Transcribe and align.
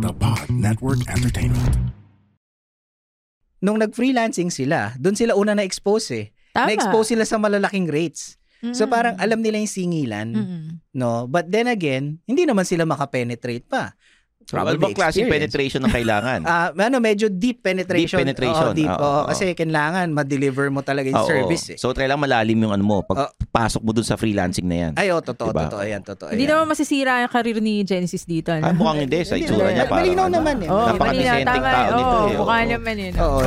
The 0.00 0.12
Pod 0.12 0.48
Network 0.48 1.04
Entertainment. 1.06 1.92
Nung 3.58 3.80
nag-freelancing 3.80 4.52
sila, 4.52 4.92
doon 4.96 5.16
sila 5.16 5.32
una 5.34 5.56
na-expose 5.56 6.08
eh. 6.12 6.26
Tama. 6.52 6.68
Na-expose 6.68 7.16
sila 7.16 7.24
sa 7.24 7.40
malalaking 7.40 7.88
rates. 7.88 8.36
So 8.72 8.88
Mm. 8.88 8.90
parang 8.90 9.16
alam 9.20 9.44
nila 9.44 9.60
yung 9.60 9.68
singilan, 9.68 10.28
Mm-mm. 10.32 10.62
no? 10.96 11.28
But 11.28 11.52
then 11.52 11.68
again, 11.68 12.24
hindi 12.24 12.48
naman 12.48 12.64
sila 12.64 12.88
makapenetrate 12.88 13.68
pa. 13.68 13.92
So, 14.44 14.60
ano 14.60 14.76
bang 14.76 14.92
klaseng 14.92 15.26
penetration 15.26 15.80
ang 15.84 15.92
kailangan? 15.92 16.40
Ah, 16.54 16.70
ano, 16.70 17.00
medyo 17.02 17.26
deep 17.26 17.64
penetration. 17.64 18.20
Deep 18.20 18.30
penetration. 18.30 18.68
Oo, 18.70 18.76
deep. 18.76 18.86
Oo, 18.86 19.00
oo, 19.00 19.20
oo. 19.24 19.26
kasi 19.26 19.56
kailangan 19.56 20.06
ma-deliver 20.12 20.68
mo 20.70 20.84
talaga 20.84 21.08
yung 21.08 21.18
Oo. 21.18 21.26
service 21.26 21.74
eh. 21.74 21.78
So, 21.80 21.90
kailangan 21.90 22.20
malalim 22.20 22.62
yung 22.62 22.70
ano 22.70 22.84
mo. 22.84 22.96
Pag 23.02 23.16
Oo. 23.16 23.30
pasok 23.48 23.82
mo 23.82 23.90
dun 23.90 24.04
sa 24.04 24.14
freelancing 24.14 24.68
na 24.68 24.76
yan. 24.76 24.92
Ay, 24.94 25.10
oh, 25.10 25.18
totoo, 25.18 25.50
Diba? 25.50 25.66
totoo. 25.66 25.80
Ayan, 25.82 26.04
totoo. 26.04 26.30
Hindi 26.30 26.44
naman 26.46 26.68
masisira 26.68 27.24
yung 27.24 27.32
karir 27.32 27.58
ni 27.58 27.82
Genesis 27.82 28.22
dito. 28.22 28.52
Ano? 28.52 28.68
Ah, 28.68 28.74
mukhang 28.76 29.08
hindi. 29.08 29.18
Sa 29.24 29.34
itsura 29.34 29.72
niya 29.72 29.88
parang 29.88 30.04
Malinaw 30.04 30.28
naman 30.28 30.56
eh. 30.62 30.68
Oo, 30.68 30.86
Napaka-decenteng 30.92 31.48
Manila, 31.48 31.72
tama. 31.72 31.72
tao 31.74 31.90
nito 31.90 32.04
Oo, 32.04 32.28
eh. 32.28 32.36
mukha 32.38 32.54
Oo. 32.54 32.68
naman 32.70 32.96
eh. 33.00 33.10
Oo. 33.18 33.40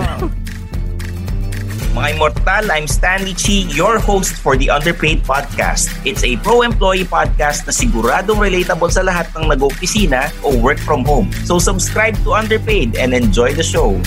Mga 1.98 2.14
Immortal, 2.14 2.70
I'm 2.70 2.86
Stanley 2.86 3.34
Chi, 3.34 3.66
your 3.74 3.98
host 3.98 4.38
for 4.38 4.54
the 4.54 4.70
Underpaid 4.70 5.26
Podcast. 5.26 5.90
It's 6.06 6.22
a 6.22 6.38
pro-employee 6.46 7.10
podcast 7.10 7.66
na 7.66 7.74
siguradong 7.74 8.38
relatable 8.38 8.94
sa 8.94 9.02
lahat 9.02 9.34
ng 9.34 9.50
nag-opisina 9.50 10.30
o 10.46 10.54
work 10.62 10.78
from 10.78 11.02
home. 11.02 11.34
So 11.50 11.58
subscribe 11.58 12.14
to 12.22 12.38
Underpaid 12.38 13.02
and 13.02 13.18
enjoy 13.18 13.58
the 13.58 13.66
show. 13.66 13.98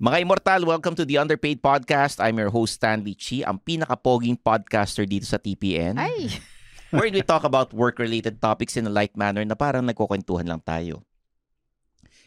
Mga 0.00 0.24
Immortal, 0.24 0.64
welcome 0.64 0.96
to 0.96 1.04
the 1.04 1.20
Underpaid 1.20 1.60
Podcast. 1.60 2.16
I'm 2.16 2.40
your 2.40 2.48
host, 2.48 2.80
Stanley 2.80 3.12
Chi, 3.12 3.44
ang 3.44 3.60
pinakapoging 3.60 4.40
podcaster 4.40 5.04
dito 5.04 5.28
sa 5.28 5.36
TPN. 5.36 6.00
Ay. 6.00 6.32
where 6.96 7.12
we 7.12 7.20
talk 7.20 7.44
about 7.44 7.76
work-related 7.76 8.40
topics 8.40 8.80
in 8.80 8.88
a 8.88 8.92
light 8.96 9.12
manner 9.20 9.44
na 9.44 9.52
parang 9.52 9.84
nagkukwentuhan 9.84 10.48
lang 10.48 10.64
tayo. 10.64 11.04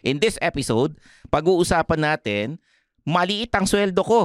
In 0.06 0.22
this 0.22 0.38
episode, 0.46 1.02
pag-uusapan 1.34 2.06
natin, 2.06 2.62
maliit 3.08 3.52
ang 3.54 3.66
sweldo 3.66 4.02
ko 4.06 4.22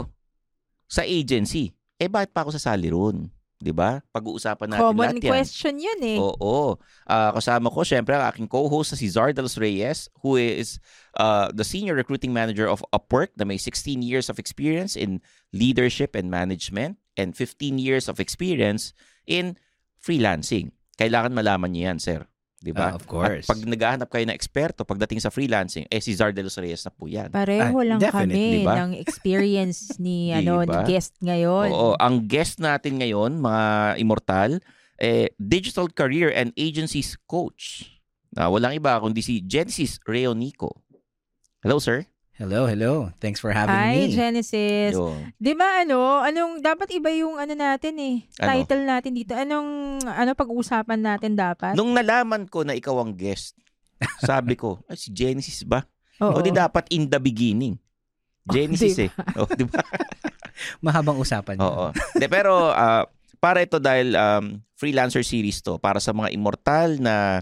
sa 0.87 1.03
agency. 1.03 1.75
Eh, 1.97 2.07
bakit 2.11 2.31
pa 2.31 2.45
ako 2.45 2.55
sasali 2.55 2.93
ron? 2.93 3.33
'Di 3.57 3.73
ba? 3.73 4.05
Pag-uusapan 4.13 4.69
natin 4.69 4.83
Common 4.85 5.17
lahat 5.17 5.25
yan. 5.25 5.33
question 5.33 5.75
yun 5.81 6.01
eh. 6.05 6.19
Oo. 6.21 6.77
Ah, 7.09 7.33
kasama 7.33 7.73
ko, 7.73 7.81
syempre, 7.83 8.13
ang 8.13 8.29
aking 8.29 8.49
co-host 8.49 8.93
na 8.93 9.01
si 9.01 9.09
Zardalos 9.09 9.57
Reyes, 9.57 10.13
who 10.21 10.37
is 10.37 10.77
uh, 11.17 11.49
the 11.57 11.65
Senior 11.65 11.97
Recruiting 11.97 12.37
Manager 12.37 12.69
of 12.69 12.85
Upwork 12.93 13.33
na 13.41 13.49
may 13.49 13.57
16 13.57 14.05
years 14.05 14.29
of 14.29 14.37
experience 14.37 14.93
in 14.93 15.25
leadership 15.57 16.13
and 16.13 16.29
management 16.29 17.01
and 17.17 17.33
15 17.33 17.81
years 17.81 18.13
of 18.13 18.21
experience 18.21 18.93
in 19.25 19.57
freelancing. 19.97 20.77
Kailangan 21.01 21.33
malaman 21.33 21.73
niyo 21.73 21.93
yan, 21.93 21.99
sir. 22.01 22.21
Di 22.57 22.73
ba? 22.73 22.91
Ah, 22.91 22.97
of 22.97 23.05
course. 23.05 23.45
At 23.45 23.53
pag 23.53 23.61
naghahanap 23.63 24.09
kayo 24.09 24.25
ng 24.25 24.33
eksperto 24.33 24.83
pagdating 24.83 25.21
sa 25.21 25.29
freelancing, 25.29 25.85
eh 25.87 26.01
si 26.01 26.17
Zardalos 26.17 26.57
Reyes 26.57 26.83
na 26.83 26.91
po 26.91 27.05
yan. 27.05 27.29
Pareho 27.29 27.77
Ah, 27.77 27.85
lang 27.85 28.01
definitely, 28.01 28.65
kami 28.65 28.67
ba? 28.67 28.75
ng 28.81 28.93
experience 28.97 30.01
ni 30.01 30.33
ano 30.37 30.65
ni 30.65 30.73
Diba? 30.73 30.89
guest 30.89 31.13
ngayon. 31.21 31.69
Oo, 31.69 31.93
ang 32.01 32.25
guest 32.25 32.57
natin 32.59 32.97
ngayon, 32.97 33.37
mga 33.37 33.65
immortal, 34.01 34.51
eh, 34.97 35.29
digital 35.37 35.93
career 35.93 36.33
and 36.33 36.57
agencies 36.57 37.13
coach. 37.29 37.93
Na 38.33 38.49
walang 38.49 38.73
iba 38.73 38.97
kundi 38.99 39.21
si 39.21 39.45
Genesis 39.45 40.01
Reonico. 40.03 40.81
Hello, 41.61 41.77
sir. 41.77 42.09
Hello, 42.37 42.69
hello. 42.69 43.09
Thanks 43.17 43.41
for 43.41 43.49
having 43.49 43.73
Hi, 43.73 43.97
me. 43.97 44.13
Genesis. 44.13 44.93
Yo. 44.93 45.17
Di 45.41 45.57
ba 45.57 45.81
ano, 45.81 46.21
anong, 46.21 46.61
dapat 46.61 46.93
iba 46.93 47.09
yung 47.09 47.41
ano 47.41 47.57
natin 47.57 47.97
eh. 47.97 48.17
Ano? 48.45 48.49
Title 48.53 48.85
natin 48.85 49.17
dito. 49.17 49.33
Anong, 49.33 50.05
ano 50.05 50.37
pag-uusapan 50.37 51.01
natin 51.01 51.33
dapat? 51.33 51.73
Nung 51.73 51.97
nalaman 51.97 52.45
ko 52.45 52.61
na 52.61 52.77
ikaw 52.77 53.01
ang 53.01 53.17
guest, 53.17 53.57
sabi 54.21 54.53
ko, 54.53 54.77
ay, 54.93 55.01
si 55.01 55.09
Genesis 55.17 55.65
ba? 55.65 55.89
Oo. 56.21 56.37
O 56.37 56.45
di 56.45 56.53
dapat 56.53 56.85
in 56.93 57.09
the 57.09 57.17
beginning. 57.17 57.81
Genesis 58.45 59.01
Di 59.01 59.09
eh. 59.09 59.11
O, 59.41 59.49
di 59.49 59.65
ba? 59.65 59.81
Mahabang 60.85 61.17
usapan. 61.17 61.57
Oo. 61.57 61.89
De, 62.21 62.29
pero 62.37 62.69
ah, 62.77 63.09
para 63.41 63.65
ito 63.65 63.81
dahil 63.81 64.13
um, 64.13 64.61
freelancer 64.77 65.25
series 65.25 65.65
to 65.65 65.81
para 65.81 66.05
sa 66.05 66.13
mga 66.13 66.37
immortal 66.37 67.01
na 67.01 67.41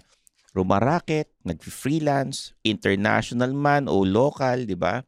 rumaraket, 0.54 1.28
nag-freelance, 1.42 2.54
international 2.62 3.50
man 3.52 3.90
o 3.90 4.06
local, 4.06 4.64
di 4.64 4.78
ba? 4.78 5.02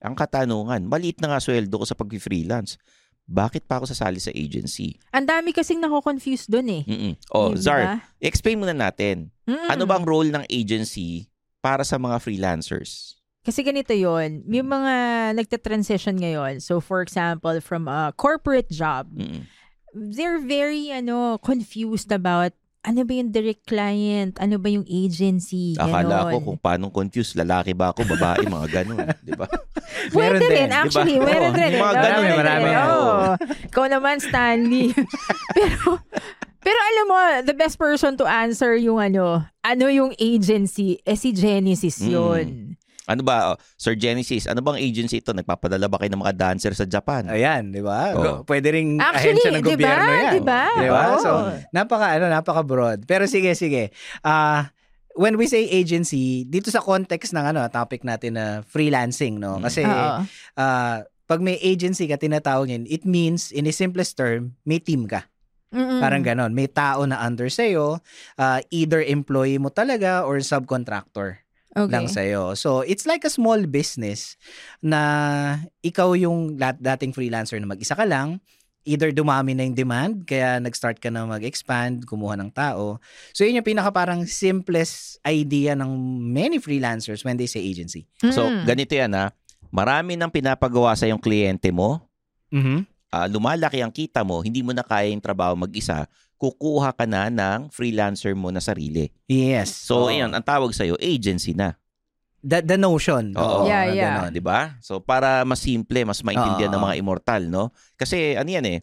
Ang 0.00 0.16
katanungan, 0.16 0.88
maliit 0.88 1.20
na 1.20 1.36
nga 1.36 1.42
sweldo 1.44 1.76
ko 1.76 1.84
sa 1.84 1.94
pag-freelance. 1.94 2.80
Bakit 3.28 3.68
pa 3.68 3.76
ako 3.76 3.92
sasali 3.92 4.16
sa 4.16 4.32
agency? 4.32 4.96
Ang 5.12 5.28
dami 5.28 5.52
kasing 5.52 5.84
nako-confuse 5.84 6.48
doon 6.48 6.80
eh. 6.80 6.82
Mm-mm. 6.88 7.12
O, 7.36 7.52
Di 7.52 7.60
Zar, 7.60 7.82
ba? 7.84 7.94
explain 8.24 8.56
muna 8.56 8.72
natin. 8.72 9.28
Mm-mm. 9.44 9.68
Ano 9.68 9.84
bang 9.84 10.08
role 10.08 10.32
ng 10.32 10.48
agency 10.48 11.28
para 11.60 11.84
sa 11.84 12.00
mga 12.00 12.16
freelancers? 12.24 13.20
Kasi 13.44 13.60
ganito 13.60 13.92
yon 13.92 14.48
yung 14.48 14.72
mga 14.72 14.94
nagta-transition 15.36 16.16
ngayon. 16.16 16.64
So 16.64 16.80
for 16.80 17.04
example, 17.04 17.60
from 17.60 17.84
a 17.84 18.16
corporate 18.16 18.72
job, 18.72 19.12
Mm-mm. 19.12 19.44
they're 19.92 20.40
very 20.40 20.88
ano 20.88 21.36
confused 21.44 22.08
about 22.08 22.56
ano 22.88 23.04
ba 23.04 23.12
yung 23.12 23.28
direct 23.28 23.68
client, 23.68 24.40
ano 24.40 24.56
ba 24.56 24.68
yung 24.72 24.88
agency, 24.88 25.76
Akala 25.76 26.32
ko 26.32 26.40
ganon. 26.40 26.44
kung 26.48 26.58
paano 26.58 26.84
confused, 26.88 27.36
lalaki 27.36 27.76
ba 27.76 27.92
ako, 27.92 28.08
babae, 28.08 28.48
mga 28.48 28.68
ganun. 28.72 29.04
di 29.28 29.36
ba? 29.36 29.44
Meron 30.16 30.40
Pwede 30.40 30.40
din, 30.40 30.52
rin, 30.56 30.68
actually. 30.72 31.16
Meron 31.20 31.52
Oo, 31.52 31.60
rin. 31.60 31.72
mga 31.76 31.92
eh. 31.92 32.00
ganun, 32.00 32.22
Meron 32.24 32.38
marami, 32.40 32.68
oo. 32.72 33.16
Ikaw 33.68 33.84
naman, 33.92 34.16
Stanley. 34.24 34.88
pero, 35.56 36.00
pero 36.64 36.78
alam 36.80 37.04
mo, 37.04 37.18
the 37.44 37.52
best 37.52 37.76
person 37.76 38.16
to 38.16 38.24
answer 38.24 38.72
yung 38.72 38.96
ano, 38.96 39.44
ano 39.60 39.84
yung 39.92 40.16
agency, 40.16 40.96
eh 41.04 41.18
si 41.18 41.36
Genesis 41.36 42.00
Mm. 42.00 42.77
Ano 43.08 43.24
ba, 43.24 43.36
oh, 43.50 43.56
Sir 43.80 43.96
Genesis, 43.96 44.44
ano 44.44 44.60
bang 44.60 44.76
agency 44.76 45.24
ito? 45.24 45.32
Nagpapadala 45.32 45.88
ba 45.88 45.96
kayo 45.96 46.12
ng 46.12 46.20
mga 46.20 46.36
dancer 46.36 46.76
sa 46.76 46.84
Japan? 46.84 47.24
Ayan, 47.32 47.72
di 47.72 47.80
ba? 47.80 48.12
Go- 48.12 48.44
Pwede 48.44 48.68
ring 48.68 49.00
Actually, 49.00 49.40
ahensya 49.40 49.50
ng 49.56 49.64
di 49.64 49.64
ba? 49.64 49.72
gobyerno 49.72 50.10
yan. 50.12 50.32
Di 50.36 50.42
ba? 50.44 50.62
Di 50.76 50.88
ba? 50.92 51.02
Oo. 51.08 51.22
So, 51.24 51.30
napaka, 51.72 52.20
ano, 52.20 52.28
napaka 52.28 52.60
broad. 52.60 53.08
Pero 53.08 53.24
sige, 53.24 53.56
sige. 53.56 53.96
Ah, 54.20 54.68
when 55.16 55.40
we 55.40 55.48
say 55.48 55.64
agency, 55.64 56.44
dito 56.44 56.68
sa 56.68 56.84
context 56.84 57.32
ng 57.32 57.48
ano, 57.48 57.64
topic 57.72 58.04
natin 58.04 58.36
na 58.36 58.60
freelancing, 58.68 59.40
no? 59.40 59.56
Mm. 59.56 59.62
Kasi, 59.64 59.82
ah, 59.88 61.00
pag 61.24 61.40
may 61.40 61.56
agency 61.64 62.04
ka, 62.04 62.20
tinatawag 62.20 62.68
yun, 62.68 62.84
it 62.84 63.08
means, 63.08 63.48
in 63.52 63.64
the 63.64 63.72
simplest 63.72 64.20
term, 64.20 64.52
may 64.68 64.80
team 64.80 65.08
ka. 65.08 65.24
Mm-mm. 65.68 66.00
Parang 66.00 66.24
ganon. 66.24 66.56
May 66.56 66.64
tao 66.68 67.04
na 67.04 67.20
under 67.20 67.52
sa'yo, 67.52 68.00
uh, 68.40 68.58
either 68.72 69.04
employee 69.04 69.60
mo 69.60 69.68
talaga 69.68 70.24
or 70.24 70.40
subcontractor 70.40 71.44
okay. 71.76 71.92
lang 71.92 72.06
sa'yo. 72.08 72.54
So, 72.54 72.80
it's 72.84 73.04
like 73.04 73.24
a 73.24 73.32
small 73.32 73.60
business 73.66 74.36
na 74.80 75.00
ikaw 75.82 76.16
yung 76.16 76.56
dating 76.80 77.12
freelancer 77.12 77.58
na 77.60 77.68
mag-isa 77.68 77.96
ka 77.96 78.04
lang, 78.08 78.40
either 78.88 79.12
dumami 79.12 79.52
na 79.52 79.68
yung 79.68 79.76
demand, 79.76 80.24
kaya 80.24 80.56
nag-start 80.56 80.96
ka 80.96 81.12
na 81.12 81.28
mag-expand, 81.28 82.08
kumuha 82.08 82.40
ng 82.40 82.48
tao. 82.48 82.96
So, 83.36 83.44
yun 83.44 83.60
yung 83.60 83.68
pinaka 83.68 83.92
parang 83.92 84.24
simplest 84.24 85.20
idea 85.28 85.76
ng 85.76 85.92
many 86.32 86.56
freelancers 86.56 87.20
when 87.20 87.36
they 87.36 87.44
say 87.44 87.60
agency. 87.60 88.08
So, 88.32 88.48
Mm. 88.48 88.64
ganito 88.64 88.92
yan 88.96 89.12
ha. 89.12 89.28
Marami 89.68 90.16
nang 90.16 90.32
pinapagawa 90.32 90.96
sa 90.96 91.04
yung 91.04 91.20
kliyente 91.20 91.68
mo. 91.68 92.00
Mhm. 92.48 92.88
ah, 93.08 93.24
lumalaki 93.24 93.80
ang 93.80 93.88
kita 93.88 94.20
mo, 94.20 94.44
hindi 94.44 94.60
mo 94.60 94.76
na 94.76 94.84
kaya 94.84 95.08
yung 95.08 95.24
trabaho 95.24 95.56
mag-isa, 95.56 96.04
kukuha 96.38 96.94
ka 96.94 97.04
na 97.04 97.26
ng 97.28 97.68
freelancer 97.68 98.32
mo 98.32 98.48
na 98.48 98.62
sarili. 98.62 99.10
Yes. 99.26 99.74
So, 99.74 100.06
Oo. 100.06 100.10
ayun, 100.10 100.30
ang 100.30 100.46
tawag 100.46 100.70
sa'yo, 100.70 100.94
agency 100.96 101.52
na. 101.52 101.74
The, 102.38 102.62
the 102.62 102.78
notion. 102.78 103.34
Oo. 103.34 103.66
Yeah, 103.66 103.90
na 103.90 103.92
yeah. 103.92 104.14
ganon. 104.22 104.32
Di 104.32 104.42
ba? 104.42 104.78
So, 104.78 105.02
para 105.02 105.42
mas 105.42 105.58
simple, 105.58 106.06
mas 106.06 106.22
maintindihan 106.22 106.70
ng 106.70 106.78
Oo. 106.78 106.86
mga 106.86 106.96
immortal, 106.96 107.42
no? 107.50 107.74
Kasi, 107.98 108.38
ano 108.38 108.46
yan 108.46 108.62
eh, 108.70 108.78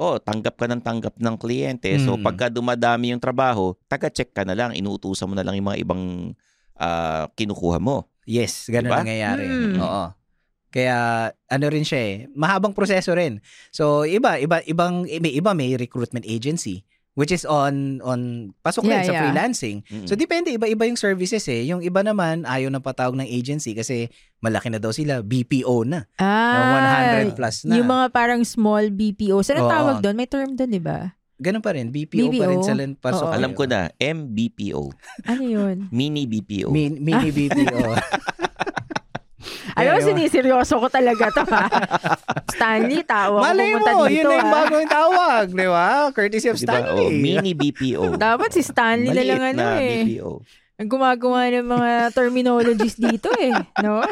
oh, 0.00 0.16
tanggap 0.16 0.56
ka 0.56 0.64
ng 0.64 0.80
tanggap 0.80 1.14
ng 1.20 1.36
kliyente. 1.36 1.92
So, 2.00 2.16
Mm. 2.16 2.24
pagka 2.24 2.48
dumadami 2.48 3.12
yung 3.12 3.20
trabaho, 3.20 3.76
taga-check 3.84 4.32
ka 4.32 4.48
na 4.48 4.56
lang, 4.56 4.72
inuutusan 4.72 5.28
mo 5.28 5.36
na 5.36 5.44
lang 5.44 5.60
yung 5.60 5.68
mga 5.68 5.80
ibang 5.84 6.32
ah, 6.74 7.30
kinukuha 7.38 7.78
mo. 7.78 8.10
Yes, 8.26 8.66
ganun 8.66 8.90
Diba? 8.90 8.98
nangyayari. 9.04 9.46
Mm. 9.46 9.78
Oo. 9.78 10.04
Kaya 10.74 11.30
ano 11.30 11.66
rin 11.70 11.86
siya 11.86 12.00
eh, 12.02 12.14
mahabang 12.34 12.74
proseso 12.74 13.14
rin. 13.14 13.38
So 13.70 14.02
iba 14.02 14.42
iba 14.42 14.58
ibang 14.66 15.06
may 15.06 15.30
iba 15.38 15.54
may 15.54 15.78
recruitment 15.78 16.26
agency 16.26 16.82
which 17.14 17.30
is 17.30 17.46
on 17.46 18.02
on 18.02 18.50
pasok 18.60 18.86
Yeah, 18.86 18.90
rin 18.90 19.06
sa 19.06 19.14
yeah. 19.14 19.22
freelancing. 19.26 19.78
Mm. 19.86 20.06
So 20.06 20.14
depende 20.14 20.50
iba-iba 20.50 20.84
yung 20.86 20.98
services 20.98 21.46
eh. 21.46 21.66
Yung 21.66 21.80
iba 21.80 22.02
naman 22.02 22.42
ayaw 22.44 22.70
na 22.70 22.82
patawag 22.82 23.14
ng 23.14 23.26
agency 23.26 23.72
kasi 23.72 24.10
malaki 24.38 24.68
na 24.68 24.82
daw 24.82 24.90
sila, 24.90 25.22
BPO 25.22 25.88
na. 25.88 26.04
Ah, 26.20 27.24
100 27.24 27.38
plus 27.38 27.64
na. 27.64 27.78
Yung 27.80 27.88
mga 27.88 28.12
parang 28.12 28.42
small 28.44 28.92
BPO. 28.92 29.40
Saan 29.40 29.62
ang 29.62 29.72
tawag 29.72 29.96
doon? 30.04 30.14
May 30.18 30.28
term 30.28 30.52
doon, 30.52 30.70
di 30.70 30.82
ba? 30.82 31.16
Ganun 31.34 31.64
pa 31.64 31.74
rin, 31.74 31.90
BPO, 31.90 32.30
pa 32.30 32.46
rin 32.46 32.62
BPO? 32.62 32.68
sila 32.68 32.82
pasok. 32.94 33.26
Oo. 33.26 33.34
Alam 33.34 33.58
ko 33.58 33.66
na, 33.66 33.90
MBPO. 33.98 34.82
Ano 35.26 35.42
yun? 35.42 35.90
Mini 35.90 36.30
BPO. 36.30 36.70
Min, 36.70 37.02
mini 37.02 37.34
BPO. 37.40 37.82
Alam 39.90 40.00
mo, 40.00 40.08
siniseryoso 40.08 40.74
ko 40.80 40.86
talaga 40.88 41.24
to 41.34 41.42
ha. 41.48 41.64
Stanley, 42.54 43.02
tawa 43.04 43.36
ko 43.40 43.44
Malay 43.44 43.70
mo, 43.74 43.86
dito 43.86 44.06
yun 44.08 44.24
na 44.24 44.34
yung 44.38 44.52
bagong 44.52 44.88
tawag, 44.88 45.44
di 45.50 45.68
ba? 45.68 45.88
Courtesy 46.14 46.48
of 46.48 46.56
Diba? 46.56 46.64
Stanley. 46.70 47.04
Oh, 47.04 47.10
mini 47.12 47.52
BPO. 47.52 48.02
Dapat 48.30 48.50
si 48.54 48.62
Stanley 48.62 49.10
na 49.10 49.20
Maliit 49.20 49.30
lang 49.30 49.42
ano 49.44 49.60
na 49.60 49.68
eh. 49.78 50.02
BPO. 50.06 50.30
Ang 50.74 50.88
gumagawa 50.90 51.40
ng 51.54 51.66
mga 51.70 51.90
terminologies 52.10 52.96
dito 52.98 53.30
eh. 53.38 53.54
No? 53.82 54.02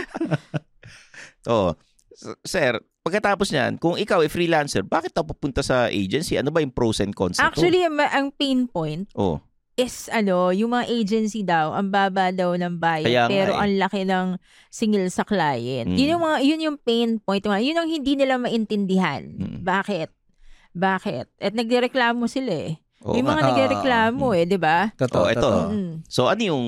Oh, 1.42 1.74
S- 2.14 2.38
sir, 2.46 2.78
pagkatapos 3.02 3.50
niyan, 3.50 3.74
kung 3.82 3.98
ikaw 3.98 4.22
ay 4.22 4.30
freelancer, 4.30 4.86
bakit 4.86 5.10
ka 5.10 5.26
pupunta 5.26 5.58
sa 5.58 5.90
agency? 5.90 6.38
Ano 6.38 6.54
ba 6.54 6.62
yung 6.62 6.70
pros 6.70 7.02
and 7.02 7.10
cons 7.18 7.34
nito? 7.34 7.42
Actually, 7.50 7.82
ang, 7.82 7.98
ang 7.98 8.30
pain 8.30 8.70
point 8.70 9.10
oh, 9.18 9.42
is 9.82 10.08
ano, 10.08 10.50
yung 10.50 10.70
mga 10.70 10.86
agency 10.88 11.42
daw, 11.42 11.72
ang 11.72 11.88
baba 11.88 12.30
daw 12.30 12.52
ng 12.52 12.74
bayad, 12.74 13.04
Kaya 13.04 13.22
nga 13.22 13.30
pero 13.30 13.52
eh. 13.52 13.60
ang 13.60 13.72
laki 13.76 14.02
ng 14.02 14.26
singil 14.68 15.06
sa 15.08 15.22
client. 15.22 15.86
Mm. 15.86 15.96
Yun 15.96 16.10
yung 16.10 16.22
mga 16.22 16.38
yun 16.40 16.60
yung 16.62 16.78
pain 16.78 17.10
point, 17.18 17.42
yun 17.42 17.74
ang 17.74 17.86
hindi 17.86 18.12
nila 18.14 18.36
maintindihan. 18.36 19.22
Mm. 19.28 19.60
Bakit? 19.60 20.08
Bakit? 20.72 21.26
At 21.38 21.52
nagrereklamo 21.52 22.24
sila 22.26 22.52
eh. 22.68 22.72
oo 23.00 23.12
May 23.12 23.20
nga. 23.20 23.30
mga 23.30 23.40
Ah, 23.40 23.46
nagrereklamo 23.46 24.26
eh, 24.32 24.44
'di 24.44 24.58
ba? 24.58 24.78
Totoo, 24.94 25.22
Oh, 25.22 25.28
ito. 25.28 25.50
Mm. 25.68 25.92
So, 26.06 26.20
ano 26.26 26.42
yung... 26.42 26.64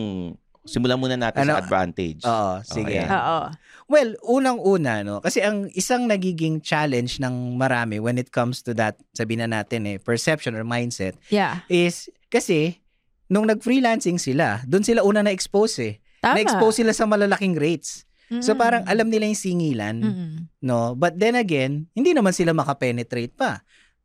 Simulan 0.64 0.96
muna 0.96 1.12
natin 1.14 1.44
Ano- 1.44 1.54
sa 1.54 1.60
advantage. 1.60 2.24
Oo, 2.24 2.64
sige. 2.64 2.96
ayan. 2.96 3.04
Oo. 3.06 3.52
Well, 3.84 4.16
unang-una, 4.24 5.04
no? 5.04 5.20
Kasi 5.20 5.44
ang 5.44 5.68
isang 5.70 6.08
nagiging 6.08 6.58
challenge 6.58 7.20
ng 7.20 7.52
marami 7.54 8.00
when 8.00 8.16
it 8.16 8.32
comes 8.32 8.64
to 8.64 8.72
that, 8.72 8.96
sabihin 9.12 9.44
na 9.44 9.60
natin 9.60 9.84
eh, 9.84 10.00
perception 10.00 10.56
or 10.56 10.64
mindset, 10.64 11.20
Yeah. 11.28 11.60
is 11.68 12.08
kasi 12.26 12.80
nung 13.34 13.50
nag-freelancing 13.50 14.16
sila, 14.16 14.62
doon 14.62 14.86
sila 14.86 15.02
una 15.02 15.26
na-expose 15.26 15.76
eh. 15.82 15.94
Tama. 16.22 16.38
Na-expose 16.38 16.86
sila 16.86 16.94
sa 16.94 17.04
malalaking 17.04 17.58
rates. 17.58 18.06
So 18.40 18.54
Mm. 18.54 18.58
parang 18.58 18.82
alam 18.88 19.10
nila 19.10 19.28
yung 19.28 19.36
singilan, 19.36 19.96
Mm-mm. 20.00 20.30
no? 20.62 20.94
But 20.94 21.18
then 21.18 21.34
again, 21.34 21.90
hindi 21.92 22.14
naman 22.14 22.32
sila 22.32 22.56
makapenetrate 22.56 23.36
pa. 23.36 23.60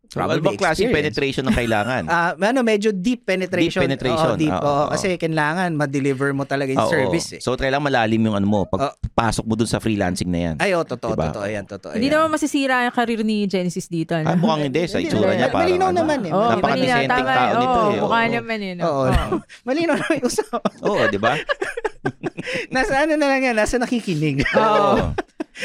So, 0.10 0.18
ano 0.20 0.42
bang 0.42 0.58
klaseng 0.58 0.90
penetration 0.90 1.46
ng 1.46 1.54
kailangan? 1.54 2.04
Ah, 2.20 2.34
ano, 2.34 2.66
medyo 2.66 2.90
deep 2.90 3.24
penetration. 3.24 3.86
Deep 3.86 3.94
penetration. 3.94 4.34
Oo, 4.34 4.42
deep. 4.42 4.50
Oo, 4.50 4.66
Oo, 4.66 4.82
oo. 4.86 4.90
kasi 4.90 5.14
kailangan 5.16 5.70
ma-deliver 5.78 6.34
mo 6.34 6.44
talaga 6.44 6.74
yung 6.74 6.82
Oo. 6.82 6.90
service 6.90 7.38
eh. 7.38 7.40
So, 7.40 7.54
kailangan 7.54 7.86
malalim 7.86 8.18
yung 8.26 8.34
ano 8.34 8.48
mo. 8.50 8.66
Pag 8.66 8.98
pasok 9.14 9.46
mo 9.46 9.54
dun 9.54 9.70
sa 9.70 9.78
freelancing 9.78 10.26
na 10.28 10.40
yan. 10.42 10.56
Ay, 10.58 10.74
oh, 10.74 10.82
totoo, 10.82 11.14
Diba? 11.14 11.30
totoo. 11.30 11.46
Ayan, 11.46 11.64
totoo. 11.64 11.94
Hindi 11.94 12.10
naman 12.10 12.34
masisira 12.34 12.90
yung 12.90 12.96
karir 12.98 13.22
ni 13.22 13.46
Genesis 13.46 13.86
dito. 13.86 14.18
Ah, 14.18 14.26
Ano? 14.26 14.42
mukhang 14.42 14.66
hindi. 14.66 14.82
Sa 14.90 14.98
itsura 14.98 15.38
niya 15.38 15.54
parang 15.54 15.70
Malinaw 15.70 15.90
ano. 15.94 15.98
naman 16.02 16.20
eh. 16.26 16.32
Oo. 16.34 16.50
Napaka-decenteng 16.50 17.06
malinaw, 17.14 17.30
tao 17.30 17.38
tama. 17.38 17.54
nito 17.54 17.70
Oo, 17.70 17.86
eh. 17.86 18.00
Mukha 18.02 18.18
Oo. 18.20 18.34
naman 18.34 18.58
eh. 18.60 18.74
No? 18.74 18.84
Oo. 18.84 19.04
Oo. 19.06 19.38
Malinaw 19.70 19.96
na 19.96 20.08
yung 20.12 20.26
usapan. 20.26 20.74
Oo, 20.82 21.02
di 21.06 21.20
ba? 21.22 21.34
Nasa 22.74 22.94
ano 23.00 23.14
na 23.14 23.26
lang 23.28 23.42
yan, 23.46 23.54
nasa 23.54 23.78
nakikinig. 23.78 24.42
Oo. 24.58 25.14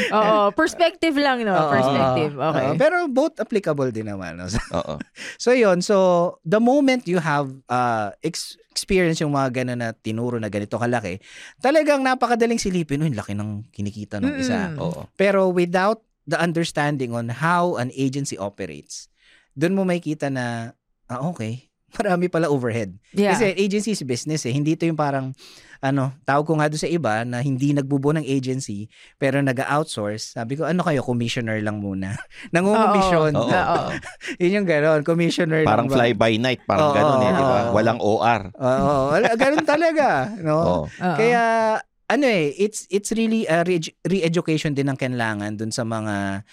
Oo, 0.18 0.50
perspective 0.52 1.14
lang, 1.16 1.42
no? 1.46 1.54
Oo. 1.54 1.70
Perspective. 1.72 2.32
Okay. 2.34 2.66
Oo, 2.70 2.78
pero 2.78 2.96
both 3.06 3.38
applicable 3.38 3.90
din 3.94 4.10
naman. 4.10 4.38
no? 4.38 4.46
Oo. 4.80 4.94
So 5.38 5.54
yun, 5.54 5.80
so 5.80 5.96
the 6.42 6.58
moment 6.58 7.06
you 7.06 7.18
have 7.22 7.50
uh, 7.70 8.10
ex- 8.20 8.58
experience 8.74 9.22
yung 9.22 9.32
mga 9.32 9.62
gano'n 9.62 9.78
na 9.78 9.90
tinuro 9.94 10.36
na 10.42 10.50
ganito 10.50 10.74
kalaki, 10.74 11.22
talagang 11.62 12.02
napakadaling 12.02 12.58
silipin, 12.58 13.06
uy, 13.06 13.14
laki 13.14 13.38
ng 13.38 13.70
kinikita 13.70 14.18
ng 14.18 14.34
isa. 14.34 14.74
Mm. 14.74 14.82
Oo. 14.82 15.06
Pero 15.14 15.54
without 15.54 16.02
the 16.26 16.34
understanding 16.34 17.14
on 17.14 17.30
how 17.30 17.78
an 17.78 17.94
agency 17.94 18.34
operates, 18.34 19.06
doon 19.54 19.78
mo 19.78 19.86
makikita 19.86 20.26
na, 20.26 20.74
ah, 21.06 21.22
okay, 21.30 21.70
marami 21.98 22.26
pala 22.26 22.50
overhead. 22.50 22.98
Yeah. 23.14 23.38
Kasi 23.38 23.54
agency 23.54 23.94
is 23.94 24.02
business 24.02 24.42
eh. 24.42 24.50
Hindi 24.50 24.74
ito 24.74 24.82
yung 24.82 24.98
parang, 24.98 25.30
ano, 25.84 26.16
tawag 26.24 26.48
ko 26.48 26.56
nga 26.56 26.72
doon 26.72 26.80
sa 26.80 26.88
iba 26.88 27.28
na 27.28 27.44
hindi 27.44 27.76
nagbubuo 27.76 28.16
ng 28.16 28.24
agency 28.24 28.88
pero 29.20 29.36
nag-outsource. 29.38 30.32
Sabi 30.32 30.56
ko, 30.56 30.64
ano 30.64 30.80
kayo, 30.80 31.04
commissioner 31.04 31.60
lang 31.60 31.84
muna. 31.84 32.16
Nangungumisyon. 32.56 33.36
Oo. 33.36 33.52
Oo. 33.52 33.80
Yun 34.40 34.64
yung 34.64 34.68
gano'n, 34.68 35.04
commissioner 35.04 35.68
Parang 35.68 35.92
lang. 35.92 35.96
fly 36.00 36.10
by 36.16 36.40
night. 36.40 36.64
Parang 36.64 36.88
Oo, 36.88 36.96
ganun 36.96 37.20
eh, 37.20 37.30
di 37.30 37.44
ba? 37.44 37.58
Walang 37.70 38.00
OR. 38.00 38.42
Oo, 38.56 38.92
wala- 39.12 39.36
ganun 39.36 39.66
talaga. 39.68 40.32
No? 40.40 40.56
Oo. 40.64 40.80
Kaya, 40.96 41.42
ano 42.04 42.24
eh, 42.24 42.56
it's 42.56 42.88
it's 42.88 43.12
really 43.12 43.44
a 43.44 43.60
re- 43.60 43.80
re-education 44.02 44.72
din 44.72 44.88
ang 44.88 44.96
kailangan 44.96 45.52
dun 45.56 45.68
sa 45.68 45.84
mga, 45.84 46.44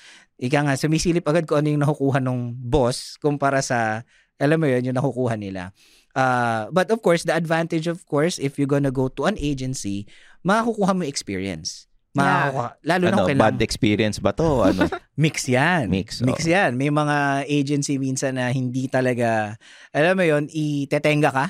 ika 0.42 0.60
nga, 0.60 0.76
sumisilip 0.76 1.24
agad 1.24 1.48
kung 1.48 1.64
ano 1.64 1.72
yung 1.72 1.84
nakukuha 1.84 2.20
ng 2.20 2.40
boss 2.58 3.16
kumpara 3.16 3.64
sa, 3.64 4.04
alam 4.42 4.58
mo 4.58 4.66
yun, 4.66 4.90
yung 4.90 4.98
nakukuha 4.98 5.38
nila. 5.38 5.70
Uh, 6.12 6.68
but 6.74 6.90
of 6.90 7.00
course, 7.00 7.24
the 7.24 7.32
advantage 7.32 7.88
of 7.88 8.04
course, 8.04 8.36
if 8.36 8.58
you're 8.58 8.68
gonna 8.68 8.92
go 8.92 9.08
to 9.08 9.30
an 9.30 9.38
agency, 9.38 10.10
makukuha 10.44 10.92
mo 10.92 11.06
experience. 11.06 11.86
Makukuha, 12.12 12.76
lalo 12.84 13.04
na 13.08 13.08
Ano, 13.08 13.18
kung 13.24 13.30
kailangan. 13.32 13.56
bad 13.56 13.64
experience 13.64 14.18
ba 14.20 14.36
to? 14.36 14.68
Ano? 14.68 14.90
Mix 15.24 15.48
yan. 15.48 15.88
Mix, 15.88 16.20
Mix 16.20 16.44
oo. 16.44 16.52
yan. 16.52 16.76
May 16.76 16.92
mga 16.92 17.48
agency 17.48 17.96
minsan 17.96 18.36
na 18.36 18.52
hindi 18.52 18.92
talaga, 18.92 19.56
alam 19.96 20.20
mo 20.20 20.26
yon 20.26 20.52
itetenga 20.52 21.32
ka 21.32 21.46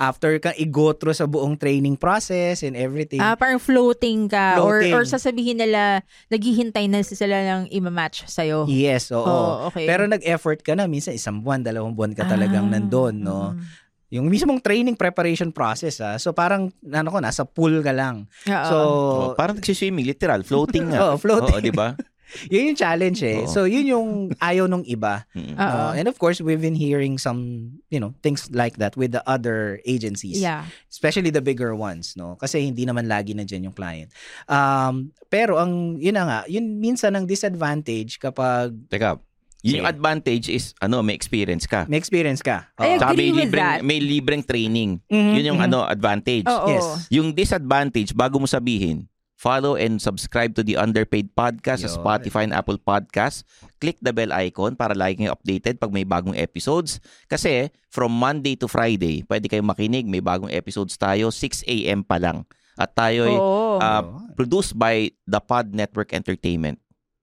after 0.00 0.40
kang 0.40 0.56
i-go 0.56 0.90
through 0.90 1.12
sa 1.12 1.28
buong 1.28 1.54
training 1.54 1.92
process 1.94 2.64
and 2.64 2.72
everything. 2.72 3.20
Ah, 3.20 3.36
parang 3.36 3.60
floating 3.60 4.26
ka 4.26 4.56
Floating. 4.56 4.96
or 4.96 4.96
or 4.96 5.04
sasabihin 5.04 5.60
nila 5.60 6.00
naghihintay 6.26 6.88
na 6.88 7.04
sila 7.04 7.36
ng 7.60 7.68
i-match 7.70 8.24
sa'yo. 8.24 8.64
yes, 8.64 9.12
oo. 9.12 9.20
Oo, 9.20 9.68
okay. 9.68 9.84
Pero 9.84 10.08
nag-effort 10.08 10.64
ka 10.64 10.72
na, 10.72 10.88
minsan 10.88 11.12
isang 11.12 11.38
buwan, 11.38 11.60
dalawang 11.60 11.92
buwan 11.92 12.16
ka 12.16 12.24
talagang 12.24 12.66
Ah, 12.66 12.72
nandun, 12.72 13.20
no? 13.20 13.52
mm. 13.52 13.86
Yung 14.10 14.26
mismong 14.26 14.58
training 14.58 14.96
preparation 14.96 15.52
process, 15.52 16.00
ah. 16.00 16.16
So 16.16 16.32
parang, 16.32 16.72
ano 16.82 17.08
ko, 17.08 17.20
nasa 17.20 17.44
pool 17.44 17.78
ka 17.78 17.92
lang. 17.92 18.26
Oo. 18.42 18.66
So, 18.66 18.74
Oh, 18.80 19.26
parang 19.36 19.60
nagsiswimming, 19.60 20.02
literal. 20.02 20.42
Floating 20.42 20.90
nga. 20.90 20.98
Oo, 21.06 21.14
floating. 21.14 21.54
Oo, 21.54 21.62
di 21.62 21.70
ba? 21.70 21.94
yun 22.52 22.72
yung 22.72 22.78
challenge 22.78 23.20
eh. 23.22 23.42
Oo. 23.42 23.50
So, 23.50 23.64
yun 23.64 23.86
yung 23.86 24.08
ayaw 24.38 24.66
nung 24.66 24.86
iba. 24.86 25.26
Mm. 25.34 25.54
Oo. 25.54 25.82
No? 25.90 25.92
And 25.96 26.06
of 26.06 26.16
course, 26.16 26.38
we've 26.40 26.60
been 26.60 26.78
hearing 26.78 27.18
some, 27.18 27.72
you 27.90 27.98
know, 27.98 28.14
things 28.22 28.48
like 28.50 28.78
that 28.78 28.96
with 28.96 29.12
the 29.12 29.22
other 29.26 29.82
agencies. 29.84 30.38
yeah. 30.38 30.66
Especially 30.90 31.30
the 31.30 31.42
bigger 31.42 31.74
ones, 31.74 32.14
no? 32.14 32.36
Kasi 32.36 32.60
hindi 32.66 32.84
naman 32.84 33.08
lagi 33.08 33.32
nandiyan 33.32 33.70
yung 33.70 33.76
client. 33.76 34.10
Um, 34.46 35.10
pero 35.26 35.56
ang, 35.56 35.96
yun 35.96 36.14
na 36.14 36.24
nga, 36.26 36.40
yun 36.46 36.78
minsan 36.78 37.16
ang 37.16 37.24
disadvantage 37.24 38.18
kapag 38.20 38.74
Teka, 38.90 39.16
yun 39.60 39.84
yung 39.84 39.90
advantage 39.92 40.48
is, 40.48 40.72
ano, 40.80 41.04
may 41.04 41.12
experience 41.12 41.68
ka. 41.68 41.84
may 41.84 42.00
experience 42.00 42.40
ka. 42.40 42.64
I 42.80 42.96
Tsaka 42.96 43.12
agree 43.12 43.28
may 43.28 43.44
with 43.44 43.52
libreng, 43.52 43.60
that. 43.60 43.78
may 43.84 43.98
libreng 44.00 44.42
training. 44.44 44.90
Mhm, 45.04 45.32
Yun 45.36 45.44
yung 45.52 45.60
mhm. 45.60 45.66
ano 45.68 45.78
advantage. 45.84 46.48
Oo. 46.48 46.68
Yes. 46.72 46.86
Yung 47.12 47.28
disadvantage, 47.36 48.16
bago 48.16 48.40
mo 48.40 48.48
sabihin, 48.48 49.04
follow 49.40 49.72
and 49.72 49.96
subscribe 49.96 50.52
to 50.52 50.60
the 50.60 50.76
Underpaid 50.76 51.32
Podcast 51.32 51.80
sa 51.80 51.88
Yun. 51.88 51.96
Spotify 51.96 52.44
and 52.44 52.52
Apple 52.52 52.76
Podcast. 52.76 53.48
Click 53.80 53.96
the 54.04 54.12
bell 54.12 54.36
icon 54.36 54.76
para 54.76 54.92
lagi 54.92 55.24
kayong 55.24 55.32
updated 55.32 55.80
pag 55.80 55.88
may 55.88 56.04
bagong 56.04 56.36
episodes. 56.36 57.00
Kasi 57.24 57.72
from 57.88 58.12
Monday 58.12 58.52
to 58.60 58.68
Friday, 58.68 59.24
pwede 59.24 59.48
kayong 59.48 59.72
makinig. 59.72 60.04
May 60.04 60.20
bagong 60.20 60.52
episodes 60.52 61.00
tayo, 61.00 61.32
6 61.32 61.64
a.m. 61.64 62.04
pa 62.04 62.20
lang. 62.20 62.44
At 62.76 62.92
tayo 62.92 63.24
ay 63.24 63.36
Oo. 63.40 63.80
uh, 63.80 64.04
produced 64.36 64.76
by 64.76 65.08
The 65.24 65.40
Pod 65.40 65.72
Network 65.72 66.12
Entertainment. 66.12 66.76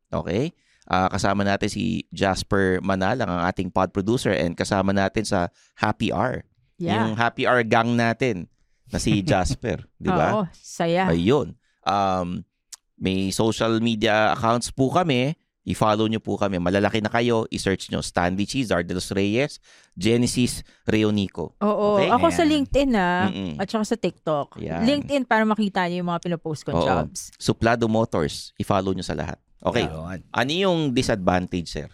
Okay? 0.09 0.57
Ah, 0.89 1.11
kasama 1.11 1.45
natin 1.45 1.69
si 1.69 2.07
Jasper 2.09 2.79
Manalang, 2.79 3.27
ang 3.27 3.43
ating 3.45 3.67
pod 3.69 3.91
producer 3.91 4.31
and 4.31 4.55
kasama 4.55 4.95
natin 4.95 5.27
sa 5.27 5.51
Happy 5.75 6.15
Hour. 6.15 6.47
yeah. 6.79 7.03
Yung 7.03 7.13
Happy 7.19 7.43
Hour 7.43 7.61
gang 7.67 7.93
natin 7.93 8.47
na 8.87 8.97
si 8.97 9.19
Jasper, 9.29 9.83
di 9.99 10.07
ba? 10.07 10.31
Oo, 10.31 10.43
saya. 10.55 11.11
Ayun. 11.11 11.53
Um, 11.87 12.43
may 12.99 13.31
social 13.31 13.79
media 13.79 14.35
accounts 14.35 14.73
po 14.73 14.91
kami. 14.91 15.39
I-follow 15.67 16.07
nyo 16.07 16.23
po 16.23 16.39
kami. 16.39 16.63
Malalaki 16.63 17.03
na 17.03 17.11
kayo. 17.11 17.43
I-search 17.51 17.91
nyo 17.91 17.99
Stanley 17.99 18.47
Cheese, 18.47 18.71
Ardelos 18.71 19.11
Reyes, 19.11 19.59
Genesis 19.99 20.63
Reonico. 20.87 21.59
Oo. 21.59 21.99
Okay? 21.99 22.07
Ako 22.07 22.31
sa 22.31 22.47
Ayan. 22.47 22.51
LinkedIn 22.55 22.91
ah. 22.95 23.27
Mm-mm. 23.27 23.53
At 23.59 23.67
saka 23.67 23.83
sa 23.83 23.97
TikTok. 23.99 24.63
Yan. 24.63 24.87
LinkedIn 24.87 25.27
para 25.27 25.43
makita 25.43 25.83
niyo 25.91 26.07
yung 26.07 26.09
mga 26.15 26.23
pinopost 26.23 26.63
kong 26.63 26.79
Oo. 26.79 26.87
jobs. 26.87 27.35
Suplado 27.35 27.91
Motors. 27.91 28.55
I-follow 28.55 28.95
nyo 28.95 29.03
sa 29.03 29.19
lahat. 29.19 29.35
Okay. 29.59 29.91
Yun. 29.91 30.23
Ano 30.31 30.51
yung 30.55 30.79
disadvantage, 30.95 31.67
sir? 31.67 31.91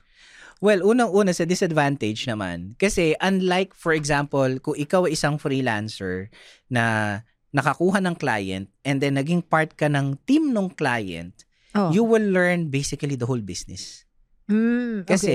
Well, 0.61 0.85
unang-una 0.85 1.33
sa 1.33 1.43
disadvantage 1.43 2.29
naman. 2.29 2.77
Kasi 2.77 3.17
unlike, 3.19 3.73
for 3.73 3.97
example, 3.97 4.47
kung 4.61 4.77
ikaw 4.77 5.09
ay 5.09 5.17
isang 5.17 5.41
freelancer 5.41 6.29
na 6.69 7.19
nakakuha 7.53 8.01
ng 8.01 8.15
client 8.15 8.65
and 8.81 8.97
then 8.97 9.13
naging 9.13 9.39
part 9.39 9.71
ka 9.73 9.85
ng 9.85 10.17
team 10.25 10.49
ng 10.49 10.67
client, 10.69 11.45
Oh. 11.71 11.89
you 11.89 12.01
will 12.01 12.21
learn 12.23 12.67
basically 12.67 13.13
the 13.13 13.25
whole 13.25 13.41
business. 13.41 14.05
Mm, 14.45 15.01
okay. 15.01 15.09
Kasi 15.09 15.33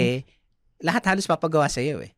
lahat 0.78 1.02
halos 1.08 1.26
papagawa 1.26 1.66
sa 1.66 1.78
iyo 1.78 1.98
eh. 1.98 2.14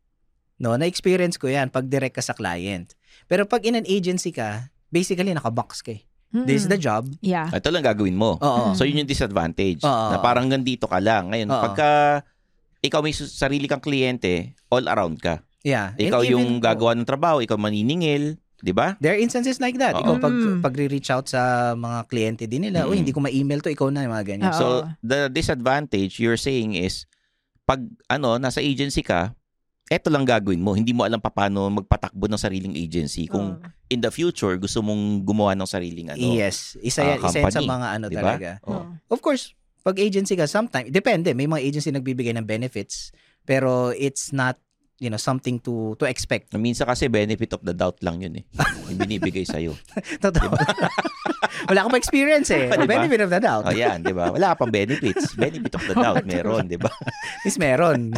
No, 0.57 0.77
na-experience 0.77 1.37
ko 1.37 1.49
'yan 1.49 1.69
pag 1.69 1.85
direct 1.85 2.13
ka 2.13 2.21
sa 2.21 2.33
client. 2.33 2.93
Pero 3.25 3.45
pag 3.45 3.61
in 3.63 3.73
an 3.75 3.87
agency 3.87 4.29
ka, 4.29 4.69
basically 4.87 5.31
nakabox 5.31 5.81
ka 5.81 5.93
eh. 5.93 6.01
This 6.31 6.63
is 6.63 6.69
the 6.69 6.77
Mm. 6.77 6.85
job. 6.85 7.03
Yeah. 7.19 7.51
Ito 7.51 7.67
lang 7.67 7.83
gagawin 7.83 8.15
mo. 8.15 8.39
Oo. 8.39 8.71
So, 8.71 8.87
yun 8.87 9.03
yung 9.03 9.09
disadvantage. 9.09 9.83
Oo. 9.83 10.15
Na 10.15 10.23
parang 10.23 10.47
gandito 10.47 10.87
ka 10.87 11.03
lang. 11.03 11.27
Ngayon, 11.27 11.49
Oo. 11.51 11.59
pagka 11.59 11.89
ikaw 12.79 13.03
may 13.03 13.11
sarili 13.11 13.67
kang 13.67 13.83
kliyente, 13.83 14.55
all 14.71 14.87
around 14.87 15.19
ka. 15.19 15.43
Yeah. 15.59 15.91
And 15.91 16.07
Ikaw 16.07 16.23
yung 16.23 16.45
even- 16.55 16.63
gagawa 16.63 16.95
ng 16.95 17.03
trabaho, 17.03 17.43
ikaw 17.43 17.59
maniningil, 17.59 18.39
di 18.61 18.71
ba? 18.71 18.95
There 18.97 19.11
are 19.11 19.19
instances 19.19 19.57
like 19.57 19.75
that. 19.77 19.93
Oo. 19.93 20.01
Ikaw 20.01 20.15
pag 20.17 20.33
Mm. 20.33 20.59
pag-reach 20.61 21.09
out 21.09 21.27
sa 21.27 21.73
mga 21.73 21.99
kliyente 22.05 22.43
din 22.45 22.69
nila, 22.69 22.85
"Uy, 22.85 22.95
Mm. 22.95 22.99
hindi 23.01 23.13
ko 23.13 23.19
ma-email 23.19 23.59
to, 23.59 23.69
ikaw 23.69 23.89
na," 23.89 24.05
yung 24.05 24.13
mga 24.13 24.25
ganyan. 24.27 24.53
Oo. 24.53 24.57
So, 24.57 24.65
the 25.01 25.27
disadvantage 25.27 26.21
you're 26.21 26.39
saying 26.39 26.73
is, 26.73 27.09
pag 27.65 27.81
ano, 28.07 28.37
nasa 28.37 28.61
agency 28.61 29.01
ka, 29.01 29.33
eto 29.87 30.07
lang 30.07 30.23
gagawin 30.23 30.61
mo. 30.61 30.71
Hindi 30.71 30.95
mo 30.95 31.03
alam 31.03 31.19
paano 31.19 31.67
magpatakbo 31.67 32.31
ng 32.31 32.39
sariling 32.39 32.75
agency. 32.75 33.27
Kung 33.27 33.59
Oo. 33.59 33.89
in 33.89 33.99
the 33.99 34.07
future, 34.07 34.55
gusto 34.55 34.79
mong 34.79 35.19
gumawa 35.21 35.51
ng 35.51 35.67
sariling 35.67 36.07
ano. 36.09 36.21
Yes, 36.21 36.79
isa 36.79 37.03
yan, 37.03 37.19
ah, 37.19 37.27
isa 37.27 37.43
yan 37.43 37.51
sa 37.51 37.59
mga 37.59 37.87
ano 37.99 38.05
di 38.07 38.15
ba? 38.15 38.21
talaga. 38.23 38.51
Oo. 38.71 38.87
Of 39.11 39.19
course, 39.19 39.51
pag 39.81 39.99
agency 39.99 40.37
ka, 40.37 40.47
sometimes, 40.47 40.87
depende. 40.87 41.33
May 41.33 41.49
mga 41.49 41.59
agency 41.59 41.91
nagbibigay 41.91 42.31
ng 42.37 42.47
benefits, 42.47 43.11
pero 43.43 43.91
it's 43.91 44.31
not, 44.31 44.55
you 45.01 45.09
know, 45.09 45.17
something 45.17 45.57
to 45.57 45.97
to 45.97 46.05
expect. 46.05 46.53
Minsan 46.53 46.85
kasi 46.85 47.09
benefit 47.09 47.57
of 47.57 47.65
the 47.65 47.73
doubt 47.73 47.97
lang 48.05 48.21
yun 48.21 48.37
eh. 48.37 48.43
yung 48.85 49.01
binibigay 49.01 49.41
sa'yo. 49.41 49.73
Totoo. 50.23 50.53
Wala 51.69 51.81
akong 51.81 51.97
experience 51.97 52.53
eh. 52.53 52.69
Diba? 52.69 52.85
Benefit 52.85 53.25
of 53.25 53.31
the 53.33 53.41
doubt. 53.41 53.65
O 53.65 53.73
yan, 53.73 54.05
di 54.05 54.13
ba? 54.13 54.29
Wala 54.29 54.53
ka 54.53 54.61
pang 54.61 54.69
benefits. 54.71 55.33
Benefit 55.33 55.73
of 55.73 55.83
the 55.89 55.95
doubt, 56.05 56.21
meron, 56.23 56.69
di 56.69 56.77
ba? 56.77 56.93
Least 57.41 57.57
meron. 57.57 58.13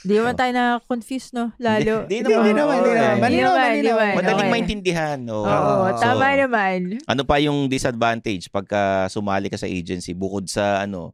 Di 0.00 0.16
naman 0.16 0.32
tayo 0.32 0.48
na-confuse, 0.54 1.34
no? 1.36 1.52
Lalo. 1.60 2.06
Di 2.08 2.22
Hindi, 2.22 2.32
hindi 2.32 2.52
naman, 2.56 2.78
Oo, 2.80 2.88
naman. 2.88 3.16
Malinaw, 3.20 3.52
naman, 3.52 3.70
di 3.74 3.82
naman. 3.84 4.12
Madaling 4.16 4.38
Okay. 4.40 4.54
maintindihan. 4.54 5.18
Oo. 5.28 5.44
Oo, 5.44 5.72
Oo. 5.84 5.98
tama 5.98 6.24
So, 6.30 6.38
naman. 6.46 6.78
Ano 7.04 7.22
pa 7.26 7.36
yung 7.36 7.68
disadvantage 7.68 8.48
pagka 8.48 9.10
sumali 9.12 9.52
ka 9.52 9.58
sa 9.60 9.68
agency 9.68 10.16
bukod 10.16 10.48
sa 10.48 10.86
ano, 10.86 11.12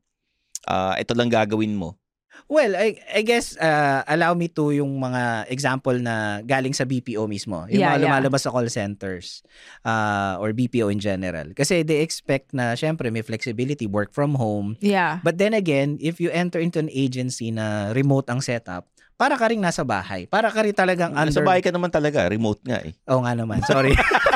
ah, 0.69 0.95
ito 0.95 1.17
lang 1.17 1.27
gagawin 1.27 1.75
mo? 1.75 1.99
Well, 2.47 2.79
I, 2.79 2.95
I 3.11 3.27
guess, 3.27 3.59
uh, 3.59 4.07
allow 4.07 4.31
me 4.39 4.47
to 4.55 4.71
yung 4.71 5.03
mga 5.03 5.51
example 5.51 5.99
na 5.99 6.47
galing 6.47 6.79
sa 6.79 6.87
BPO 6.87 7.27
mismo. 7.27 7.67
Yung 7.67 7.83
Yeah, 7.83 7.99
mga 7.99 7.99
yeah. 7.99 8.05
lumalabas 8.07 8.47
sa 8.47 8.55
call 8.55 8.71
centers 8.71 9.43
uh, 9.83 10.39
or 10.39 10.55
BPO 10.55 10.95
in 10.95 11.03
general. 11.03 11.51
Kasi 11.59 11.83
they 11.83 12.07
expect 12.07 12.55
na, 12.55 12.79
syempre, 12.79 13.11
may 13.11 13.27
flexibility, 13.27 13.91
work 13.91 14.15
from 14.15 14.39
home. 14.39 14.79
Yeah. 14.79 15.19
But 15.27 15.43
then 15.43 15.59
again, 15.59 15.99
if 15.99 16.23
you 16.23 16.31
enter 16.31 16.63
into 16.63 16.79
an 16.79 16.91
agency 16.95 17.51
na 17.51 17.91
remote 17.91 18.31
ang 18.31 18.39
setup, 18.39 18.87
para 19.19 19.35
ka 19.35 19.51
rin 19.51 19.59
nasa 19.59 19.83
bahay. 19.83 20.29
Para 20.31 20.53
ka 20.53 20.63
rin 20.63 20.77
talagang 20.77 21.19
under... 21.19 21.33
Nasa 21.35 21.43
bahay 21.43 21.65
ka 21.65 21.75
naman 21.75 21.91
talaga, 21.91 22.31
remote 22.31 22.63
nga 22.63 22.79
eh. 22.85 22.95
Oo 23.11 23.27
nga 23.27 23.35
naman, 23.35 23.59
sorry. 23.67 23.97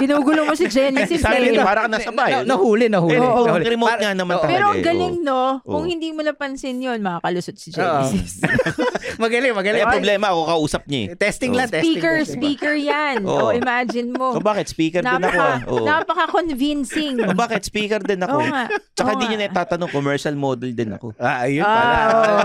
Ginugulo 0.00 0.40
mo 0.42 0.54
si 0.54 0.66
Genesis. 0.66 1.20
Sa 1.20 1.30
akin, 1.30 1.52
eh. 1.52 1.60
para 1.60 1.84
ka 1.84 1.88
nasa 1.88 2.10
bahay. 2.10 2.32
Na- 2.40 2.56
nahuli, 2.56 2.88
nahuli. 2.88 3.14
Eh, 3.14 3.20
oo, 3.20 3.44
nahuli. 3.44 3.64
remote 3.68 3.90
Para- 3.90 4.02
nga 4.02 4.12
naman 4.12 4.34
Oo. 4.34 4.40
talaga. 4.40 4.50
Pero 4.50 4.64
ang 4.66 4.80
eh, 4.80 4.84
galing, 4.84 5.16
no? 5.20 5.42
Kung 5.62 5.84
Oo. 5.84 5.88
hindi 5.88 6.08
mo 6.10 6.20
napansin 6.20 6.76
yun, 6.78 6.98
makakalusot 6.98 7.54
si 7.54 7.68
Genesis. 7.68 8.40
magaling, 9.22 9.52
magaling. 9.52 9.82
Kaya 9.82 9.92
problema 9.92 10.26
ako 10.30 10.40
kausap 10.48 10.82
niya 10.86 11.00
eh. 11.02 11.06
Testing 11.14 11.52
Oo. 11.52 11.58
lang, 11.58 11.68
testing. 11.68 11.84
Speaker, 11.92 12.14
testing. 12.18 12.34
speaker 12.34 12.74
yan. 12.74 13.16
Oo. 13.22 13.38
O, 13.42 13.52
imagine 13.52 14.08
mo. 14.10 14.32
So 14.32 14.40
bakit 14.40 14.66
speaker 14.66 15.00
din 15.00 15.10
ako? 15.10 15.20
Napaka, 15.20 15.44
ah? 15.44 15.58
Oo. 15.68 15.84
napaka-convincing. 15.84 17.14
O 17.20 17.36
bakit 17.44 17.62
speaker 17.62 18.00
din 18.00 18.20
ako? 18.20 18.38
Oo 18.38 18.46
nga. 18.46 18.64
Tsaka 18.92 19.10
Oo 19.12 19.18
di 19.18 19.24
nyo 19.26 19.36
nga. 19.36 19.46
natatanong, 19.46 19.90
commercial 19.90 20.34
model 20.34 20.70
din 20.72 20.90
ako. 20.92 21.12
Ah, 21.16 21.44
ayun 21.44 21.62
Ah, 21.62 21.74
pala. 21.74 21.96
oo. 22.08 22.40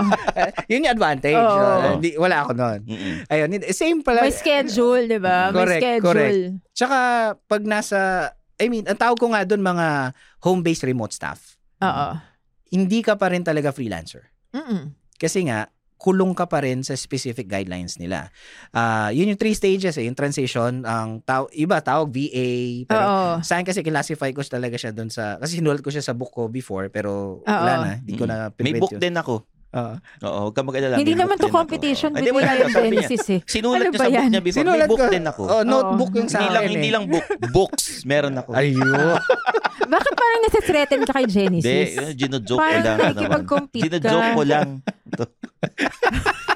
yun 0.66 0.84
yung 0.84 0.92
advantage. 0.92 1.36
Oo. 1.36 1.56
Ah, 1.56 1.90
hindi- 1.94 2.16
wala 2.16 2.36
ako 2.42 2.52
noon. 2.52 2.80
Mm-mm. 2.84 3.14
Ayun, 3.26 3.48
hindi- 3.50 3.72
same 3.72 4.00
pala. 4.00 4.20
May 4.20 4.34
schedule, 4.34 5.04
di 5.06 5.18
ba? 5.18 5.48
May 5.48 5.56
Correct, 5.56 5.80
schedule. 5.80 6.04
correct. 6.04 6.65
Tsaka, 6.76 6.98
pag 7.48 7.62
nasa, 7.64 8.30
I 8.60 8.68
mean, 8.68 8.84
ang 8.84 9.00
tawag 9.00 9.16
ko 9.16 9.32
nga 9.32 9.48
doon 9.48 9.64
mga 9.64 10.12
home-based 10.44 10.84
remote 10.84 11.16
staff. 11.16 11.56
Oo. 11.80 12.20
Hindi 12.68 13.00
ka 13.00 13.16
pa 13.16 13.32
rin 13.32 13.40
talaga 13.40 13.72
freelancer. 13.72 14.28
Mm-mm. 14.52 14.92
Kasi 15.16 15.48
nga, 15.48 15.72
kulong 15.96 16.36
ka 16.36 16.44
pa 16.44 16.60
rin 16.60 16.84
sa 16.84 16.92
specific 16.92 17.48
guidelines 17.48 17.96
nila. 17.96 18.28
Ah, 18.76 19.08
yun 19.08 19.32
yung 19.32 19.40
three 19.40 19.56
stages 19.56 19.96
eh, 19.96 20.04
yung 20.04 20.12
transition, 20.14 20.84
ang 20.84 21.24
taw- 21.24 21.48
iba 21.56 21.80
tawag 21.80 22.12
VA, 22.12 22.84
pero 22.84 23.04
Oo. 23.08 23.32
sa 23.40 23.56
akin 23.56 23.64
kasi 23.64 23.80
classify 23.80 24.28
ko 24.36 24.44
talaga 24.44 24.76
siya 24.76 24.92
doon 24.92 25.08
sa, 25.08 25.40
kasi 25.40 25.56
sinulat 25.56 25.80
ko 25.80 25.88
siya 25.88 26.04
sa 26.04 26.12
book 26.12 26.28
ko 26.28 26.52
before, 26.52 26.92
pero 26.92 27.40
Oo. 27.40 27.48
wala 27.48 27.72
na, 27.80 27.92
hindi 28.04 28.12
ko 28.20 28.28
na 28.28 28.52
May 28.60 28.76
pinrint 28.76 28.82
book 28.84 28.92
yun. 28.92 29.00
din 29.00 29.16
ako. 29.16 29.48
Oo. 29.74 29.94
Oo, 30.22 30.38
huwag 30.46 30.54
ka 30.54 30.62
mag-alala. 30.62 30.94
Hindi 30.94 31.12
may 31.12 31.20
naman 31.20 31.36
to 31.36 31.48
ako. 31.48 31.56
competition 31.58 32.10
Hindi, 32.10 32.30
between 32.30 32.44
you 32.44 32.46
na, 32.46 32.64
and. 32.64 32.74
Genesis 32.76 33.24
eh. 33.28 33.40
Sinulat 33.42 33.76
Ano 33.76 33.84
niya 33.84 33.98
sa 33.98 34.04
book 34.04 34.14
yan? 34.14 34.28
niya 34.30 34.40
before. 34.40 34.60
Sinulat 34.62 34.78
may 34.78 34.88
book 34.88 34.98
ko. 34.98 35.10
din 35.10 35.24
ako. 35.26 35.42
Oh, 35.44 35.62
notebook 35.62 36.12
yung 36.14 36.28
sa 36.28 36.38
hindi 36.38 36.48
lang, 36.48 36.62
akin 36.62 36.70
hindi 36.70 36.88
eh. 36.88 36.94
lang 36.94 37.04
book. 37.06 37.26
Books. 37.50 37.84
Meron 38.04 38.34
ako. 38.36 38.50
Ayun. 38.52 39.16
Bakit 39.92 40.12
parang 40.14 40.40
nasa-threaten 40.42 41.00
ka 41.02 41.12
kay 41.12 41.26
Hindi, 41.26 41.62
Genesis? 41.62 41.90
yun, 41.92 42.10
gino-joke 42.16 42.56
ko 42.56 42.62
Parang 42.62 42.82
lang. 42.82 42.96
naman. 42.96 43.06
nakikipag-compete 43.12 43.80
ka. 43.80 43.86
Gino-joke 43.86 44.30
ko 44.32 44.42
lang. 44.44 44.68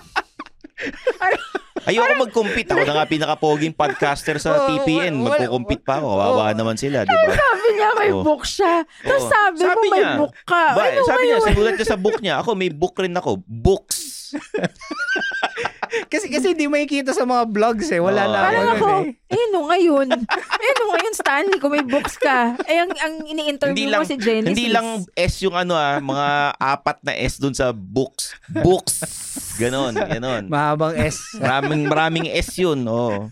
Ayoko 1.81 2.13
mag-compete. 2.19 2.69
Ako 2.69 2.85
na 2.85 2.95
nga 2.95 3.07
pinaka-poging 3.07 3.73
podcaster 3.73 4.37
sa 4.37 4.61
TPN. 4.69 5.17
Magko-compete 5.17 5.81
pa 5.81 5.97
ako. 5.97 6.09
Kawawa 6.13 6.45
Oo. 6.47 6.57
naman 6.57 6.77
sila, 6.77 7.03
di 7.03 7.15
ba? 7.15 7.33
Sabi 7.33 7.69
niya 7.73 7.91
may 7.97 8.11
Oo. 8.13 8.21
book 8.21 8.45
siya. 8.45 8.85
Tapos 9.01 9.25
Oo. 9.25 9.33
sabi, 9.33 9.57
mo 9.57 9.65
Sabi 9.65 9.87
may 9.89 9.93
niya. 9.97 10.13
book 10.19 10.35
ka. 10.45 10.65
Ba, 10.77 10.83
ano 10.87 11.01
sabi 11.05 11.23
niya, 11.25 11.39
sinulat 11.41 11.75
niya 11.75 11.89
sa 11.89 11.99
book 11.99 12.19
niya. 12.21 12.35
Ako, 12.41 12.51
may 12.53 12.69
book 12.69 12.97
rin 12.97 13.15
ako. 13.15 13.41
Books. 13.43 13.99
kasi 16.07 16.31
kasi 16.31 16.55
hindi 16.55 16.67
makikita 16.67 17.11
sa 17.11 17.27
mga 17.27 17.51
vlogs 17.51 17.89
eh. 17.91 17.99
Wala 17.99 18.23
Oo. 18.25 18.33
na 18.33 18.39
Parang 18.41 18.63
ano 18.63 18.73
ako, 18.75 18.89
eh. 19.07 19.35
eh 19.35 19.45
no 19.51 19.61
ngayon. 19.67 20.09
Eh 20.61 20.73
no 20.77 20.85
ngayon, 20.93 21.15
Stanley, 21.15 21.59
kung 21.59 21.73
may 21.73 21.83
books 21.83 22.15
ka. 22.17 22.55
Eh 22.65 22.79
ang, 22.79 22.91
ang 22.95 23.15
ini-interview 23.25 23.75
Hindi 23.75 23.91
mo 23.91 23.93
lang, 23.99 24.05
si 24.07 24.17
Genesis. 24.17 24.51
hindi 24.51 24.67
lang 24.69 24.87
S 25.13 25.35
yung 25.43 25.55
ano 25.55 25.75
ah, 25.75 25.99
mga 25.99 26.27
apat 26.57 26.99
na 27.03 27.13
S 27.15 27.39
dun 27.39 27.53
sa 27.53 27.71
books. 27.71 28.35
Books. 28.51 29.03
Ganon, 29.59 29.93
ganon. 29.93 30.49
Mahabang 30.49 30.97
S. 30.97 31.37
Maraming, 31.37 31.85
maraming 31.85 32.27
S 32.31 32.57
yun, 32.57 32.81
oh. 32.87 33.29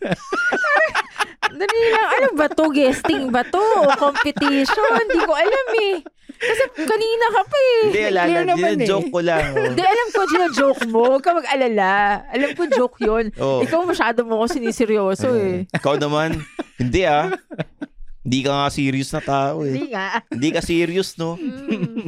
Dali 1.48 1.80
lang, 1.90 2.08
ano 2.20 2.28
ba 2.36 2.46
to? 2.46 2.68
Guesting 2.70 3.32
ba 3.32 3.42
to? 3.42 3.58
O 3.58 3.88
competition? 3.96 4.92
Hindi 4.94 5.18
ko 5.24 5.32
alam 5.32 5.68
eh. 5.90 5.96
Kasi 6.38 6.62
kanina 6.87 7.26
ka 7.35 7.42
pa 7.42 7.59
eh. 7.59 7.80
Hindi, 7.83 7.99
Clear 7.99 8.11
alala, 8.14 8.40
naman 8.47 8.75
eh. 8.78 8.88
joke 8.88 9.11
ko 9.11 9.21
lang. 9.21 9.45
Oh. 9.52 9.64
Hindi, 9.66 9.83
alam 9.83 10.09
ko, 10.14 10.21
joke 10.54 10.83
mo. 10.87 11.02
Huwag 11.14 11.25
ka 11.26 11.30
mag-alala. 11.35 11.92
Alam 12.30 12.50
ko, 12.54 12.62
joke 12.71 12.99
yun. 13.02 13.25
Oh. 13.37 13.59
Ikaw 13.61 13.80
masyado 13.83 14.23
mo 14.23 14.40
ko 14.40 14.47
siniseryoso 14.47 15.35
eh. 15.35 15.66
Ikaw 15.75 15.99
naman, 15.99 16.38
hindi 16.78 17.02
ah. 17.02 17.35
Hindi 18.23 18.38
ka 18.45 18.50
nga 18.52 18.68
serious 18.71 19.11
na 19.11 19.23
tao 19.25 19.64
eh. 19.64 19.75
Hindi 19.75 19.87
nga. 19.90 20.07
Hindi 20.28 20.49
ka 20.52 20.61
serious, 20.61 21.16
no? 21.16 21.40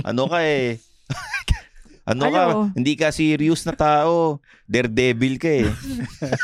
Ano 0.06 0.30
ka 0.30 0.40
eh. 0.46 0.78
Ano, 2.10 2.26
ka? 2.26 2.42
Ano? 2.42 2.74
Hindi 2.74 2.98
ka 2.98 3.14
serious 3.14 3.62
na 3.62 3.70
tao. 3.70 4.42
Daredevil 4.66 5.38
ka 5.38 5.46
eh. 5.46 5.70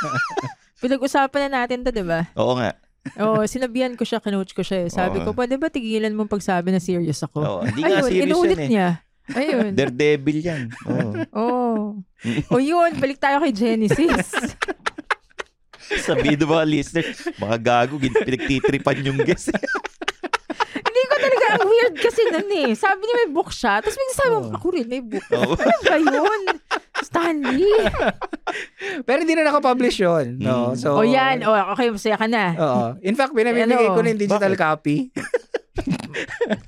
Pinag-usapan 0.85 1.50
na 1.50 1.64
natin 1.64 1.83
to, 1.83 1.90
di 1.90 2.07
ba? 2.07 2.31
Oo 2.38 2.55
nga. 2.55 2.78
Oo, 3.16 3.40
sinabihan 3.44 3.92
ko 3.92 4.02
siya, 4.02 4.18
kinoach 4.18 4.50
ko 4.50 4.60
siya. 4.60 4.84
eh. 4.84 4.88
Sabi 4.88 5.18
Oo. 5.18 5.25
ko, 5.25 5.30
pwede 5.32 5.54
ba 5.54 5.68
tigilan 5.68 6.10
mo 6.10 6.25
pagsabi 6.25 6.70
na 6.70 6.78
serious 6.78 7.20
ako? 7.20 7.38
Oo, 7.38 7.60
hindi 7.62 7.80
nga 7.80 8.00
Ayun, 8.00 8.08
serious 8.08 8.26
inulit 8.28 8.50
yan 8.52 8.60
eh. 8.60 8.68
niya. 8.68 8.88
Ayun. 9.28 9.70
Daredevil 9.72 10.38
yan. 10.40 10.62
Oo. 10.84 11.10
Oo. 11.34 11.75
O 12.48 12.58
yun, 12.58 12.94
balik 12.96 13.18
tayo 13.18 13.38
kay 13.38 13.50
Genesis. 13.50 14.30
Sabihin 15.98 16.34
ng 16.36 16.48
mga 16.48 16.66
listeners, 16.66 17.18
mga 17.36 17.56
gago, 17.60 17.94
gin- 17.96 18.14
pinagtitripan 18.16 19.02
yung 19.02 19.18
guest. 19.18 19.54
Hindi 20.86 21.02
ko 21.04 21.14
talaga, 21.16 21.46
ang 21.52 21.66
weird 21.68 21.94
kasi 21.96 22.20
nun 22.25 22.50
eh. 22.50 22.70
Sabi 22.72 23.00
niya 23.02 23.16
may 23.18 23.30
book 23.30 23.50
siya. 23.50 23.78
Tapos 23.78 23.94
bigla 23.94 24.14
sabi 24.16 24.32
mo, 24.32 24.50
ako 24.52 24.66
rin 24.72 24.86
may 24.86 24.98
book. 25.00 25.26
Oo. 25.30 25.54
Ano 25.54 25.78
ba 25.84 25.96
yun? 25.96 26.40
Stanley. 27.03 27.67
Pero 29.07 29.19
hindi 29.21 29.35
na 29.35 29.49
nakapublish 29.49 30.00
yun. 30.00 30.41
No? 30.41 30.73
Mm. 30.73 30.79
So, 30.79 30.97
o 30.97 31.05
yan, 31.05 31.45
o 31.45 31.53
okay, 31.75 31.93
masaya 31.93 32.17
ka 32.17 32.26
na. 32.26 32.45
Oo. 32.57 32.85
In 33.03 33.12
fact, 33.12 33.35
pinamimigay 33.35 33.91
Ano? 33.91 33.97
ko 33.97 34.00
na 34.00 34.09
yung 34.12 34.23
digital 34.23 34.55
Bakit? 34.55 34.65
copy. 34.65 34.97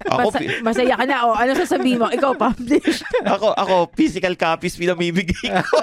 Ako, 0.05 0.29
Masa- 0.29 0.61
masaya 0.61 0.95
ka 1.01 1.05
na. 1.09 1.17
O 1.25 1.33
ano 1.33 1.53
sasabihin 1.57 1.97
mo? 1.97 2.13
Ikaw 2.13 2.33
publish. 2.37 3.01
ako, 3.35 3.57
ako, 3.57 3.75
physical 3.97 4.37
copies 4.37 4.77
pinamimigay 4.77 5.49
ko. 5.65 5.77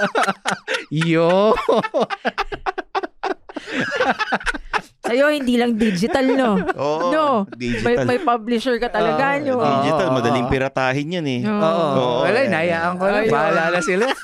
Yo! 1.09 1.57
Sa'yo, 5.05 5.29
hindi 5.29 5.55
lang 5.55 5.77
digital, 5.77 6.25
no? 6.33 6.57
Oo, 6.73 7.09
no. 7.13 7.25
digital. 7.53 8.05
May, 8.05 8.17
may 8.17 8.19
publisher 8.25 8.81
ka 8.81 8.89
talaga, 8.89 9.37
no? 9.37 9.61
Digital, 9.61 10.09
madaling 10.09 10.49
piratahin 10.49 11.21
yan 11.21 11.25
eh. 11.29 11.41
Oo. 11.45 11.61
Oo. 11.61 11.87
Oo, 11.93 12.19
Wala, 12.25 12.39
eh. 12.41 12.49
inayaan 12.49 12.93
ko 12.97 13.05
na. 13.05 13.17
Ayun. 13.21 13.33
Bahala 13.33 13.63
na 13.69 13.81
sila. 13.85 14.05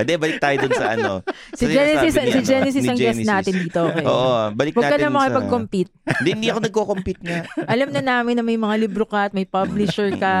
Hindi, 0.00 0.16
balik 0.16 0.38
tayo 0.40 0.56
dun 0.64 0.72
sa 0.72 0.86
ano. 0.96 1.12
Si 1.52 1.68
Sa 1.68 1.72
Genesis, 1.76 2.12
sinasabi 2.16 2.24
ni, 2.24 2.32
si 2.32 2.40
ano, 2.40 2.48
Genesis 2.48 2.84
ang 2.88 2.98
guest 2.98 3.20
natin 3.20 3.54
dito. 3.60 3.82
Okay. 3.92 4.04
Oo, 4.08 4.32
balik 4.56 4.72
Huwag 4.72 4.84
ka 4.88 4.90
natin 4.96 5.04
na 5.04 5.12
sa... 5.12 5.16
makipag-compete. 5.20 5.92
Hindi, 6.20 6.30
hindi 6.32 6.48
ako 6.48 6.60
nagko-compete 6.64 7.20
nga. 7.20 7.38
Alam 7.76 7.88
na 7.92 8.00
namin 8.00 8.34
na 8.40 8.44
may 8.44 8.56
mga 8.56 8.76
libro 8.80 9.04
ka 9.04 9.28
at 9.28 9.32
may 9.36 9.44
publisher 9.44 10.08
ka 10.16 10.32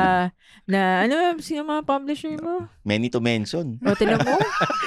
na 0.70 1.04
ano, 1.04 1.34
sino 1.42 1.66
mga 1.66 1.82
publisher 1.82 2.38
mo? 2.38 2.70
Many 2.86 3.10
to 3.10 3.18
mention. 3.18 3.76
O, 3.82 3.92
tinan 3.98 4.22
mo? 4.22 4.38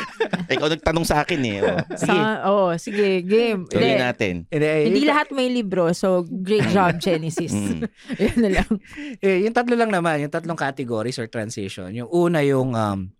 Ikaw 0.53 0.67
nagtanong 0.71 1.05
sa 1.05 1.21
akin 1.21 1.39
eh. 1.43 1.59
Oh. 1.59 1.77
Sige, 1.93 2.07
Sa, 2.07 2.15
oh, 2.47 2.71
sige, 2.79 3.21
game. 3.21 3.67
tuloy 3.67 3.93
Hindi, 3.93 4.01
natin. 4.01 4.33
Hindi, 4.47 4.67
hindi 4.87 4.99
yung- 5.03 5.11
lahat 5.11 5.27
may 5.35 5.51
libro, 5.51 5.91
so 5.91 6.23
great 6.23 6.63
job, 6.71 6.97
Genesis. 6.97 7.51
Mm. 7.51 7.83
Yun 8.23 8.37
na 8.39 8.49
lang. 8.63 8.71
Eh, 9.19 9.43
yung 9.43 9.53
tatlo 9.53 9.75
lang 9.75 9.91
naman, 9.91 10.23
yung 10.23 10.31
tatlong 10.31 10.57
categories 10.57 11.19
or 11.19 11.27
transition. 11.27 11.91
Yung 11.91 12.07
una 12.07 12.39
yung 12.41 12.71
um, 12.73 13.11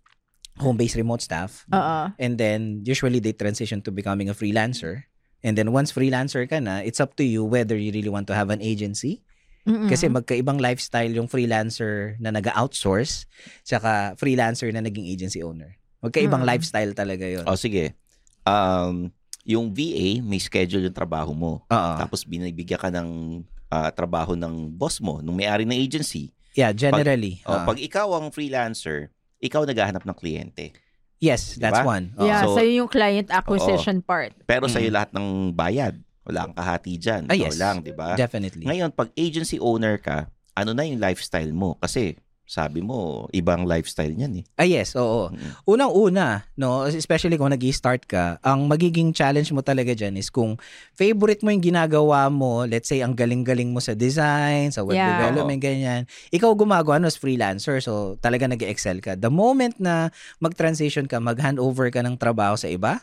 home-based 0.57 0.95
remote 0.95 1.21
staff. 1.21 1.67
Oo. 1.69 2.15
And 2.15 2.39
then, 2.39 2.81
usually 2.87 3.19
they 3.19 3.35
transition 3.35 3.83
to 3.83 3.91
becoming 3.91 4.31
a 4.31 4.35
freelancer. 4.37 5.05
And 5.43 5.59
then 5.59 5.75
once 5.75 5.91
freelancer 5.91 6.47
ka 6.47 6.63
na, 6.63 6.79
it's 6.79 7.03
up 7.03 7.19
to 7.19 7.23
you 7.27 7.43
whether 7.43 7.75
you 7.75 7.91
really 7.91 8.07
want 8.07 8.31
to 8.31 8.35
have 8.35 8.47
an 8.47 8.63
agency. 8.63 9.19
Mm-mm. 9.63 9.87
Kasi 9.87 10.07
magkaibang 10.07 10.59
lifestyle 10.59 11.11
yung 11.13 11.25
freelancer 11.25 12.19
na 12.19 12.29
nag-outsource 12.29 13.25
tsaka 13.63 14.11
freelancer 14.15 14.67
na 14.69 14.83
naging 14.83 15.07
agency 15.07 15.39
owner. 15.39 15.79
Magkaibang 15.99 16.43
Mm. 16.43 16.49
lifestyle 16.49 16.91
talaga 16.91 17.23
yun. 17.23 17.47
O 17.47 17.55
sige. 17.55 17.95
Um, 18.43 19.07
yung 19.43 19.71
VA, 19.71 20.19
may 20.19 20.35
schedule 20.37 20.83
yung 20.83 20.95
trabaho 20.95 21.31
mo. 21.31 21.63
Oo. 21.63 21.91
Tapos 21.95 22.23
binibigyan 22.23 22.75
ka 22.77 22.89
ng 22.89 23.41
ah, 23.67 23.89
trabaho 23.89 24.37
ng 24.37 24.69
boss 24.69 25.01
mo, 25.01 25.17
nung 25.17 25.33
may-ari 25.33 25.65
ng 25.65 25.73
agency. 25.73 26.29
Yeah, 26.53 26.69
generally. 26.71 27.41
O, 27.41 27.57
Ah. 27.57 27.65
pag 27.65 27.81
ikaw 27.81 28.05
ang 28.13 28.29
freelancer, 28.29 29.09
ikaw 29.39 29.65
naghahanap 29.65 30.03
ng 30.03 30.13
kliyente. 30.13 30.77
yes, 31.17 31.55
that's 31.55 31.79
Diba? 31.79 31.87
one. 31.87 32.05
Oo. 32.13 32.27
yeah, 32.27 32.43
So- 32.43 32.53
sa'yo 32.53 32.83
yung 32.83 32.91
client 32.91 33.31
acquisition 33.31 34.03
part. 34.03 34.35
Pero 34.43 34.67
Mm. 34.67 34.73
sa'yo 34.75 34.89
lahat 34.91 35.09
ng 35.09 35.55
bayad. 35.55 35.95
Wala 36.23 36.47
kang 36.47 36.55
kahati 36.55 36.95
dyan. 36.95 37.27
Ah, 37.27 37.35
Ikaw 37.35 37.51
yes. 37.51 37.59
lang, 37.59 37.77
di 37.83 37.91
ba? 37.91 38.15
Definitely. 38.15 38.63
Ngayon, 38.63 38.95
pag 38.95 39.11
agency 39.15 39.59
owner 39.59 39.99
ka, 39.99 40.31
ano 40.55 40.71
na 40.71 40.87
yung 40.87 41.03
lifestyle 41.03 41.51
mo? 41.51 41.75
Kasi, 41.83 42.15
sabi 42.43 42.83
mo, 42.83 43.25
ibang 43.31 43.63
lifestyle 43.63 44.11
niyan 44.11 44.43
eh. 44.43 44.45
Ah, 44.59 44.67
yes, 44.67 44.99
oo. 44.99 45.31
Mm. 45.31 45.51
Unang-una, 45.63 46.43
no, 46.59 46.83
especially 46.85 47.39
kung 47.39 47.49
nag 47.49 47.63
start 47.71 48.03
ka, 48.03 48.35
ang 48.43 48.67
magiging 48.67 49.15
challenge 49.15 49.49
mo 49.55 49.63
talaga 49.63 49.95
dyan 49.95 50.19
is 50.19 50.27
kung 50.27 50.59
favorite 50.93 51.39
mo 51.39 51.55
yung 51.55 51.63
ginagawa 51.63 52.27
mo, 52.27 52.67
let's 52.67 52.91
say, 52.91 52.99
ang 52.99 53.15
galing-galing 53.15 53.71
mo 53.71 53.79
sa 53.79 53.95
design, 53.95 54.75
sa 54.75 54.83
web 54.83 54.99
Yeah. 54.99 55.15
development, 55.15 55.59
ganyan, 55.63 56.01
ikaw 56.35 56.51
gumagawa 56.51 56.99
no, 56.99 57.07
as 57.07 57.15
freelancer, 57.15 57.79
so 57.79 58.19
talaga 58.19 58.45
nag 58.45 58.59
excel 58.61 58.99
ka. 58.99 59.15
The 59.15 59.31
moment 59.31 59.79
na 59.79 60.11
mag-transition 60.43 61.07
ka, 61.07 61.23
mag-handover 61.23 61.89
ka 61.95 62.03
ng 62.03 62.19
trabaho 62.19 62.59
sa 62.59 62.67
iba, 62.67 62.99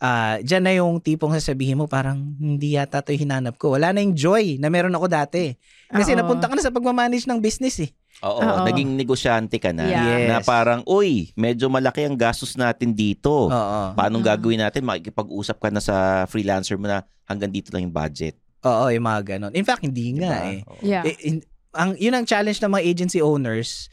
ah 0.00 0.40
dyan 0.40 0.64
na 0.64 0.72
yung 0.72 0.96
tipong 0.98 1.36
sasabihin 1.36 1.76
mo, 1.76 1.84
parang 1.84 2.34
hindi 2.40 2.74
yata 2.80 3.04
ito 3.04 3.12
yung 3.12 3.28
hinanap 3.28 3.54
ko. 3.60 3.76
Wala 3.76 3.92
na 3.92 4.00
yung 4.00 4.16
joy 4.16 4.56
na 4.56 4.72
meron 4.72 4.96
ako 4.96 5.06
dati. 5.12 5.54
Kasi 5.88 6.12
Oo. 6.12 6.20
napunta 6.20 6.48
ka 6.48 6.56
na 6.56 6.64
sa 6.64 6.72
pagmamanage 6.72 7.24
ng 7.24 7.40
business 7.40 7.80
eh. 7.80 7.90
Oo, 8.20 8.38
Oo. 8.38 8.64
naging 8.64 8.94
negosyante 8.94 9.56
ka 9.56 9.70
na. 9.70 9.84
Yeah. 9.84 10.26
Na 10.26 10.38
Yes. 10.40 10.44
parang, 10.44 10.82
uy, 10.84 11.30
medyo 11.34 11.68
malaki 11.68 12.02
ang 12.02 12.14
gastos 12.14 12.54
natin 12.54 12.90
dito. 12.90 13.46
Oo. 13.46 13.80
Paano 13.92 14.18
Mm. 14.18 14.24
gagawin 14.24 14.60
natin? 14.60 14.82
Makikipag-usap 14.82 15.56
ka 15.56 15.68
na 15.70 15.78
sa 15.78 15.96
freelancer 16.24 16.74
mo 16.74 16.86
na 16.86 17.00
hanggang 17.24 17.48
dito 17.48 17.70
lang 17.70 17.86
yung 17.86 17.94
budget. 17.94 18.34
Oo, 18.60 18.90
yung 18.90 19.04
mga 19.04 19.38
ganon. 19.38 19.54
In 19.54 19.62
fact, 19.62 19.80
hindi 19.80 20.18
nga 20.18 20.34
Diba? 20.34 20.50
eh. 20.50 20.60
Oo. 20.66 20.82
Yeah. 20.82 21.04
Eh, 21.04 21.14
in- 21.24 21.46
ang 21.70 21.94
yun 21.94 22.10
ang 22.12 22.24
challenge 22.24 22.58
ng 22.58 22.72
mga 22.72 22.82
agency 22.82 23.20
owners 23.20 23.92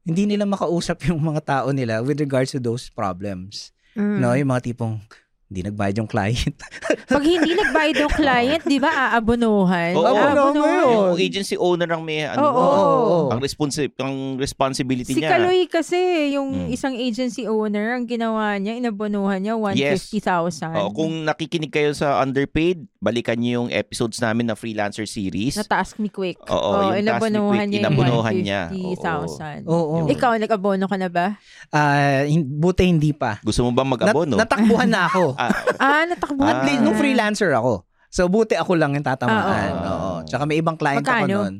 hindi 0.00 0.24
nila 0.24 0.46
makausap 0.46 1.02
yung 1.10 1.18
mga 1.18 1.42
tao 1.42 1.68
nila 1.68 1.98
with 1.98 2.16
regards 2.16 2.54
to 2.54 2.62
those 2.62 2.86
problems 2.88 3.74
Mm. 3.92 4.22
no 4.22 4.30
yung 4.30 4.46
mga 4.46 4.72
tipong 4.72 5.02
hindi 5.46 5.62
nagbayad 5.62 5.94
yung 5.96 6.06
client 6.06 6.58
Pag 7.06 7.22
hindi 7.22 7.54
nagbayad 7.54 7.96
yung 7.96 8.10
client, 8.10 8.62
di 8.62 8.78
ba, 8.78 8.90
aabonuhan? 9.08 9.94
Oo. 9.94 10.02
Aabonuhan 10.02 10.52
mo 10.52 10.66
yun. 10.66 11.06
Yung 11.12 11.20
agency 11.20 11.54
owner 11.54 11.86
ang 11.88 12.02
may 12.02 12.26
ano, 12.26 12.42
Oo. 12.42 12.58
oo. 12.58 13.16
ang, 13.30 13.38
responsi- 13.38 13.94
ang 13.96 14.34
responsibility 14.36 15.06
Si 15.08 15.22
niya. 15.22 15.30
Kaloy 15.32 15.66
kasi, 15.66 15.94
yung 16.32 16.66
Mm. 16.66 16.68
isang 16.68 16.94
agency 16.94 17.46
owner, 17.46 17.94
ang 17.94 18.04
ginawa 18.04 18.58
niya, 18.58 18.74
inabonuhan 18.74 19.38
niya 19.38 19.54
Yes. 19.72 20.10
150,000. 20.10 20.74
Oo, 20.74 20.90
kung 20.92 21.22
nakikinig 21.22 21.70
kayo 21.70 21.90
sa 21.92 22.18
underpaid, 22.18 22.82
balikan 22.98 23.38
niyo 23.38 23.62
yung 23.62 23.70
episodes 23.70 24.18
namin 24.18 24.46
na 24.46 24.54
freelancer 24.54 25.06
series. 25.06 25.54
na 25.54 25.62
task 25.62 25.96
me 25.96 26.08
quick. 26.08 26.42
Oo, 26.42 26.90
yung 26.90 26.98
task 26.98 27.06
inabonuhan 27.22 27.46
Quick, 27.54 27.68
niya 27.68 27.78
yung 27.78 27.86
inabonuhan 27.86 28.34
niya. 28.36 28.60
150,000. 28.74 29.62
oo 29.64 29.94
Ikaw, 30.08 30.32
nag-abono 30.36 30.84
ka 30.84 30.96
na 30.96 31.06
ba? 31.06 31.38
Ah, 31.70 32.24
hin- 32.24 32.42
buti 32.48 32.82
hindi 32.84 33.10
pa 33.10 33.38
Gusto 33.40 33.62
mo 33.62 33.70
ba 33.70 33.82
mag-abono? 33.82 34.34
Nat- 34.34 34.42
natakbuhan 34.42 34.90
na 34.90 35.06
ako 35.06 35.34
ah, 35.36 35.52
Ah, 35.78 36.02
natakbo. 36.04 36.40
at 36.40 36.64
least 36.64 36.80
nung 36.80 36.94
freelancer 36.94 37.50
ako 37.50 37.84
so 38.08 38.24
buti 38.26 38.54
ako 38.54 38.74
lang 38.74 38.92
yung 38.92 39.02
tatamaan 39.02 39.72
Ah, 39.72 39.80
oo. 39.84 39.86
oo 39.86 40.18
tsaka 40.24 40.44
may 40.44 40.56
ibang 40.56 40.74
client 40.74 41.00
Magkano? 41.00 41.20
ako 41.20 41.28
noon 41.28 41.54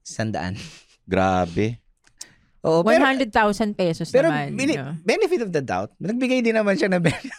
sandaan 0.00 0.54
grabe. 1.04 1.78
oo 2.60 2.82
pero 2.82 3.02
100,000 3.02 3.30
pesos 3.72 4.08
pero 4.08 4.28
naman. 4.28 4.54
bini- 4.54 4.76
no? 4.76 4.94
benefit 5.00 5.40
of 5.40 5.50
the 5.50 5.60
doubt 5.60 5.90
nagbigay 5.96 6.40
din 6.40 6.54
naman 6.54 6.74
siya 6.74 6.88
na 6.88 6.98
benefit 6.98 7.32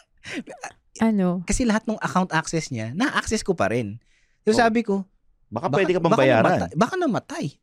Ano? 0.95 1.41
kasi 1.43 1.63
lahat 1.63 1.83
ng 1.83 1.97
account 1.97 2.29
access 2.31 2.69
niya 2.69 2.91
na-access 2.91 3.41
ko 3.41 3.53
pa 3.53 3.67
rin 3.67 3.97
so 4.41 4.51
Oh. 4.51 4.57
sabi 4.57 4.81
ko 4.81 5.03
Baka, 5.47 5.69
pwede 5.71 5.93
ka 5.93 5.99
pang 5.99 6.09
baka 6.09 6.21
bayaran. 6.23 6.49
namatay, 6.49 6.71
baka 6.73 6.93
namatay 6.97 7.45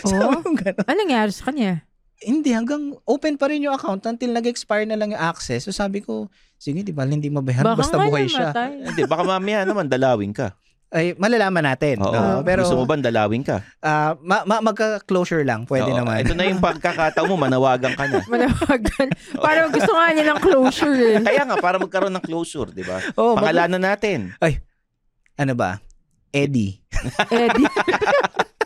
Oh? 0.00 0.10
Sabi 0.10 0.36
ko 0.38 0.50
ganun. 0.54 0.84
Anong 0.84 1.00
nangyari 1.00 1.30
sa 1.30 1.48
kanya? 1.48 1.72
Hindi, 2.18 2.50
hanggang 2.50 2.98
open 3.06 3.38
pa 3.38 3.46
rin 3.46 3.62
yung 3.62 3.78
account 3.78 4.02
until 4.02 4.34
nag-expire 4.34 4.82
na 4.82 4.98
lang 4.98 5.14
yung 5.14 5.22
access. 5.22 5.66
So 5.66 5.70
sabi 5.70 6.02
ko, 6.02 6.26
sige, 6.58 6.82
di 6.82 6.90
ba, 6.90 7.06
hindi 7.06 7.30
mabayaran, 7.30 7.78
basta 7.78 7.94
buhay 7.94 8.26
siya. 8.26 8.50
Hindi, 8.54 9.06
baka 9.06 9.22
mamaya 9.22 9.62
naman 9.62 9.86
dalawin 9.86 10.34
ka. 10.34 10.50
Ay, 10.88 11.12
malalaman 11.20 11.68
natin. 11.68 12.00
Oo. 12.00 12.10
no? 12.16 12.40
Pero, 12.40 12.64
Gusto 12.64 12.80
mo 12.80 12.88
ba 12.88 12.96
dalawin 12.96 13.44
ka? 13.44 13.60
ah, 13.84 14.16
ma- 14.24 14.48
ma- 14.48 14.64
magka-closure 14.64 15.44
lang, 15.44 15.68
pwede 15.68 15.92
Oo, 15.92 16.00
naman. 16.00 16.24
Ito 16.24 16.32
na 16.32 16.48
yung 16.48 16.64
pagkakataon 16.64 17.28
mo, 17.28 17.36
manawagan 17.36 17.92
ka 17.92 18.08
na. 18.08 18.24
Manawagan. 18.32 19.08
Parang 19.36 19.68
gusto 19.68 19.92
nga 19.92 20.08
niya 20.16 20.24
ng 20.32 20.40
closure 20.40 20.96
eh. 20.96 21.16
Kaya 21.20 21.44
nga, 21.44 21.56
para 21.60 21.76
magkaroon 21.76 22.16
ng 22.16 22.24
closure, 22.24 22.72
di 22.72 22.88
ba? 22.88 23.04
Mag- 23.04 23.36
Pangalanan 23.36 23.84
natin. 23.84 24.32
ano 25.36 25.52
ba? 25.52 25.76
Eddie. 26.32 26.80
Eddie. 27.30 27.68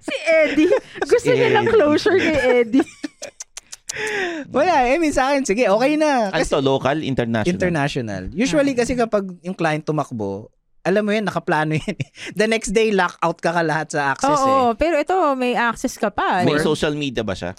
si 0.00 0.16
Eddie. 0.24 0.72
Gusto 1.00 1.28
Si 1.28 1.30
niya 1.30 1.48
ng 1.52 1.62
Eddie. 1.62 1.72
closure 1.72 2.16
kay 2.16 2.38
Eddie. 2.60 2.88
Wala, 4.54 4.86
eh, 4.86 4.96
min 4.96 5.10
sa 5.10 5.30
akin, 5.30 5.42
sige, 5.42 5.66
okay 5.66 5.98
na. 5.98 6.30
Ano 6.30 6.38
Kasi 6.38 6.50
to, 6.50 6.62
local, 6.62 6.98
international? 7.02 7.50
international. 7.50 8.22
Usually 8.30 8.72
kasi 8.72 8.94
kapag 8.94 9.26
yung 9.42 9.54
client 9.54 9.82
tumakbo, 9.82 10.46
alam 10.80 11.02
mo 11.02 11.10
yun, 11.10 11.26
nakaplano 11.26 11.74
yun. 11.74 11.96
The 12.38 12.46
next 12.46 12.70
day, 12.70 12.94
lockout 12.94 13.38
ka 13.38 13.50
ka 13.50 13.62
lahat 13.62 13.90
sa 13.90 14.14
access 14.14 14.40
eh. 14.40 14.46
Oo, 14.46 14.72
pero 14.78 14.94
ito, 14.96 15.14
may 15.34 15.58
access 15.58 15.98
ka 15.98 16.08
pa. 16.08 16.46
May 16.46 16.56
eh. 16.56 16.62
social 16.62 16.94
media 16.94 17.26
ba 17.26 17.34
siya? 17.34 17.52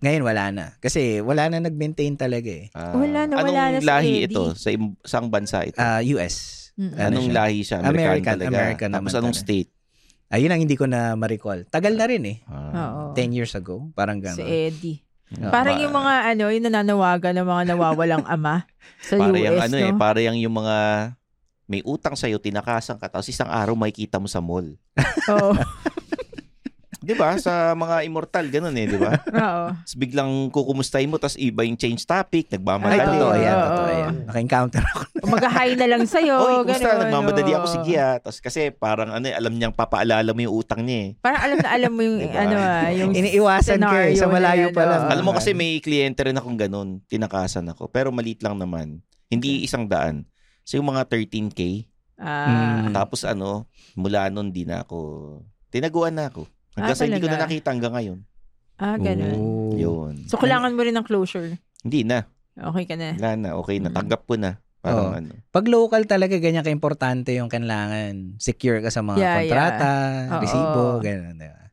Ngayon, 0.00 0.22
wala 0.24 0.44
na. 0.48 0.64
Kasi 0.80 1.20
wala 1.20 1.52
na 1.52 1.60
nag-maintain 1.60 2.16
talaga 2.16 2.48
eh. 2.48 2.72
Ah, 2.72 2.96
Wala 2.96 3.28
na, 3.28 3.34
wala 3.36 3.44
anong 3.68 3.76
na 3.76 3.80
si 3.80 3.86
lahi 3.86 4.12
Eddie. 4.24 4.32
ito? 4.32 4.44
Sa 4.56 4.68
saang 5.04 5.28
bansa 5.28 5.60
ito? 5.62 5.76
Ah, 5.76 6.00
US. 6.16 6.56
Mm. 6.80 6.92
ano 6.96 7.04
anong 7.04 7.26
siya? 7.28 7.36
lahi 7.36 7.58
siya? 7.60 7.78
American, 7.84 7.92
American, 7.92 8.36
talaga. 8.40 8.56
American 8.56 8.88
Tapos 8.96 9.12
anong 9.12 9.34
talaga. 9.36 9.44
state? 9.44 9.70
Ayun 10.30 10.50
ang 10.54 10.62
hindi 10.62 10.78
ko 10.78 10.86
na 10.86 11.18
ma-recall. 11.18 11.66
Tagal 11.66 11.98
na 11.98 12.06
rin 12.06 12.22
eh. 12.22 12.38
Ah. 12.46 13.10
Oo. 13.10 13.18
10 13.18 13.34
years 13.34 13.50
ago. 13.52 13.90
Parang 13.92 14.22
Si 14.22 14.30
gano'n. 14.30 14.46
Eddie. 14.46 14.98
Oo. 15.42 15.50
Parang 15.50 15.78
yung 15.78 15.90
mga 15.90 16.14
ano, 16.30 16.44
yung 16.50 16.64
nananawagan 16.70 17.34
ng 17.34 17.46
mga 17.46 17.62
nawawalang 17.74 18.24
ama 18.26 18.62
sa 19.06 19.18
Para 19.18 19.34
US, 19.34 19.42
yung 19.42 19.58
ano 19.58 19.74
no? 19.74 19.86
eh, 19.86 19.92
para 19.94 20.18
yung 20.22 20.38
yung 20.38 20.54
mga 20.54 20.76
may 21.70 21.82
utang 21.86 22.18
sa'yo, 22.18 22.42
tinakasan 22.42 22.98
ka, 22.98 23.06
tapos 23.06 23.30
isang 23.30 23.46
araw 23.46 23.78
makikita 23.78 24.18
mo 24.18 24.26
sa 24.26 24.42
mall. 24.42 24.74
Oo. 25.30 25.54
Di 27.10 27.14
ba? 27.14 27.34
Sa 27.36 27.74
mga 27.74 28.06
immortal, 28.06 28.46
ganun 28.46 28.70
eh, 28.72 28.86
di 28.86 28.94
ba? 28.94 29.18
Oo. 29.18 29.64
Tapos 29.74 29.96
biglang 29.96 30.30
kukumustahin 30.48 31.06
mo, 31.06 31.18
tapos 31.18 31.34
iba 31.34 31.62
yung 31.62 31.74
change 31.74 32.04
topic, 32.04 32.46
Ay, 32.46 32.54
nagmamadali. 32.54 33.18
totoo 33.18 33.34
yan, 33.34 33.50
Oo. 33.52 33.66
totoo 33.66 33.90
yan. 33.90 34.14
Naka-encounter 34.24 34.82
ako. 34.84 35.00
Mag-hi 35.26 35.68
na 35.74 35.86
lang 35.88 36.02
sa'yo. 36.04 36.34
Oy, 36.38 36.54
kumusta? 36.62 36.86
ganun, 36.86 36.98
Nagmamadali 37.02 37.52
ako, 37.52 37.66
sige 37.68 37.94
ah. 37.96 38.14
Tapos 38.16 38.38
kasi 38.38 38.70
parang 38.70 39.10
ano, 39.10 39.26
eh, 39.26 39.34
alam 39.34 39.50
niyang 39.50 39.72
papaalala 39.72 40.30
mo 40.30 40.40
yung 40.40 40.54
utang 40.56 40.80
niya 40.80 40.98
eh. 41.00 41.08
Parang 41.18 41.42
alam 41.42 41.56
na 41.58 41.68
alam 41.68 41.90
mo 41.90 42.00
yung 42.00 42.18
Diba? 42.20 42.38
ano 42.38 42.54
ah, 42.56 42.88
yung 43.02 43.10
Iniiwasan 43.10 43.82
ka 43.82 43.90
eh, 44.00 44.14
sa 44.14 44.22
scenario 44.22 44.22
na 44.22 44.30
malayo 44.30 44.66
yan, 44.66 44.72
pa 44.72 44.82
lang. 44.84 45.00
oo. 45.00 45.10
Alam 45.10 45.24
mo 45.24 45.32
kasi 45.34 45.50
may 45.50 45.78
kliyente 45.78 46.22
rin 46.22 46.38
akong 46.38 46.54
ganun, 46.56 47.02
tinakasan 47.04 47.66
ako. 47.66 47.88
Pero 47.88 48.08
maliit 48.10 48.38
lang 48.40 48.54
naman. 48.54 49.02
Hindi 49.26 49.62
isang 49.62 49.84
daan. 49.84 50.30
So 50.62 50.78
yung 50.78 50.86
mga 50.86 51.06
13K, 51.06 51.90
Ah, 52.14 52.84
Mm. 52.84 52.92
tapos 52.92 53.24
ano, 53.24 53.64
mula 53.96 54.28
nun 54.28 54.52
di 54.52 54.62
na 54.62 54.84
ako, 54.84 55.40
tinaguan 55.68 56.12
na 56.12 56.28
ako. 56.28 56.44
Hanggang 56.72 56.92
Ah, 56.92 56.98
sa 56.98 57.04
hindi 57.04 57.18
ko 57.18 57.28
na 57.28 57.38
nakita 57.40 57.68
hanggang 57.70 57.94
ngayon. 57.94 58.18
ah, 58.76 58.96
ganun. 58.96 59.36
Oh. 59.36 59.74
Yun. 59.74 60.14
So, 60.24 60.36
kailangan 60.36 60.72
mo 60.72 60.80
rin 60.80 60.94
ng 60.94 61.04
closure. 61.04 61.58
Hindi 61.80 62.00
na. 62.02 62.24
Okay 62.52 62.84
ka 62.84 62.94
na. 62.94 63.12
Wala 63.14 63.32
na. 63.36 63.48
Okay, 63.58 63.76
Mm. 63.76 63.84
natanggap 63.88 64.22
ko 64.24 64.34
na. 64.36 64.56
Parang 64.80 65.06
Oo. 65.06 65.14
ano. 65.14 65.30
Pag 65.50 65.68
local 65.68 66.02
talaga, 66.04 66.40
ganyan 66.40 66.64
ka-importante 66.64 67.36
yung 67.36 67.48
kailangan. 67.48 68.36
Secure 68.36 68.80
ka 68.80 68.88
sa 68.88 69.04
mga 69.04 69.18
Yeah, 69.18 69.36
kontrata, 69.38 69.92
yeah. 70.24 70.40
Resibo, 70.40 70.82
ganyan. 70.98 71.36
Diba? 71.36 71.64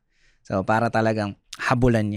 So, 0.44 0.64
para 0.64 0.88
talagang 0.88 1.36
habulan 1.58 2.12
niya. 2.12 2.17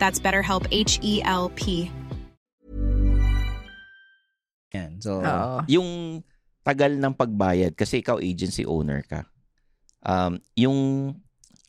That's 0.00 0.16
BetterHelp 0.16 0.64
H 0.72 0.96
E 1.04 1.20
L 1.22 1.52
P. 1.52 1.92
Yan. 4.72 4.96
So, 4.98 5.20
Oo. 5.20 5.60
Yung 5.68 5.88
tagal 6.64 6.96
ng 6.96 7.12
pagbayad, 7.12 7.76
kasi 7.76 8.00
ikaw 8.00 8.16
agency 8.16 8.64
owner 8.64 9.04
ka. 9.04 9.28
Um, 10.00 10.40
yung 10.56 10.78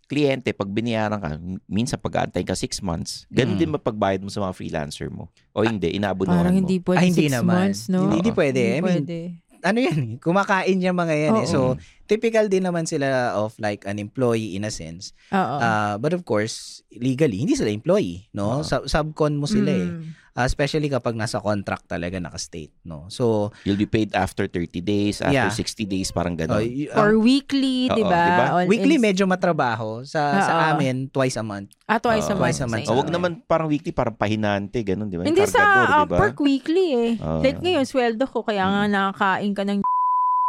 kliyente, 0.06 0.52
pag 0.52 0.68
binayaran 0.68 1.20
ka, 1.20 1.30
minsan 1.66 1.96
pag-aantay 1.96 2.44
ka 2.44 2.52
six 2.52 2.80
months, 2.80 3.24
ganun 3.28 3.56
Mm. 3.56 3.62
din 3.64 3.72
mapagbayad 3.72 4.20
mo 4.20 4.28
sa 4.28 4.44
mga 4.44 4.54
freelancer 4.54 5.08
mo. 5.08 5.32
O 5.52 5.64
hindi, 5.64 5.96
inaabunuhan 5.96 6.44
Parang 6.48 6.56
mo. 6.56 6.60
hindi 6.60 6.78
pwede 6.84 7.00
Ah, 7.00 7.08
hindi 7.08 7.24
six 7.28 7.32
naman. 7.32 7.56
months, 7.56 7.82
no? 7.88 8.00
Hindi, 8.08 8.16
hindi 8.20 8.32
pwede. 8.32 8.62
Hindi 8.62 8.76
I 8.76 8.84
mean, 8.84 8.96
pwede. 9.04 9.20
Ano 9.64 9.80
yan 9.80 9.98
eh, 9.98 10.12
kumakain 10.20 10.78
yung 10.82 10.98
mga 10.98 11.16
yan 11.16 11.36
eh. 11.42 11.46
Oo. 11.46 11.50
So, 11.50 11.60
typical 12.06 12.52
din 12.52 12.68
naman 12.68 12.86
sila 12.86 13.34
of 13.38 13.56
like 13.58 13.88
an 13.88 13.98
employee 13.98 14.54
in 14.54 14.68
a 14.68 14.72
sense. 14.74 15.14
Oo. 15.32 15.56
Uh, 15.58 15.96
but 15.98 16.12
of 16.12 16.26
course, 16.26 16.82
legally, 16.92 17.40
hindi 17.40 17.56
sila 17.56 17.72
employee, 17.72 18.28
no? 18.36 18.62
Sub- 18.62 18.86
subcon 18.86 19.40
mo 19.40 19.48
sila 19.48 19.72
eh. 19.72 19.90
Mm. 19.90 20.21
Uh, 20.32 20.48
especially 20.48 20.88
kapag 20.88 21.12
nasa 21.12 21.38
contract 21.38 21.92
talaga 21.92 22.16
naka-state, 22.16 22.72
no? 22.82 23.04
So, 23.08 23.52
You'll 23.62 23.76
be 23.76 23.84
paid 23.84 24.16
after 24.16 24.48
30 24.48 24.80
days, 24.80 25.20
after 25.20 25.36
Yeah. 25.36 25.52
60 25.52 25.84
days, 25.84 26.08
parang 26.10 26.34
uh, 26.34 26.40
gano'n. 26.40 26.64
y- 26.64 26.88
Or 26.88 27.12
uh, 27.12 27.20
weekly, 27.20 27.92
Oo, 27.92 28.00
di 28.00 28.04
ba? 28.08 28.24
diba? 28.24 28.46
Weekly 28.64 28.96
in- 28.96 29.04
medyo 29.04 29.28
matrabaho. 29.28 30.08
Sa 30.08 30.24
sa 30.40 30.54
Oo. 30.54 30.64
amin, 30.72 31.12
twice 31.12 31.36
a 31.36 31.44
month. 31.44 31.76
Ah, 31.84 32.00
twice 32.00 32.26
a 32.26 32.32
Oo. 32.32 32.40
month. 32.40 32.48
Twice 32.48 32.64
a 32.64 32.68
month. 32.70 32.88
sa 32.88 32.92
O, 32.92 32.96
inyo. 32.96 33.02
wag 33.04 33.12
naman 33.12 33.32
parang 33.44 33.68
weekly, 33.68 33.92
parang 33.92 34.16
pahinante, 34.16 34.80
gano'n, 34.80 35.12
di 35.12 35.20
ba? 35.20 35.28
Hindi 35.28 35.44
sa 35.44 35.60
kargador, 35.60 35.84
uh, 35.84 35.84
di 35.84 36.08
ba? 36.08 36.16
Upwork 36.16 36.38
weekly 36.40 36.88
eh. 36.96 37.12
Oo. 37.20 37.44
Like 37.44 37.60
ngayon, 37.60 37.84
sweldo 37.84 38.24
ko, 38.24 38.48
kaya 38.48 38.64
nga 38.64 38.88
nakakain 38.88 39.52
ka 39.52 39.68
ng 39.68 39.84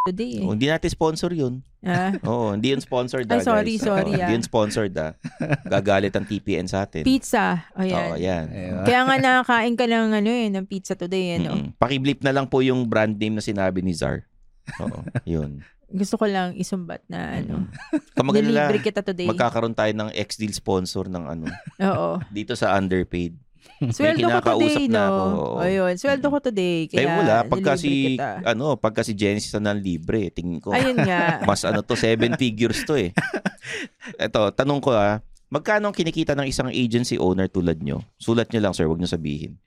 today 0.03 0.43
eh. 0.43 0.47
O, 0.47 0.53
hindi 0.53 0.67
natin 0.67 0.91
sponsor 0.91 1.31
yun. 1.31 1.63
Ah. 1.83 2.15
Oo, 2.31 2.55
hindi 2.55 2.75
yun 2.75 2.83
sponsored 2.83 3.27
Ay, 3.31 3.39
ah, 3.39 3.43
sorry, 3.43 3.75
guys. 3.79 3.87
sorry, 3.87 4.11
Oo, 4.11 4.15
Hindi 4.15 4.23
ah. 4.23 4.35
yun 4.35 4.43
sponsored 4.45 4.95
ah. 4.99 5.13
Gagalit 5.67 6.15
ang 6.15 6.27
TPN 6.27 6.67
sa 6.67 6.87
atin. 6.87 7.07
Pizza. 7.07 7.67
O 7.79 7.83
Oo, 7.83 7.87
yan. 7.87 8.19
yan. 8.19 8.45
Ayun. 8.51 8.85
Kaya 8.87 9.01
nga 9.07 9.17
nakakain 9.19 9.75
ka 9.79 9.87
ng 9.87 10.11
ano 10.11 10.31
eh, 10.31 10.47
ng 10.51 10.67
pizza 10.67 10.95
today, 10.99 11.39
ano. 11.39 11.51
Mm-mm. 11.55 11.79
Pakiblip 11.79 12.21
na 12.27 12.35
lang 12.35 12.47
po 12.51 12.61
yung 12.63 12.87
brand 12.87 13.15
name 13.15 13.39
na 13.39 13.45
sinabi 13.45 13.83
ni 13.83 13.95
Zar. 13.95 14.27
Oo, 14.83 15.07
yun. 15.27 15.63
Gusto 15.93 16.17
ko 16.17 16.25
lang 16.25 16.57
isumbat 16.57 17.05
na 17.07 17.39
ano. 17.39 17.69
Kamagalala, 18.19 18.73
kita 18.81 19.05
today. 19.05 19.29
magkakaroon 19.29 19.77
tayo 19.77 19.93
ng 19.93 20.11
ex-deal 20.17 20.55
sponsor 20.55 21.07
ng 21.07 21.25
ano, 21.31 21.47
Oo. 21.79 22.19
dito 22.35 22.59
sa 22.59 22.75
underpaid. 22.75 23.39
Sweldo 23.97 24.27
ko 24.29 24.39
today, 24.59 24.87
na 24.87 24.99
no? 24.99 25.07
ako, 25.07 25.23
oo. 25.23 25.57
Ayun, 25.59 25.95
sweldo 25.95 26.27
ko 26.29 26.39
today. 26.39 26.87
Kaya 26.87 26.99
Kaya 27.03 27.11
wala, 27.19 27.37
pagka 27.47 27.73
si, 27.75 28.15
kita. 28.15 28.29
ano, 28.47 28.67
pagka 28.75 29.03
si 29.03 29.13
Genesis 29.15 29.55
na 29.59 29.75
libre, 29.75 30.31
tingin 30.31 30.59
ko, 30.59 30.71
Ayun 30.71 30.99
nga. 30.99 31.39
mas 31.49 31.63
ano 31.63 31.83
to, 31.83 31.95
seven 31.95 32.35
figures 32.35 32.83
to 32.83 32.99
eh. 32.99 33.11
Eto, 34.25 34.51
tanong 34.51 34.79
ko 34.79 34.95
ah, 34.95 35.23
magkano 35.49 35.91
ang 35.91 35.97
kinikita 35.97 36.35
ng 36.35 36.47
isang 36.47 36.71
agency 36.71 37.19
owner 37.19 37.47
tulad 37.47 37.79
nyo? 37.83 38.03
Sulat 38.19 38.51
nyo 38.51 38.61
lang 38.63 38.75
sir, 38.75 38.87
wag 38.87 38.99
nyo 38.99 39.11
sabihin. 39.11 39.59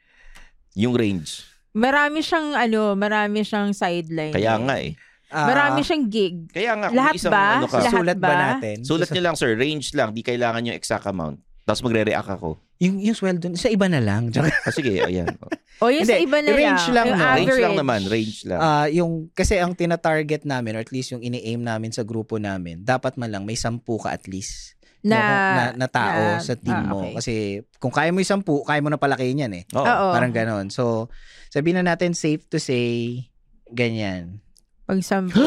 Yung 0.75 0.95
range. 0.95 1.43
Marami 1.75 2.23
siyang 2.23 2.55
ano, 2.55 2.95
marami 2.95 3.43
siyang 3.43 3.75
sideline. 3.75 4.31
Kaya 4.31 4.55
eh. 4.55 4.63
nga 4.63 4.75
eh. 4.79 4.91
Ah, 5.25 5.49
Marami 5.49 5.81
siyang 5.83 6.05
gig. 6.07 6.47
Kaya 6.53 6.77
nga, 6.77 6.87
kung 6.87 6.97
Lahat 7.01 7.13
isang 7.17 7.33
ba? 7.33 7.45
ano 7.59 7.67
ka, 7.67 7.79
Lahat 7.81 7.91
sulat 7.91 8.17
ba 8.21 8.27
ba? 8.29 8.35
natin? 8.55 8.75
sulat 8.85 9.09
nyo 9.11 9.21
lang 9.25 9.35
sir, 9.35 9.51
range 9.57 9.91
lang, 9.91 10.13
di 10.13 10.21
kailangan 10.21 10.63
yung 10.63 10.77
exact 10.77 11.03
amount. 11.09 11.41
Tapos 11.65 11.81
magre-react 11.81 12.29
ako. 12.29 12.61
Yung, 12.77 13.01
yung 13.01 13.17
sweldo, 13.17 13.49
sa 13.57 13.73
iba 13.73 13.89
na 13.89 13.97
lang. 13.97 14.29
Ah, 14.37 14.69
sige, 14.69 15.01
ayan. 15.01 15.33
O 15.83 15.91
yun 15.91 16.07
sa 16.07 16.15
Hindi, 16.15 16.31
iba 16.31 16.39
na 16.39 16.51
range 16.55 16.87
lang, 16.95 17.05
Yung 17.11 17.19
no? 17.19 17.25
range 17.25 17.51
average. 17.51 17.63
lang 17.67 17.75
naman, 17.75 17.99
range 18.07 18.39
lang. 18.47 18.59
Ah, 18.63 18.87
yung 18.87 19.27
kasi 19.35 19.59
ang 19.59 19.75
tina-target 19.75 20.47
namin 20.47 20.79
or 20.79 20.87
at 20.87 20.93
least 20.95 21.11
yung 21.11 21.19
ini-aim 21.19 21.59
namin 21.59 21.91
sa 21.91 22.07
grupo 22.07 22.39
namin, 22.39 22.79
dapat 22.79 23.19
man 23.19 23.27
lang 23.27 23.43
may 23.43 23.59
sampu 23.59 23.99
ka 23.99 24.15
at 24.15 24.23
least. 24.31 24.79
Na, 25.03 25.19
na, 25.19 25.63
na 25.75 25.87
tao 25.91 26.39
na- 26.39 26.39
sa 26.39 26.55
team 26.55 26.79
ah, 26.79 26.87
mo. 26.87 27.03
okay. 27.03 27.13
Kasi 27.19 27.33
kung 27.77 27.91
kaya 27.91 28.15
mo 28.15 28.23
yung 28.23 28.31
sampu, 28.39 28.63
kaya 28.63 28.79
mo 28.79 28.87
na 28.87 28.95
palakihin 28.95 29.43
yan 29.43 29.53
eh. 29.53 29.63
Oo. 29.75 29.83
Oo. 29.83 30.07
Parang 30.15 30.31
ganon. 30.31 30.71
So, 30.71 31.11
sabihin 31.51 31.83
na 31.83 31.91
natin 31.91 32.15
safe 32.15 32.47
to 32.47 32.55
say, 32.55 33.19
ganyan. 33.67 34.39
Pag 34.87 35.03
sampu. 35.03 35.43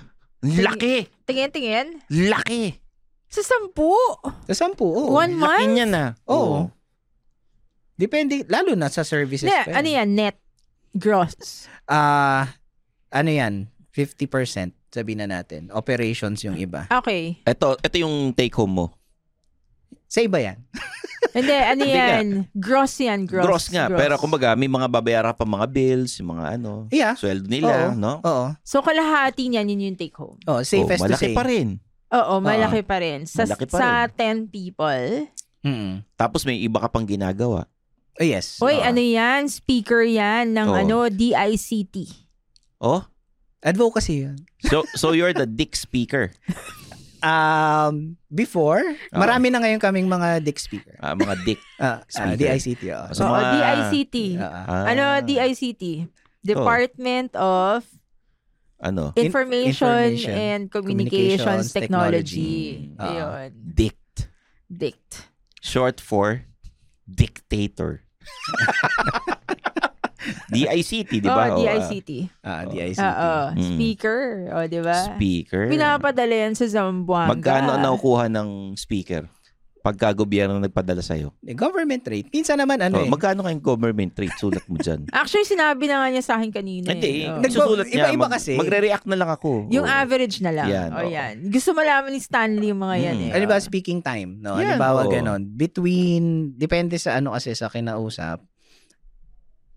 Laki! 0.40 1.04
tingin, 1.28 1.50
tingin. 1.52 1.86
Laki! 2.08 2.85
Sa 3.26 3.42
sampu. 3.42 3.90
Sa 4.46 4.54
sampu, 4.56 4.86
oo. 4.86 5.12
One 5.12 5.34
Laki 5.34 5.42
month? 5.66 5.72
niya 5.72 5.86
na. 5.86 6.04
Oo. 6.26 6.70
Depende, 7.94 8.44
lalo 8.46 8.76
na 8.76 8.86
sa 8.86 9.02
services. 9.02 9.48
Ne, 9.48 9.64
pa 9.64 9.80
ano 9.80 9.88
yan? 9.88 10.08
Net. 10.12 10.36
Gross. 10.92 11.64
Ah, 11.88 12.52
ano 13.08 13.30
yan? 13.30 13.68
50% 13.90 14.28
sabihin 14.88 15.24
na 15.24 15.40
natin. 15.40 15.72
Operations 15.72 16.40
yung 16.44 16.56
iba. 16.56 16.84
Okay. 16.88 17.40
Ito, 17.42 17.76
ito 17.76 17.96
yung 17.96 18.32
take 18.32 18.52
home 18.52 18.72
mo. 18.74 18.86
Sa 20.06 20.20
iba 20.20 20.38
yan. 20.38 20.60
Hindi, 21.36 21.52
ano 21.52 21.84
yan? 21.84 22.26
Gross 22.56 22.96
yan, 22.96 23.28
gross. 23.28 23.44
Gross, 23.44 23.66
nga. 23.68 23.92
Pero 23.92 24.16
kumbaga, 24.16 24.56
may 24.56 24.68
mga 24.68 24.88
babayaran 24.88 25.36
pa 25.36 25.44
mga 25.44 25.68
bills, 25.68 26.16
yung 26.16 26.32
mga 26.32 26.56
ano, 26.56 26.88
Yeah. 26.88 27.12
sweldo 27.12 27.44
nila, 27.44 27.92
Oo. 27.92 27.96
no? 27.96 28.24
Oo. 28.24 28.46
So, 28.64 28.80
kalahati 28.80 29.52
niyan, 29.52 29.68
yun 29.68 29.84
yung 29.92 29.98
take 30.00 30.16
home. 30.16 30.40
Oh, 30.48 30.64
safest 30.64 30.96
Oh, 30.96 31.04
to 31.04 31.12
malaki 31.12 31.28
say. 31.28 31.36
pa 31.36 31.44
rin. 31.44 31.76
Oo, 32.08 32.38
malaki 32.38 32.82
pa 32.82 32.98
rin. 32.98 33.26
Sa, 33.26 33.42
Malaki 33.42 33.66
pa 33.66 33.76
sa 33.76 33.88
10 34.08 34.46
people. 34.46 35.26
Mm. 35.62 36.06
Tapos 36.14 36.46
may 36.46 36.58
iba 36.58 36.78
ka 36.78 36.86
pang 36.86 37.02
ginagawa. 37.02 37.66
Oh, 38.16 38.24
yes. 38.24 38.62
Uy, 38.62 38.78
Ah. 38.78 38.88
ano 38.88 39.02
yan? 39.02 39.50
Speaker 39.50 40.00
yan 40.00 40.54
ng 40.54 40.68
Oo. 40.68 40.78
ano, 40.78 40.96
DICT. 41.10 42.06
Oh, 42.78 43.02
Advocacy 43.60 44.22
yun. 44.22 44.36
so 44.62 44.86
so 44.94 45.10
you're 45.10 45.34
the 45.34 45.48
dick 45.48 45.74
speaker. 45.74 46.30
Um, 47.16 48.14
before, 48.28 48.78
Oo. 48.84 49.18
marami 49.18 49.50
na 49.50 49.58
ngayon 49.58 49.80
kaming 49.80 50.06
mga 50.06 50.44
dick 50.44 50.60
speaker. 50.60 50.94
Ah, 51.00 51.16
mga 51.16 51.34
dick. 51.42 51.58
Ah, 51.80 51.98
ah, 51.98 52.00
Speaker. 52.06 52.36
DICT. 52.38 52.82
Oh. 52.92 53.08
So, 53.10 53.26
Oo, 53.26 53.34
mga- 53.34 53.50
DICT. 53.90 54.16
Ah, 54.38 54.62
Ah, 54.62 54.84
Ano, 54.86 55.04
DICT? 55.24 56.06
Department 56.40 57.34
of 57.34 57.82
Ano? 58.76 59.12
In- 59.16 59.26
Information, 59.32 59.72
Information, 59.72 60.34
and 60.36 60.62
Communications, 60.70 61.40
Communications 61.40 61.72
Technology. 61.72 62.48
Technology. 62.92 63.16
Ayun. 63.16 63.48
Dict. 63.74 64.28
DICT. 64.66 65.10
Short 65.62 66.00
for 66.00 66.44
dictator. 67.06 68.02
DICT, 70.50 71.22
di 71.22 71.30
ba? 71.30 71.54
Oh, 71.54 71.62
O, 71.62 71.62
ah, 71.62 71.62
DICT. 71.62 72.10
Ah, 72.42 72.62
DICT. 72.66 72.98
Oo. 72.98 73.34
Mm. 73.54 73.62
Speaker. 73.62 74.20
O, 74.50 74.66
di 74.66 74.80
ba? 74.82 74.98
Speaker. 75.14 75.70
Pinapadala 75.70 76.34
yan 76.34 76.54
sa 76.58 76.66
Zamboanga. 76.66 77.30
Magkano 77.30 77.78
nakukuha 77.78 78.26
ng 78.30 78.74
speaker? 78.74 79.30
Pagka 79.86 80.10
gobyerno 80.12 80.58
nagpadala 80.58 80.98
sa'yo. 80.98 81.30
Eh, 81.40 81.54
Government 81.54 82.02
rate. 82.02 82.26
Minsan 82.28 82.58
naman 82.58 82.82
Oh, 82.82 82.86
ano 82.88 82.96
eh. 83.00 83.06
magkano 83.06 83.40
kayong 83.40 83.62
government 83.62 84.12
rate? 84.12 84.34
Sulat 84.34 84.66
mo 84.66 84.74
dyan. 84.76 85.06
Actually, 85.14 85.46
sinabi 85.46 85.86
na 85.86 86.02
nga 86.02 86.08
niya 86.10 86.20
sa 86.20 86.34
akin 86.34 86.50
kanina. 86.50 86.90
Hindi, 86.90 87.22
eh. 87.22 87.30
Oo. 87.30 87.38
Nag- 87.38 87.54
susulat 87.54 87.86
niya. 87.86 88.02
iba-iba 88.04 88.26
mag- 88.26 88.34
kasi. 88.34 88.58
Magre-react 88.58 89.06
na 89.06 89.14
lang 89.14 89.30
ako. 89.30 89.70
Yung 89.70 89.86
Oh. 89.86 89.94
average 89.96 90.42
na 90.42 90.50
lang. 90.50 90.66
Yan, 90.66 90.90
o 90.90 90.98
oo. 90.98 91.08
yan. 91.08 91.34
Gusto 91.46 91.70
malaman 91.70 92.10
ni 92.10 92.18
Stanley 92.18 92.68
yung 92.68 92.82
mga 92.82 92.96
yan 93.00 93.14
Mm. 93.14 93.22
eh. 93.22 93.30
Ano 93.32 93.44
ba 93.46 93.56
speaking 93.56 94.00
time, 94.00 94.30
no? 94.36 94.58
Yan, 94.58 94.74
Halimbawa 94.74 95.00
oo. 95.02 95.12
ganon. 95.12 95.46
Between 95.46 96.24
depende 96.52 96.98
sa 96.98 97.14
ano 97.14 97.30
kasi 97.30 97.54
sa 97.54 97.70
kinausap. 97.70 98.42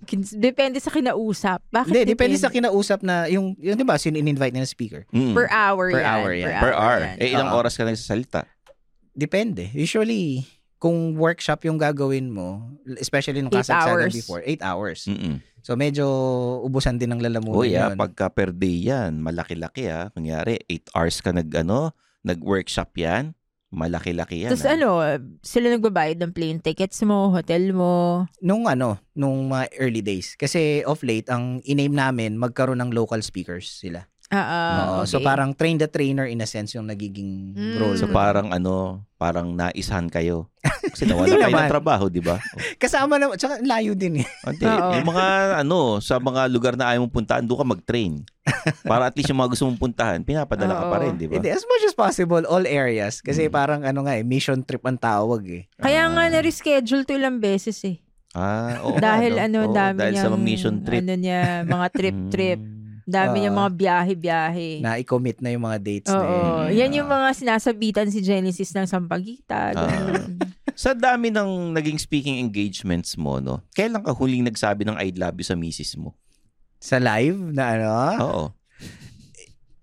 Kin- 0.02 0.24
Depende 0.34 0.80
sa 0.80 0.90
kinausap. 0.90 1.60
Bakit 1.68 1.92
Hindi, 1.92 2.08
depende 2.08 2.40
sa 2.40 2.48
kinausap 2.48 3.04
na 3.04 3.28
yung 3.28 3.52
yung 3.58 3.76
'di 3.76 3.84
ba, 3.84 4.00
sin 4.00 4.16
in-invite 4.16 4.56
na 4.56 4.64
speaker. 4.64 5.04
Mm. 5.12 5.36
Per 5.36 5.48
hour 5.50 5.92
Per 5.92 6.00
yan. 6.00 6.08
hour 6.08 6.32
yan. 6.32 6.56
Per 6.58 6.72
hour. 6.74 7.00
yan. 7.04 7.16
Eh, 7.20 7.30
ilang 7.30 7.52
Oo. 7.52 7.60
oras 7.60 7.76
ka 7.76 7.84
nagsasalita? 7.84 8.48
Depende. 9.14 9.70
Usually 9.74 10.46
kung 10.80 11.20
workshop 11.20 11.68
yung 11.68 11.76
gagawin 11.76 12.32
mo, 12.32 12.72
especially 12.98 13.44
nung 13.44 13.52
kasagsagan 13.52 14.08
hours. 14.08 14.16
before, 14.16 14.42
8 14.48 14.64
hours. 14.64 15.00
Mm-mm. 15.12 15.44
So 15.60 15.76
medyo 15.76 16.08
ubusan 16.64 16.96
din 16.96 17.12
ng 17.12 17.20
lalamunan 17.20 17.60
Oh, 17.60 17.68
yeah. 17.68 17.92
yun. 17.92 18.00
Pagka 18.00 18.32
per 18.32 18.56
day 18.56 18.88
yan, 18.88 19.20
malaki-laki 19.20 19.92
ah. 19.92 20.08
Kunyari, 20.16 20.64
8 20.72 20.96
hours 20.96 21.20
ka 21.20 21.36
nag, 21.36 21.52
ano, 21.52 21.92
nag-workshop 22.24 22.96
yan, 22.96 23.36
malaki-laki 23.76 24.48
yan. 24.48 24.56
Tapos 24.56 24.66
ah. 24.72 24.80
ano, 24.80 24.90
sila 25.44 25.68
nagbabayad 25.68 26.16
ng 26.24 26.32
plane 26.32 26.64
tickets 26.64 27.04
mo, 27.04 27.28
hotel 27.36 27.76
mo. 27.76 28.24
Nung 28.40 28.64
ano, 28.72 29.04
nung 29.12 29.52
mga 29.52 29.76
early 29.84 30.00
days. 30.00 30.40
Kasi 30.40 30.80
of 30.88 31.04
late, 31.04 31.28
ang 31.28 31.60
iname 31.68 31.92
namin, 31.92 32.40
magkaroon 32.40 32.80
ng 32.80 32.96
local 32.96 33.20
speakers 33.20 33.68
sila. 33.68 34.08
Ah, 34.30 34.38
ah, 34.38 34.78
Oo, 34.94 35.10
So 35.10 35.18
okay. 35.18 35.26
parang 35.26 35.52
train 35.52 35.76
the 35.76 35.86
trainer 35.86 36.24
in 36.24 36.38
a 36.38 36.46
sense 36.46 36.78
yung 36.78 36.86
nagiging 36.86 37.50
Mm. 37.52 37.76
role. 37.76 37.98
So 37.98 38.06
parang 38.08 38.54
ano, 38.54 39.02
parang 39.18 39.52
naisahan 39.52 40.06
kayo. 40.06 40.54
Kasi 40.86 41.04
nawala 41.10 41.34
kayo 41.34 41.50
naman. 41.50 41.66
ng 41.66 41.74
trabaho, 41.74 42.06
di 42.08 42.22
ba? 42.22 42.38
Kasama 42.78 43.18
na, 43.18 43.34
tsaka 43.34 43.58
layo 43.60 43.98
din 43.98 44.22
eh. 44.22 44.28
Hindi. 44.46 44.64
Oo. 44.64 44.94
Yung 44.96 45.10
mga 45.10 45.26
ano, 45.60 45.78
sa 45.98 46.22
mga 46.22 46.46
lugar 46.46 46.78
na 46.78 46.94
ayaw 46.94 47.02
mong 47.04 47.16
puntahan, 47.16 47.42
doon 47.42 47.58
ka 47.58 47.68
mag-train. 47.68 48.14
Para 48.86 49.10
at 49.10 49.18
least 49.18 49.28
yung 49.28 49.42
mga 49.42 49.50
gusto 49.50 49.66
mong 49.66 49.82
puntahan, 49.82 50.22
pinapadala 50.22 50.78
ka 50.78 50.86
pa 50.86 50.96
Oo. 50.96 51.04
rin, 51.04 51.14
di 51.18 51.26
ba? 51.26 51.34
Hindi, 51.36 51.50
as 51.50 51.66
much 51.66 51.84
as 51.84 51.94
possible, 51.94 52.46
all 52.46 52.64
areas. 52.64 53.20
Kasi 53.20 53.46
Mm. 53.46 53.52
parang 53.52 53.82
ano 53.82 54.06
nga 54.06 54.14
eh, 54.14 54.22
mission 54.22 54.62
trip 54.62 54.84
ang 54.84 54.96
tawag 54.96 55.42
eh. 55.48 55.64
Kaya 55.76 56.06
nga 56.08 56.24
Ah. 56.24 56.32
na-reschedule 56.32 57.02
to 57.02 57.18
ilang 57.18 57.42
beses 57.42 57.82
eh. 57.82 57.98
Ah, 58.30 58.78
oo 58.86 58.94
nga, 58.94 59.18
dahil 59.18 59.34
no? 59.34 59.42
ano, 59.42 59.60
Oo, 59.66 59.74
dami 59.74 59.98
dahil 59.98 60.14
niyang, 60.14 60.26
sa 60.30 60.38
mission 60.38 60.76
trip. 60.80 61.02
ano 61.02 61.14
niya, 61.18 61.42
mga 61.66 61.88
trip-trip. 61.90 62.62
Dami 63.10 63.36
Ah. 63.36 63.42
niyang 63.42 63.58
mga 63.58 63.72
biyahe-biyahe. 63.74 64.70
Na-commit 64.80 65.42
na 65.42 65.50
yung 65.50 65.66
mga 65.66 65.80
dates 65.82 66.14
na 66.14 66.22
Oo. 66.22 66.30
yun. 66.70 66.78
Yan 66.78 66.92
yung 66.94 67.10
mga 67.10 67.34
sinasabitan 67.34 68.08
si 68.08 68.22
Genesis 68.22 68.70
ng 68.72 68.86
Sampaguita. 68.86 69.74
Ah. 69.74 69.90
ganun. 69.90 70.38
Sa 70.80 70.94
dami 70.94 71.28
ng 71.28 71.74
naging 71.74 71.98
speaking 71.98 72.38
engagements 72.38 73.18
mo, 73.18 73.42
no? 73.42 73.66
Kailan 73.74 74.00
ka 74.00 74.14
huling 74.14 74.46
nagsabi 74.46 74.86
ng 74.86 74.96
I 74.96 75.12
love 75.12 75.36
you 75.36 75.44
sa 75.44 75.52
misis 75.52 75.98
mo? 75.98 76.16
Sa 76.80 76.96
live 76.96 77.36
na 77.52 77.64
ano? 77.76 77.90
Oo. 78.22 78.44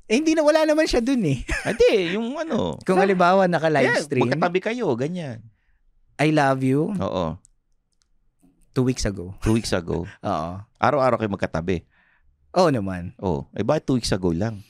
Eh, 0.06 0.16
hindi 0.16 0.32
na, 0.32 0.40
wala 0.40 0.62
naman 0.62 0.86
siya 0.86 1.02
dun 1.02 1.20
eh. 1.26 1.42
Hindi, 1.66 2.14
yung 2.14 2.38
ano. 2.38 2.78
Kung 2.80 2.96
halimbawa 2.96 3.44
naka-live 3.44 3.92
Yeah, 3.92 4.00
stream, 4.00 4.24
magkatabi 4.24 4.62
kayo, 4.62 4.86
ganyan. 4.94 5.42
I 6.16 6.30
love 6.30 6.62
you, 6.62 6.94
Oo. 6.94 7.36
two 8.72 8.86
weeks 8.86 9.04
ago. 9.04 9.34
Two 9.42 9.52
weeks 9.52 9.74
ago. 9.74 10.06
Oo. 10.24 10.50
Araw-araw 10.78 11.18
kayo 11.18 11.28
magkatabi. 11.28 11.82
Oo 12.56 12.68
naman. 12.68 13.12
Oh, 13.16 13.44
eh 13.52 13.60
bakit 13.60 13.84
two 13.84 13.94
weeks 13.94 14.10
ago 14.10 14.32
lang? 14.32 14.64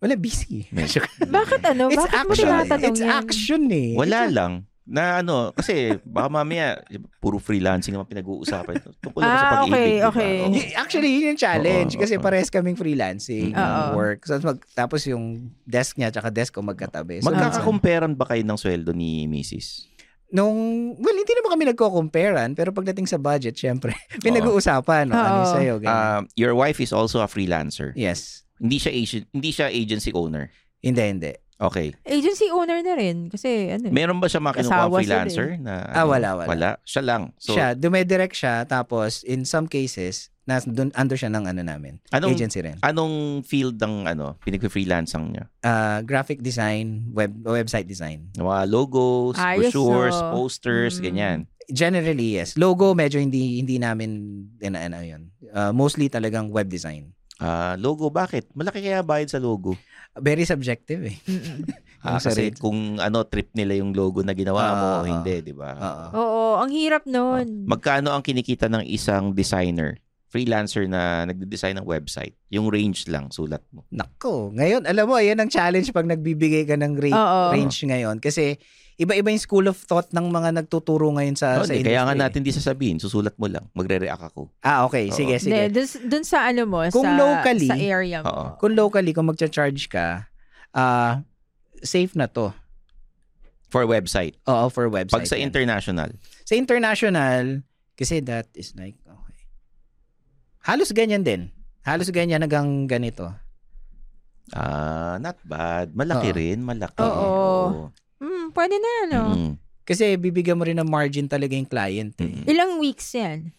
Wala, 0.00 0.16
busy. 0.16 0.64
Bakit 1.28 1.60
ano? 1.66 1.92
It's 1.92 2.00
Bakit 2.00 2.16
mo 2.18 2.32
action. 2.32 2.48
tinatanong 2.48 2.88
It's 2.88 3.02
yan? 3.04 3.10
action 3.14 3.62
eh. 3.68 3.92
Wala 3.92 4.20
lang. 4.26 4.52
Na 4.82 5.20
ano, 5.20 5.52
kasi 5.52 5.92
baka 6.02 6.32
mamaya, 6.32 6.80
puro 7.20 7.36
freelancing 7.36 7.92
naman 7.92 8.08
pinag-uusapan. 8.08 8.80
Tungkol 8.98 9.20
naman 9.20 9.36
sa 9.36 9.44
Ah, 9.44 9.52
pag-ibig. 9.60 9.68
okay, 9.70 9.92
ba? 9.92 10.08
okay. 10.08 10.34
Oo. 10.40 10.56
Y- 10.56 10.72
Actually, 10.74 11.10
yun 11.12 11.24
yung 11.28 11.38
challenge. 11.38 11.92
Oo, 11.94 12.00
kasi 12.00 12.16
oo. 12.16 12.24
pares 12.24 12.48
kaming 12.48 12.74
freelancing 12.74 13.52
Mm. 13.52 13.60
Oo. 13.60 13.84
work. 13.94 14.24
So, 14.24 14.40
mag, 14.40 14.58
tapos 14.72 15.04
yung 15.04 15.24
desk 15.62 15.94
niya 15.94 16.08
tsaka 16.08 16.32
desk 16.32 16.56
ko 16.56 16.64
magkatabi. 16.64 17.20
So, 17.20 17.28
minsan- 17.28 17.52
Magkakakumperan 17.52 18.16
ba 18.16 18.24
kayo 18.24 18.40
ng 18.40 18.56
sweldo 18.56 18.90
ni 18.90 19.28
Mrs.? 19.28 19.84
Nung, 20.30 20.94
well, 20.98 21.16
hindi 21.16 21.32
naman 21.36 21.50
kami 21.52 21.64
nagko-comparean, 21.74 22.54
pero 22.54 22.70
pagdating 22.70 23.06
sa 23.06 23.18
budget, 23.18 23.54
syempre, 23.58 23.94
pinag-uusapan. 24.24 25.10
No? 25.10 25.18
Ano 25.18 25.36
yung 25.42 25.54
sa'yo? 25.54 25.74
ganyan. 25.82 25.94
Uh, 25.94 26.20
your 26.38 26.54
wife 26.54 26.78
is 26.80 26.94
also 26.94 27.20
a 27.20 27.28
freelancer. 27.28 27.92
yes. 27.94 28.42
Hindi 28.60 28.76
siya 28.76 28.92
agent, 28.92 29.24
hindi 29.32 29.50
siya 29.56 29.66
agency 29.72 30.12
owner. 30.12 30.52
Hindi, 30.84 31.00
hindi. 31.00 31.32
Okay. 31.60 31.92
Agency 32.08 32.48
owner 32.48 32.80
na 32.80 32.96
rin. 32.96 33.28
Kasi 33.28 33.68
ano. 33.70 33.92
Meron 33.92 34.16
ba 34.16 34.26
siya 34.26 34.40
mga 34.40 34.64
kinukuha 34.64 34.80
Asawa 34.80 34.96
sila 34.98 35.16
freelancer 35.20 35.48
na 35.60 35.74
Ah, 35.92 36.08
wala, 36.08 36.28
wala. 36.34 36.48
Wala. 36.48 36.70
Siya 36.82 37.02
lang. 37.04 37.22
So, 37.36 37.52
siya, 37.52 37.76
dumedirect 37.76 38.32
siya, 38.32 38.64
tapos 38.64 39.20
in 39.22 39.44
some 39.44 39.68
cases, 39.68 40.32
nas, 40.48 40.64
dun, 40.64 40.88
under 40.96 41.14
siya 41.14 41.28
ng 41.28 41.44
ano 41.44 41.60
namin, 41.60 42.00
Anong- 42.10 42.32
agency 42.32 42.58
rin. 42.58 42.80
anong 42.80 43.44
field 43.44 43.76
ng 43.76 44.08
ano, 44.08 44.40
pinag-freelance 44.40 45.12
niya? 45.14 45.44
Ah, 45.60 46.00
graphic 46.00 46.40
design, 46.40 47.12
web 47.12 47.30
website 47.44 47.84
design. 47.84 48.32
Mga 48.34 48.64
logos, 48.66 49.36
Ayos, 49.36 49.68
brochures, 49.68 50.16
oh. 50.16 50.32
posters, 50.34 50.96
Mm. 50.98 51.04
ganyan. 51.04 51.38
Generally, 51.70 52.34
yes. 52.34 52.58
Logo, 52.58 52.96
medyo 52.96 53.22
hindi 53.22 53.60
hindi 53.60 53.78
namin, 53.78 54.10
ano, 54.58 54.76
ano 54.80 54.96
yun. 55.04 55.28
Ah, 55.52 55.70
mostly 55.70 56.08
talagang 56.08 56.50
web 56.50 56.66
design. 56.66 57.12
Ah, 57.40 57.74
logo, 57.74 58.12
bakit? 58.12 58.52
Malaki 58.52 58.84
kaya 58.84 59.00
bayad 59.00 59.32
sa 59.32 59.40
logo? 59.40 59.72
Very 60.14 60.44
subjective 60.44 61.00
eh. 61.02 61.16
Ah, 62.00 62.16
kasi 62.16 62.48
rate. 62.48 62.56
kung 62.56 62.96
ano 62.96 63.28
trip 63.28 63.52
nila 63.52 63.76
yung 63.76 63.92
logo 63.92 64.24
na 64.24 64.32
ginawa 64.32 64.72
mo 64.72 64.86
Ah, 64.88 64.96
o 64.96 65.04
hindi, 65.04 65.44
di 65.44 65.52
ba? 65.52 65.76
Oo. 65.76 66.06
Oo, 66.16 66.40
ang 66.56 66.72
hirap 66.72 67.04
nun. 67.04 67.68
Magkano 67.68 68.08
ang 68.08 68.24
kinikita 68.24 68.72
ng 68.72 68.88
isang 68.88 69.36
designer, 69.36 70.00
freelancer 70.24 70.88
na 70.88 71.28
nagde-design 71.28 71.76
ng 71.76 71.84
website? 71.84 72.32
Yung 72.48 72.72
range 72.72 73.04
lang, 73.04 73.28
sulat 73.28 73.60
mo. 73.68 73.84
Nako, 73.92 74.48
ngayon, 74.48 74.88
alam 74.88 75.04
mo, 75.04 75.20
yan 75.20 75.44
ang 75.44 75.52
challenge 75.52 75.92
pag 75.92 76.08
nagbibigay 76.08 76.64
ka 76.64 76.72
ng 76.74 76.96
rate, 76.96 77.12
Oo. 77.12 77.52
range 77.52 77.84
ngayon. 77.84 78.16
Kasi 78.16 78.56
iba-iba 79.00 79.32
yung 79.32 79.40
school 79.40 79.64
of 79.64 79.80
thought 79.80 80.12
ng 80.12 80.28
mga 80.28 80.60
nagtuturo 80.60 81.08
ngayon 81.10 81.32
sa, 81.32 81.56
Oh, 81.56 81.64
sa 81.64 81.72
di, 81.72 81.80
kaya 81.80 82.04
nga 82.04 82.12
industry. 82.12 82.20
natin 82.22 82.40
di 82.44 82.52
sasabihin, 82.52 82.96
susulat 82.96 83.32
mo 83.34 83.48
lang, 83.48 83.64
magre-react 83.72 84.28
ako. 84.28 84.52
Ah, 84.60 84.84
okay. 84.84 85.08
Oo. 85.08 85.16
Sige, 85.16 85.40
sige. 85.40 85.56
Hindi, 85.56 85.72
dun, 85.72 85.86
dun 86.06 86.22
sa 86.22 86.44
ano 86.46 86.68
mo, 86.68 86.84
Kung 86.86 87.02
sa, 87.02 87.16
locally, 87.16 87.64
sa 87.66 87.80
area 87.80 88.20
mo. 88.20 88.28
Oo. 88.28 88.44
Kung 88.58 88.76
locally, 88.76 89.10
kung 89.10 89.24
magcha-charge 89.24 89.88
ka, 89.88 90.28
ah 90.70 91.24
safe 91.80 92.12
na 92.12 92.28
to. 92.28 92.52
For 93.66 93.88
website. 93.88 94.36
Oo, 94.44 94.68
for 94.68 94.86
website. 94.86 95.16
Pag 95.16 95.24
sa 95.24 95.34
yan. 95.34 95.48
international, 95.48 96.12
Sa 96.44 96.52
international, 96.54 97.64
kasi 97.94 98.20
that 98.20 98.52
is 98.52 98.74
like, 98.74 99.00
okay. 99.00 99.40
Halos 100.60 100.92
ganyan 100.92 101.22
din. 101.22 101.48
Halos 101.80 102.10
ganyan 102.10 102.42
hanggang 102.42 102.84
ganito. 102.84 103.32
ah, 104.50 105.16
not 105.16 105.38
bad. 105.42 105.94
Malaki 105.94 106.28
Oo. 106.28 106.36
rin, 106.36 106.58
malaki. 106.60 107.00
Oo. 107.00 107.30
Hmm, 107.86 107.88
pwede 108.50 108.76
na, 108.76 108.92
ano? 109.04 109.22
Mm-mm. 109.30 109.52
Kasi 109.82 110.14
bibigyan 110.14 110.54
mo 110.54 110.62
rin 110.62 110.76
ng 110.76 110.86
margin 110.86 111.26
talaga 111.26 111.50
yung 111.52 111.66
client. 111.66 112.14
Eh. 112.18 112.26
Mm-mm. 112.26 112.44
Ilang 112.46 112.78
weeks 112.78 113.10
yan? 113.12 113.50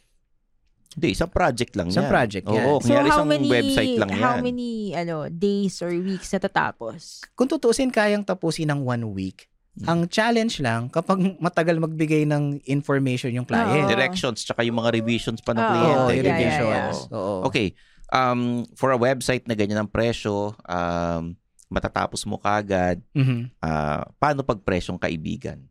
Hindi, 0.92 1.16
isang 1.16 1.32
project 1.32 1.72
lang 1.74 1.88
Isang 1.88 2.04
yan. 2.04 2.12
project 2.12 2.46
yan. 2.46 2.64
Oo, 2.68 2.80
So, 2.80 2.92
how 2.92 3.04
isang 3.06 3.24
many, 3.26 3.48
website 3.48 3.96
lang 3.96 4.12
yan. 4.12 4.20
how 4.20 4.36
many, 4.38 4.72
ano, 4.92 5.28
days 5.28 5.80
or 5.80 5.88
weeks 5.90 6.28
na 6.30 6.40
tatapos? 6.42 7.24
Kung 7.32 7.48
tutusin, 7.48 7.88
kayang 7.88 8.24
tapusin 8.24 8.68
ng 8.68 8.84
one 8.84 9.08
week. 9.10 9.48
Ang 9.88 10.04
challenge 10.06 10.60
lang, 10.60 10.92
kapag 10.92 11.16
matagal 11.40 11.80
magbigay 11.80 12.28
ng 12.28 12.60
information 12.68 13.32
yung 13.32 13.48
client. 13.48 13.88
Oo. 13.88 13.90
Directions, 13.90 14.44
tsaka 14.44 14.68
yung 14.68 14.76
mga 14.76 14.92
revisions 14.94 15.40
pa 15.40 15.56
ng 15.56 15.64
Oo. 15.64 15.72
kliyente. 15.72 15.88
Oo, 15.88 16.04
Yeah, 16.04 16.12
yung 16.12 16.20
yeah, 16.20 16.36
revisions. 16.36 16.98
yeah. 17.00 17.16
Oo. 17.16 17.36
Okay. 17.48 17.68
Um, 18.12 18.42
for 18.76 18.92
a 18.92 19.00
website 19.00 19.48
na 19.48 19.56
ganyan 19.56 19.80
ang 19.80 19.88
presyo, 19.88 20.60
um, 20.68 21.40
matatapos 21.72 22.22
mo 22.24 22.36
kagad, 22.36 23.00
Mhm. 23.12 23.48
ah, 23.58 24.04
paano 24.20 24.44
pag 24.44 24.60
presyong 24.60 25.00
kaibigan? 25.00 25.64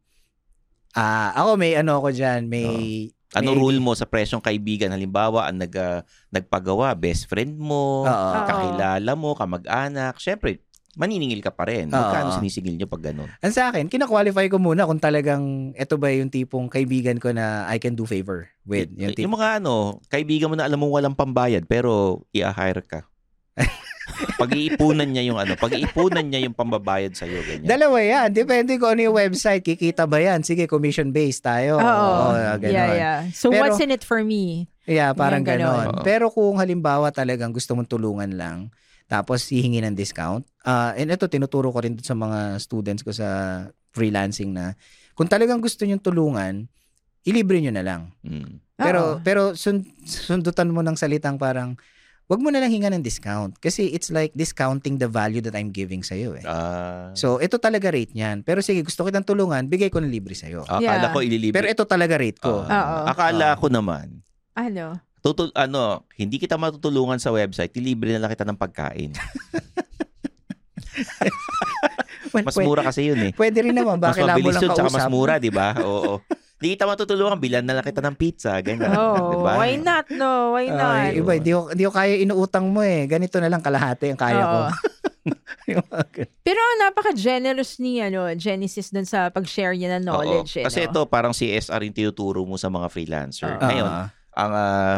Ah, 0.91 1.31
ako 1.37 1.55
may 1.55 1.77
ano 1.77 2.01
ako 2.01 2.11
diyan, 2.11 2.49
may 2.49 2.67
Ano 3.31 3.55
may- 3.55 3.61
rule 3.63 3.79
mo 3.79 3.95
sa 3.95 4.03
presyong 4.05 4.43
kaibigan? 4.43 4.91
Halimbawa, 4.91 5.47
ang 5.47 5.61
nag, 5.61 5.71
ah, 5.73 6.03
nagpagawa, 6.29 6.91
best 6.93 7.29
friend 7.29 7.55
mo, 7.55 8.03
Oo. 8.03 8.31
kakilala 8.43 9.13
mo, 9.15 9.39
kamag-anak. 9.39 10.19
Siyempre, 10.19 10.59
maniningil 10.93 11.39
ka 11.39 11.55
pa 11.55 11.71
rin. 11.71 11.87
Magkano 11.87 12.35
sinisingil 12.35 12.75
nyo 12.75 12.91
pag 12.91 13.07
ganun? 13.07 13.31
Ang 13.39 13.55
sa 13.55 13.71
akin, 13.71 13.87
kina-qualify 13.87 14.51
ko 14.51 14.59
muna 14.59 14.83
kung 14.83 14.99
talagang 14.99 15.71
ito 15.73 15.95
ba 15.95 16.11
yung 16.11 16.27
tipong 16.27 16.67
kaibigan 16.67 17.23
ko 17.23 17.31
na 17.31 17.71
I 17.71 17.79
can 17.79 17.95
do 17.95 18.03
favor 18.03 18.51
with. 18.67 18.91
Yung 18.99 19.15
Yung, 19.15 19.15
tip- 19.15 19.31
mga 19.31 19.63
ano, 19.63 20.03
kaibigan 20.09 20.51
mo 20.51 20.59
na 20.59 20.67
alam 20.67 20.83
mo 20.83 20.91
walang 20.91 21.15
pambayad, 21.15 21.63
pero 21.65 22.27
i-hire 22.33 22.83
ka. 22.83 23.07
pag-iipunan 24.41 25.09
niya 25.09 25.27
yung 25.31 25.39
ano, 25.39 25.55
pag-iipunan 25.57 26.25
niya 26.27 26.45
yung 26.47 26.55
pambabayad 26.57 27.13
sa 27.15 27.25
iyo 27.27 27.41
ganyan. 27.45 27.67
Dalawa 27.67 27.99
yan. 28.01 28.29
Depende 28.33 28.77
kung 28.77 28.97
ano 28.97 29.01
yung 29.11 29.17
website. 29.17 29.63
Kikita 29.65 30.05
ba 30.07 30.21
yan? 30.21 30.43
Sige, 30.43 30.67
commission-based 30.67 31.43
tayo. 31.45 31.79
Oo. 31.81 32.35
ganon. 32.59 32.71
yeah, 32.71 32.91
yeah. 32.95 33.19
So 33.33 33.51
Pero- 33.51 33.71
what's 33.71 33.81
in 33.83 33.93
it 33.95 34.03
for 34.03 34.23
me? 34.23 34.71
Yeah, 34.89 35.15
parang 35.15 35.47
ganon. 35.47 36.01
Oo. 36.01 36.03
Pero 36.03 36.29
kung 36.35 36.59
halimbawa 36.59 37.15
talagang 37.15 37.55
gusto 37.55 37.79
mong 37.79 37.87
tulungan 37.87 38.35
lang, 38.35 38.75
tapos 39.11 39.51
hihingi 39.51 39.83
ng 39.83 39.99
discount, 39.99 40.47
ah 40.63 40.95
and 40.95 41.11
ito, 41.11 41.27
tinuturo 41.27 41.71
ko 41.75 41.83
rin 41.83 41.99
sa 41.99 42.15
mga 42.15 42.63
students 42.63 43.03
ko 43.03 43.11
sa 43.11 43.29
freelancing 43.91 44.55
na, 44.55 44.79
kung 45.19 45.27
talagang 45.27 45.59
gusto 45.59 45.83
nyong 45.83 46.03
tulungan, 46.03 46.71
ilibre 47.27 47.59
nyo 47.61 47.75
na 47.75 47.85
lang. 47.85 48.03
Mm. 48.23 48.63
Pero 48.81 49.01
Oo. 49.03 49.17
pero 49.21 49.43
sun, 49.59 49.85
sundutan 50.07 50.73
mo 50.73 50.81
ng 50.81 50.97
salitang 50.97 51.37
parang 51.37 51.77
wag 52.31 52.39
mo 52.39 52.49
na 52.49 52.63
lang 52.63 52.71
hinga 52.71 52.89
ng 52.89 53.03
discount 53.03 53.59
kasi 53.59 53.91
it's 53.91 54.07
like 54.09 54.31
discounting 54.33 54.97
the 54.97 55.11
value 55.11 55.43
that 55.43 55.51
I'm 55.53 55.69
giving 55.69 56.01
sa 56.01 56.15
eh. 56.33 56.47
Ah, 56.47 57.11
So 57.13 57.37
ito 57.37 57.59
talaga 57.59 57.91
rate 57.91 58.15
niyan. 58.15 58.41
Pero 58.41 58.63
sige, 58.63 58.81
gusto 58.81 59.03
kitang 59.03 59.27
tulungan, 59.27 59.67
bigay 59.67 59.91
ko 59.91 59.99
ng 59.99 60.07
libre 60.09 60.33
sa 60.33 60.47
akala 60.63 60.79
Yeah. 60.81 61.11
ko 61.11 61.19
ililibre. 61.21 61.59
Pero 61.59 61.67
ito 61.67 61.83
talaga 61.85 62.15
rate 62.15 62.39
ko. 62.39 62.63
Ah, 62.63 63.03
Oo. 63.03 63.11
akala 63.11 63.59
ko 63.59 63.67
naman, 63.67 64.23
Ano? 64.55 65.03
tutul 65.21 65.51
ano, 65.53 66.07
hindi 66.15 66.39
kita 66.39 66.55
matutulungan 66.55 67.19
sa 67.19 67.29
website, 67.29 67.75
ilibre 67.75 68.15
na 68.15 68.23
lang 68.23 68.31
kita 68.31 68.47
ng 68.47 68.57
pagkain. 68.57 69.11
Well, 72.31 72.45
Mas 72.47 72.55
pwede, 72.55 72.67
mura 72.67 72.83
kasi 72.83 73.01
yun 73.05 73.21
eh. 73.21 73.33
pwede 73.35 73.59
rin 73.61 73.75
naman. 73.75 73.99
Mas 73.99 74.15
Bakit 74.15 74.23
labo 74.23 74.39
mabilis 74.39 74.55
lang 74.55 74.63
yun, 74.63 74.71
tsaka 74.71 74.87
kausap? 74.87 74.97
mas 74.97 75.11
mura, 75.11 75.35
di 75.37 75.51
ba? 75.51 75.69
Oo. 75.83 76.23
Hindi 76.61 76.77
kita 76.77 76.85
matutulungan, 76.85 77.41
bilan 77.41 77.65
na 77.65 77.81
lang 77.81 77.85
kita 77.89 78.05
ng 78.05 78.17
pizza, 78.21 78.53
ganyan. 78.61 78.93
Oh, 78.93 79.33
di 79.33 79.37
ba? 79.41 79.57
why 79.57 79.81
not? 79.81 80.05
No, 80.13 80.53
why 80.53 80.69
not? 80.69 81.09
Ay, 81.09 81.17
iba, 81.17 81.41
di 81.41 81.57
ko, 81.57 81.73
di 81.73 81.89
ko 81.89 81.93
kaya 81.93 82.21
inuutang 82.21 82.69
mo 82.69 82.85
eh. 82.85 83.09
Ganito 83.09 83.41
na 83.41 83.49
lang 83.49 83.65
kalahati 83.65 84.13
ang 84.13 84.21
kaya 84.21 84.45
ko. 84.45 84.59
Mga 85.89 86.05
ganun. 86.13 86.37
Pero 86.45 86.61
napaka-generous 86.85 87.81
ni 87.81 88.05
ano, 88.05 88.29
Genesis 88.37 88.93
dun 88.93 89.09
sa 89.09 89.33
pag-share 89.33 89.73
niya 89.73 89.97
ng 89.97 90.05
knowledge. 90.05 90.61
Oo. 90.61 90.61
eh, 90.61 90.65
Kasi 90.69 90.85
no? 90.85 90.87
ito, 90.93 91.01
parang 91.09 91.33
CSR 91.33 91.81
yung 91.81 91.97
tinuturo 91.97 92.45
mo 92.45 92.61
sa 92.61 92.69
mga 92.69 92.93
freelancer. 92.93 93.57
Oo. 93.57 93.65
Ngayon, 93.65 93.91
ang 94.37 94.53
ah, 94.53 94.97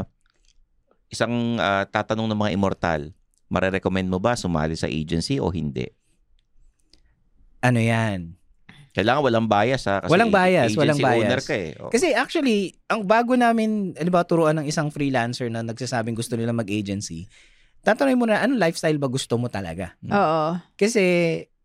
isang 1.15 1.63
ah, 1.63 1.87
tatanong 1.87 2.27
ng 2.27 2.41
mga 2.43 2.55
immortal, 2.59 3.15
marerecommend 3.47 4.11
mo 4.11 4.19
ba 4.19 4.35
sumali 4.35 4.75
sa 4.75 4.91
agency 4.91 5.39
o 5.39 5.47
hindi? 5.55 5.87
ano 7.63 7.79
yan? 7.79 8.35
Kailangan 8.93 9.25
walang 9.25 9.49
bias 9.49 9.89
ha. 9.89 10.05
Kasi 10.05 10.13
Walang 10.13 10.29
bias, 10.29 10.69
agency 10.69 10.81
walang 10.81 11.01
bias. 11.01 11.17
owner 11.25 11.41
ka 11.41 11.55
eh. 11.57 11.71
Oh. 11.81 11.89
Kasi 11.89 12.13
actually, 12.13 12.77
ang 12.93 13.09
bago 13.09 13.33
namin, 13.33 13.97
ano 13.97 14.11
ba, 14.13 14.21
turuan 14.23 14.61
ng 14.61 14.69
isang 14.69 14.93
freelancer 14.93 15.49
na 15.49 15.65
nagsasabing 15.65 16.13
gusto 16.13 16.37
nila 16.37 16.53
mag-agency, 16.53 17.25
tatanungin 17.81 18.21
mo 18.21 18.29
na, 18.29 18.45
anong 18.45 18.61
lifestyle 18.61 19.01
ba 19.01 19.09
gusto 19.09 19.41
mo 19.41 19.49
talaga? 19.49 19.97
Oo. 20.05 20.61
Kasi, 20.77 21.03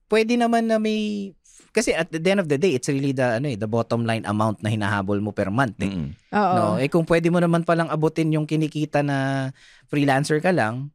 pwede 0.07 0.39
naman 0.39 0.71
na 0.71 0.79
may, 0.79 1.35
kasi 1.75 1.91
at 1.91 2.07
the 2.09 2.23
end 2.23 2.39
of 2.39 2.47
the 2.47 2.55
day, 2.55 2.73
it's 2.73 2.87
really 2.87 3.11
the, 3.11 3.37
ano 3.37 3.51
eh, 3.51 3.59
the 3.59 3.67
bottom 3.67 4.07
line 4.07 4.23
amount 4.23 4.63
na 4.63 4.71
hinahabol 4.71 5.19
mo 5.19 5.35
per 5.35 5.51
month. 5.51 5.75
Eh. 5.83 5.91
Mm-mm. 5.91 6.09
Oo. 6.31 6.53
No, 6.55 6.63
eh 6.79 6.87
kung 6.87 7.03
pwede 7.03 7.27
mo 7.27 7.43
naman 7.43 7.67
palang 7.67 7.91
abutin 7.91 8.31
yung 8.31 8.47
kinikita 8.47 9.03
na 9.03 9.51
freelancer 9.85 10.39
ka 10.39 10.55
lang, 10.55 10.89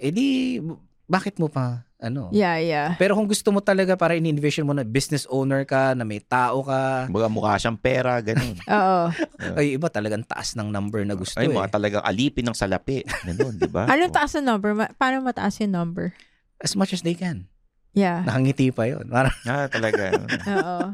edi 0.00 0.56
bakit 1.04 1.36
mo 1.36 1.52
pa 1.52 1.84
ano? 2.00 2.32
Yeah, 2.32 2.56
yeah. 2.58 2.88
Pero 2.96 3.12
kung 3.12 3.28
gusto 3.28 3.52
mo 3.52 3.60
talaga 3.60 3.94
para 3.94 4.16
in-envision 4.16 4.64
mo 4.64 4.72
na 4.72 4.82
business 4.82 5.28
owner 5.28 5.62
ka, 5.62 5.92
na 5.92 6.02
may 6.02 6.18
tao 6.18 6.64
ka, 6.64 7.06
Kumbaga 7.06 7.28
mukha 7.28 7.54
siyang 7.56 7.76
pera, 7.76 8.18
ganun. 8.18 8.56
Oo. 8.66 9.04
ay 9.60 9.76
iba 9.76 9.86
talagang 9.86 10.24
taas 10.24 10.56
ng 10.56 10.66
number 10.66 11.04
na 11.04 11.14
gusto 11.14 11.36
Ay, 11.36 11.46
eh. 11.46 11.54
mga 11.54 11.70
talagang 11.70 12.02
alipin 12.02 12.48
ng 12.48 12.56
salapi. 12.56 13.04
Ganun, 13.22 13.54
di 13.54 13.68
ba? 13.68 13.84
Anong 13.92 14.10
taas 14.10 14.32
ng 14.34 14.48
number? 14.48 14.72
Ma- 14.72 14.92
paano 14.96 15.20
mataas 15.20 15.60
yung 15.60 15.76
number? 15.76 16.16
As 16.58 16.72
much 16.74 16.90
as 16.90 17.04
they 17.04 17.14
can. 17.14 17.46
Yeah. 17.92 18.24
Nakangiti 18.24 18.72
pa 18.72 18.88
yun. 18.88 19.04
Parang 19.06 19.36
Ah, 19.44 19.66
talaga. 19.66 20.14
Oo. 20.46 20.84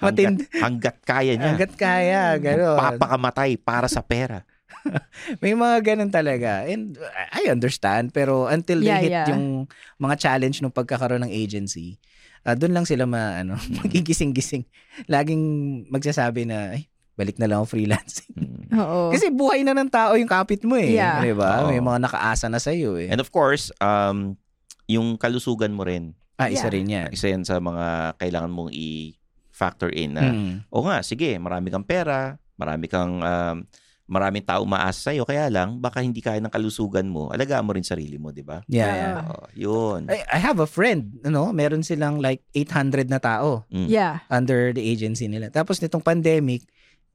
matindi. 0.00 0.44
Hanggat, 0.52 0.60
hanggat 0.60 0.96
kaya 1.02 1.32
niya. 1.34 1.48
Hanggat 1.54 1.72
kaya, 1.74 2.22
gano'n. 2.36 2.76
Papakamatay 2.78 3.56
para 3.56 3.88
sa 3.88 4.04
pera. 4.04 4.44
May 5.42 5.52
mga 5.52 5.76
ganun 5.84 6.10
talaga. 6.10 6.64
And 6.64 6.96
I 7.30 7.48
understand, 7.48 8.10
pero 8.10 8.46
until 8.46 8.80
they 8.80 8.88
Yeah, 8.88 9.00
hit 9.00 9.12
yeah. 9.12 9.28
yung 9.30 9.66
mga 9.96 10.14
challenge 10.18 10.60
ng 10.60 10.70
pagkakaroon 10.70 11.22
ng 11.22 11.32
agency, 11.32 11.96
uh, 12.42 12.52
doon 12.52 12.72
lang 12.72 12.86
sila 12.86 13.04
ma, 13.04 13.40
ano, 13.40 13.56
magigising-gising. 13.80 14.64
Laging 15.06 15.42
magsasabi 15.88 16.44
na, 16.44 16.76
ay, 16.76 16.86
balik 17.14 17.38
na 17.38 17.46
lang 17.46 17.62
ako 17.62 17.74
freelancing. 17.74 18.34
Mm. 18.34 18.74
Oo. 18.74 19.14
Kasi 19.14 19.30
buhay 19.30 19.62
na 19.62 19.70
ng 19.72 19.86
tao 19.86 20.18
yung 20.18 20.26
kapit 20.26 20.66
mo 20.66 20.74
eh. 20.74 20.92
Yeah. 20.92 21.22
Di 21.22 21.30
ba? 21.30 21.62
Oo. 21.62 21.70
May 21.70 21.78
mga 21.78 22.04
nakaasa 22.04 22.50
na 22.50 22.58
sa'yo 22.58 22.98
eh. 22.98 23.06
And 23.06 23.22
of 23.22 23.30
course, 23.30 23.70
um, 23.78 24.34
yung 24.84 25.16
kalusugan 25.16 25.72
mo 25.72 25.82
rin. 25.82 26.12
ah, 26.34 26.50
isa 26.50 26.66
Yeah. 26.66 26.74
rin 26.74 26.86
yan. 26.90 27.08
Isa 27.08 27.30
yan 27.30 27.46
sa 27.46 27.62
mga 27.62 28.18
kailangan 28.18 28.50
mong 28.50 28.74
i-factor 28.74 29.86
in 29.88 30.18
na, 30.18 30.26
Mm. 30.26 30.66
o 30.66 30.82
nga, 30.82 30.98
sige, 31.00 31.38
marami 31.38 31.70
kang 31.70 31.86
pera, 31.86 32.34
marami 32.54 32.90
kang, 32.90 33.22
um, 33.22 33.56
maraming 34.04 34.44
tao 34.44 34.60
umaasa 34.60 35.10
sa'yo, 35.10 35.24
kaya 35.24 35.48
lang, 35.48 35.80
baka 35.80 35.98
hindi 35.98 36.20
kaya 36.20 36.36
ng 36.38 36.52
kalusugan 36.52 37.08
mo, 37.08 37.32
alagaan 37.32 37.64
mo 37.64 37.72
rin 37.72 37.82
sarili 37.82 38.16
mo, 38.16 38.28
di 38.28 38.44
ba? 38.44 38.60
Yeah, 38.66 38.92
yeah. 38.92 39.14
Oo, 39.24 39.44
yun. 39.56 40.00
I, 40.06 40.20
I 40.28 40.38
have 40.38 40.60
a 40.60 40.68
friend, 40.68 41.20
ano, 41.22 41.50
meron 41.50 41.80
silang 41.80 42.20
like 42.20 42.44
800 42.52 43.08
na 43.08 43.16
tao 43.16 43.64
Mm. 43.66 43.88
Yeah. 43.88 44.20
under 44.28 44.70
the 44.70 44.84
agency 44.84 45.24
nila. 45.24 45.48
Tapos 45.48 45.80
nitong 45.80 46.04
pandemic, 46.04 46.68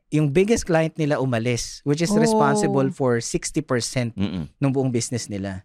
yung 0.10 0.34
biggest 0.34 0.66
client 0.66 0.98
nila 0.98 1.22
umalis, 1.22 1.86
which 1.86 2.02
is 2.02 2.10
Oh. 2.10 2.18
responsible 2.18 2.90
for 2.90 3.22
60% 3.22 4.18
Mm-mm. 4.18 4.50
ng 4.50 4.72
buong 4.74 4.90
business 4.90 5.30
nila. 5.30 5.62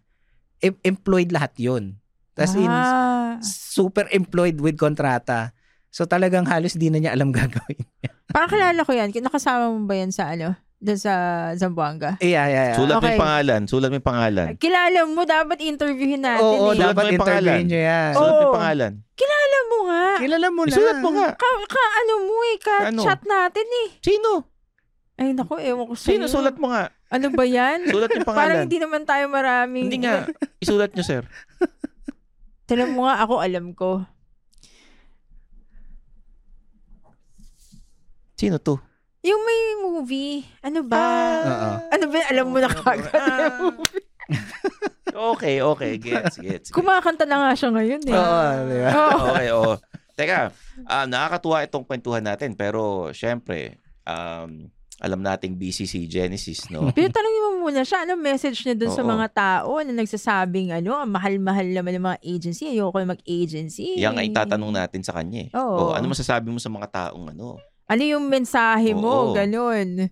Em- 0.61 0.77
employed 0.83 1.33
lahat 1.33 1.57
yun. 1.57 1.97
As 2.35 2.53
in, 2.53 2.67
ah. 2.67 3.39
super 3.41 4.05
employed 4.11 4.59
with 4.59 4.75
kontrata. 4.75 5.55
So 5.89 6.03
talagang 6.03 6.45
halos 6.45 6.75
di 6.75 6.91
na 6.91 6.99
niya 6.99 7.15
alam 7.15 7.31
gagawin. 7.35 7.81
Parang 8.27 8.51
kilala 8.51 8.83
ko 8.83 8.91
yan. 8.91 9.09
Nakasama 9.15 9.71
mo 9.71 9.87
ba 9.87 9.95
yan 9.95 10.11
sa 10.11 10.29
ano? 10.29 10.53
Doon 10.75 10.99
sa 10.99 11.13
Zamboanga? 11.55 12.19
Eh, 12.19 12.35
yeah, 12.35 12.45
yeah, 12.45 12.65
yeah. 12.71 12.77
Sulat 12.77 12.93
mo 12.93 13.01
Okay. 13.01 13.15
yung 13.15 13.23
pangalan. 13.23 13.61
Sulat 13.65 13.87
mo 13.87 13.95
yung 13.95 14.09
pangalan. 14.11 14.47
Kilala 14.59 14.99
mo, 15.07 15.21
dapat 15.23 15.57
interviewin 15.63 16.21
natin 16.21 16.43
Oo, 16.45 16.71
eh. 16.71 16.77
Sulat 16.77 16.91
dapat 16.91 17.03
mo 17.05 17.15
interviewin 17.15 17.65
niyo 17.65 17.81
yan. 17.81 18.11
Oh. 18.11 18.19
Sulat 18.19 18.31
mo 18.31 18.43
yung 18.43 18.57
pangalan. 18.59 18.91
Kilala 19.15 19.57
mo 19.65 19.77
nga. 19.87 20.05
Kilala 20.19 20.47
mo 20.51 20.61
na. 20.61 20.69
Isulat 20.69 20.97
mo 20.99 21.09
nga. 21.15 21.27
Ka, 21.33 21.49
ka 21.65 21.83
ano 21.97 22.13
mo 22.21 22.37
eh, 22.45 22.57
ka 22.59 22.75
Ano? 22.91 23.01
chat 23.01 23.21
natin 23.23 23.65
eh. 23.65 23.87
Sino? 24.03 24.29
Ay 25.15 25.31
naku, 25.31 25.55
ewan 25.57 25.87
ko 25.87 25.95
sa'yo. 25.95 26.11
Sino? 26.11 26.23
Sulat 26.27 26.59
mo 26.59 26.67
nga. 26.69 26.91
Ano 27.07 27.31
ba 27.31 27.43
yan? 27.47 27.87
Sulat 27.95 28.11
yung 28.11 28.27
Parang 28.27 28.35
pangalan. 28.59 28.63
hindi 28.67 28.77
naman 28.77 29.01
tayo 29.07 29.25
maraming... 29.31 29.87
Hindi 29.87 30.03
nga. 30.03 30.27
Isulat 30.59 30.91
nyo, 30.91 31.03
sir. 31.07 31.23
Tinan 32.67 32.91
mo 32.91 33.07
nga, 33.07 33.23
ako 33.23 33.39
alam 33.39 33.71
ko. 33.71 34.03
Sino 38.35 38.59
to? 38.59 38.75
Yung 39.25 39.41
may 39.41 39.59
movie, 39.81 40.45
ano 40.61 40.85
ba? 40.85 41.05
Oo. 41.41 41.69
Ano 41.89 42.05
ba, 42.07 42.17
alam 42.29 42.45
mo 42.45 42.57
na 42.57 42.69
kagad 42.69 43.09
Ah. 43.11 43.37
yung 43.57 43.75
movie. 43.75 44.03
Okay, 45.15 45.63
okay. 45.63 45.95
Gets, 45.95 46.35
gets. 46.37 46.67
Kumakanta 46.75 47.23
na 47.23 47.39
nga 47.39 47.51
siya 47.55 47.71
ngayon 47.71 48.03
eh. 48.03 48.11
Oo, 48.11 48.43
di 48.67 48.77
ba? 48.83 48.91
Okay, 49.15 49.47
oo. 49.49 49.73
Teka, 50.11 50.51
ah, 50.83 51.05
nakakatuwa 51.07 51.63
itong 51.63 51.87
kwentuhan 51.87 52.19
natin, 52.19 52.51
pero 52.51 53.07
syempre, 53.11 53.79
um, 54.03 54.67
alam 54.97 55.19
nating 55.19 55.55
busy 55.55 55.83
si 55.83 56.03
Genesis, 56.03 56.67
no? 56.67 56.87
Pero 56.95 57.11
tanongin 57.11 57.43
mo 57.45 57.63
muna 57.63 57.83
siya, 57.83 58.03
ano 58.03 58.15
message 58.15 58.63
niya 58.63 58.75
dun 58.75 58.91
sa 58.91 59.03
Oo. 59.03 59.11
mga 59.11 59.27
tao 59.29 59.71
na 59.79 59.91
nagsasabing, 59.93 60.71
ano, 60.73 60.95
ang 60.95 61.11
mahal-mahal 61.11 61.67
naman 61.67 61.95
ng 61.95 62.05
mga 62.05 62.19
agency, 62.21 62.63
ayoko 62.71 62.99
na 62.99 63.11
mag-agency. 63.11 63.95
Yan 63.95 64.15
ay 64.15 64.31
tatanong 64.31 64.71
natin 64.71 64.99
sa 64.99 65.15
kanya. 65.15 65.47
eh. 65.47 65.49
Oo. 65.55 65.91
Oh, 65.91 65.91
ano 65.91 66.07
masasabi 66.07 66.47
mo 66.47 66.59
sa 66.59 66.67
mga 66.67 66.87
taong 66.91 67.31
ano? 67.31 67.55
Ano 67.85 68.01
yung 68.01 68.25
mensahe 68.25 68.97
mo? 68.97 69.31
Oo. 69.31 69.35
Ganun. 69.37 70.09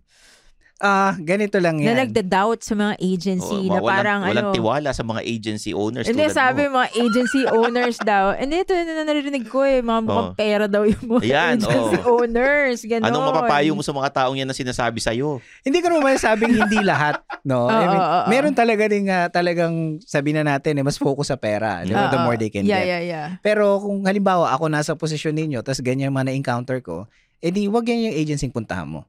Ah, 0.83 1.15
ganito 1.15 1.63
lang 1.63 1.79
Na 1.79 1.95
yan. 1.95 2.11
nagda-doubt 2.11 2.59
sa 2.59 2.75
mga 2.75 2.99
agency 2.99 3.55
Oo, 3.55 3.71
na 3.71 3.79
walang, 3.79 3.87
parang 3.87 4.19
walang 4.27 4.47
ano. 4.51 4.55
tiwala 4.57 4.91
sa 4.91 4.99
mga 4.99 5.23
agency 5.23 5.71
owners 5.71 6.03
Hindi, 6.03 6.27
tulad 6.27 6.35
sabi 6.35 6.67
mo. 6.67 6.83
mga 6.83 6.89
agency 6.99 7.41
owners 7.55 7.97
daw. 8.03 8.35
Hindi, 8.35 8.67
ito 8.67 8.75
na 8.75 9.07
narinig 9.07 9.47
ko 9.47 9.63
eh. 9.63 9.79
Mga 9.79 9.99
mukhang 10.03 10.31
Oo. 10.33 10.35
pera 10.35 10.65
daw 10.67 10.83
yung 10.83 11.05
mga 11.07 11.21
Ayan, 11.23 11.55
agency 11.63 11.97
oo. 12.03 12.19
owners. 12.19 12.77
Ganon. 12.83 13.07
Anong 13.07 13.25
mapapayo 13.31 13.71
mo 13.71 13.79
sa 13.79 13.95
mga 13.95 14.09
taong 14.11 14.35
yan 14.35 14.43
na 14.43 14.51
sinasabi 14.51 14.99
sa'yo? 14.99 15.39
Hindi 15.63 15.79
ko 15.79 15.87
naman 15.87 16.19
sabing 16.19 16.51
hindi 16.51 16.79
lahat, 16.83 17.23
no? 17.47 17.63
I 17.71 17.79
Oo, 17.79 17.87
mean, 17.87 18.01
oo, 18.03 18.11
oo. 18.19 18.27
meron 18.27 18.51
talaga 18.53 18.83
ding 18.83 19.07
ah, 19.07 19.31
talagang 19.31 20.03
sabi 20.03 20.35
na 20.35 20.43
natin 20.43 20.75
eh, 20.75 20.83
mas 20.83 20.99
focus 20.99 21.31
sa 21.31 21.39
pera, 21.39 21.87
di 21.87 21.95
ba? 21.95 22.11
The 22.11 22.19
Oo. 22.19 22.25
more 22.27 22.35
they 22.35 22.51
can 22.51 22.67
yeah, 22.67 22.83
get. 22.83 22.91
Yeah, 22.91 23.01
yeah, 23.07 23.27
Pero 23.39 23.79
kung 23.79 24.03
halimbawa 24.03 24.51
ako 24.51 24.67
nasa 24.67 24.99
posisyon 24.99 25.31
ninyo, 25.31 25.63
tapos 25.63 25.79
ganyan 25.79 26.11
yung 26.11 26.19
mga 26.19 26.27
na-encounter 26.35 26.83
ko, 26.83 27.07
edi 27.43 27.67
wag 27.67 27.83
yan 27.83 28.07
yung 28.09 28.15
agency 28.15 28.47
puntahan 28.47 28.87
mo. 28.87 29.03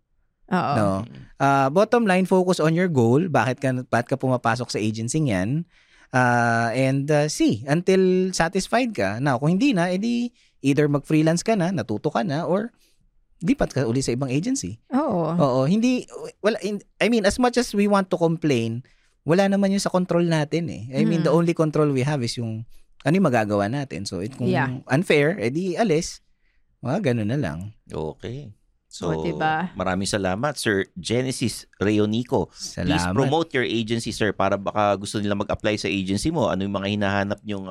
Oo. 0.51 0.75
No. 0.77 0.89
Ah, 1.39 1.71
bottom 1.71 2.05
line, 2.05 2.27
focus 2.27 2.59
on 2.59 2.75
your 2.75 2.91
goal. 2.91 3.23
Bakit 3.31 3.57
ka 3.63 3.69
bakit 3.87 4.09
ka 4.13 4.17
pumapasok 4.19 4.69
sa 4.69 4.83
agency 4.83 5.23
'yan? 5.23 5.65
Ah, 6.11 6.75
and 6.75 7.07
ah, 7.09 7.31
see 7.31 7.63
until 7.65 8.31
satisfied 8.31 8.93
ka. 8.93 9.23
Now, 9.23 9.39
kung 9.39 9.57
hindi 9.57 9.73
na, 9.73 9.89
edi 9.89 10.35
either 10.61 10.87
mag-freelance 10.87 11.47
ka 11.47 11.55
na, 11.55 11.71
natuto 11.71 12.09
ka 12.09 12.23
na 12.23 12.45
or 12.45 12.75
lipat 13.45 13.77
ka 13.77 13.81
uli 13.85 14.01
sa 14.01 14.15
ibang 14.15 14.33
agency. 14.33 14.81
Oo. 14.95 15.37
Oo, 15.37 15.61
hindi 15.69 16.09
wala 16.41 16.57
in- 16.65 16.81
I 16.97 17.13
mean 17.13 17.29
as 17.29 17.37
much 17.37 17.61
as 17.61 17.71
we 17.77 17.85
want 17.85 18.09
to 18.09 18.17
complain, 18.17 18.81
wala 19.25 19.45
naman 19.49 19.73
yun 19.73 19.83
sa 19.83 19.93
control 19.93 20.25
natin 20.25 20.69
eh. 20.73 20.89
I 20.93 21.05
mean 21.05 21.21
Mm. 21.21 21.29
the 21.29 21.35
only 21.35 21.53
control 21.53 21.93
we 21.93 22.05
have 22.05 22.25
is 22.25 22.37
yung 22.41 22.65
ano 23.05 23.13
yung 23.13 23.29
magagawa 23.29 23.69
natin. 23.69 24.09
So 24.09 24.25
it 24.25 24.33
kung 24.33 24.49
Yeah. 24.49 24.81
unfair, 24.89 25.37
edi 25.37 25.77
alis. 25.77 26.25
Mga 26.85 26.99
ganun 27.01 27.31
na 27.33 27.39
lang. 27.41 27.59
Okay. 27.89 28.53
So, 28.95 29.11
O, 29.11 29.27
diba? 29.27 29.75
maraming 29.75 30.07
salamat, 30.07 30.55
Sir 30.55 30.87
Genesis 30.95 31.67
Reonico. 31.83 32.47
Please 32.55 32.79
Salamat. 32.79 33.11
promote 33.11 33.51
your 33.51 33.67
agency, 33.67 34.15
sir, 34.15 34.31
para 34.31 34.55
baka 34.55 34.95
gusto 34.95 35.19
nila 35.19 35.35
mag-apply 35.35 35.75
sa 35.75 35.91
agency 35.91 36.31
mo. 36.31 36.47
Ano 36.47 36.63
yung 36.63 36.79
mga 36.79 36.89
hinahanap 36.95 37.41
yung 37.43 37.67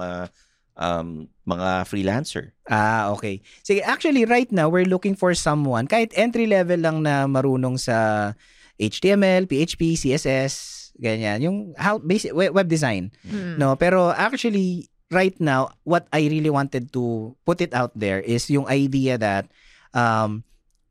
um, 0.76 1.08
mga 1.48 1.70
freelancer? 1.88 2.52
Ah, 2.68 3.08
okay. 3.16 3.40
Sige, 3.64 3.80
actually 3.88 4.28
right 4.28 4.52
now 4.52 4.68
we're 4.68 4.90
looking 4.90 5.16
for 5.16 5.32
someone 5.32 5.88
kahit 5.88 6.12
entry 6.20 6.44
level 6.44 6.82
lang 6.82 7.08
na 7.08 7.24
marunong 7.24 7.80
sa 7.80 8.34
HTML, 8.76 9.48
PHP, 9.48 9.96
CSS, 9.96 10.84
ganyan. 11.00 11.40
Yung 11.40 11.58
how 11.78 12.02
basic 12.04 12.34
web 12.36 12.52
web 12.52 12.68
design. 12.68 13.14
Mm. 13.24 13.62
No, 13.62 13.78
pero 13.78 14.12
actually 14.12 14.92
right 15.14 15.38
now 15.38 15.72
what 15.86 16.10
I 16.10 16.26
really 16.26 16.50
wanted 16.50 16.90
to 16.92 17.34
put 17.46 17.62
it 17.62 17.72
out 17.72 17.94
there 17.94 18.20
is 18.20 18.50
yung 18.50 18.66
idea 18.68 19.16
that 19.16 19.48
um 19.94 20.42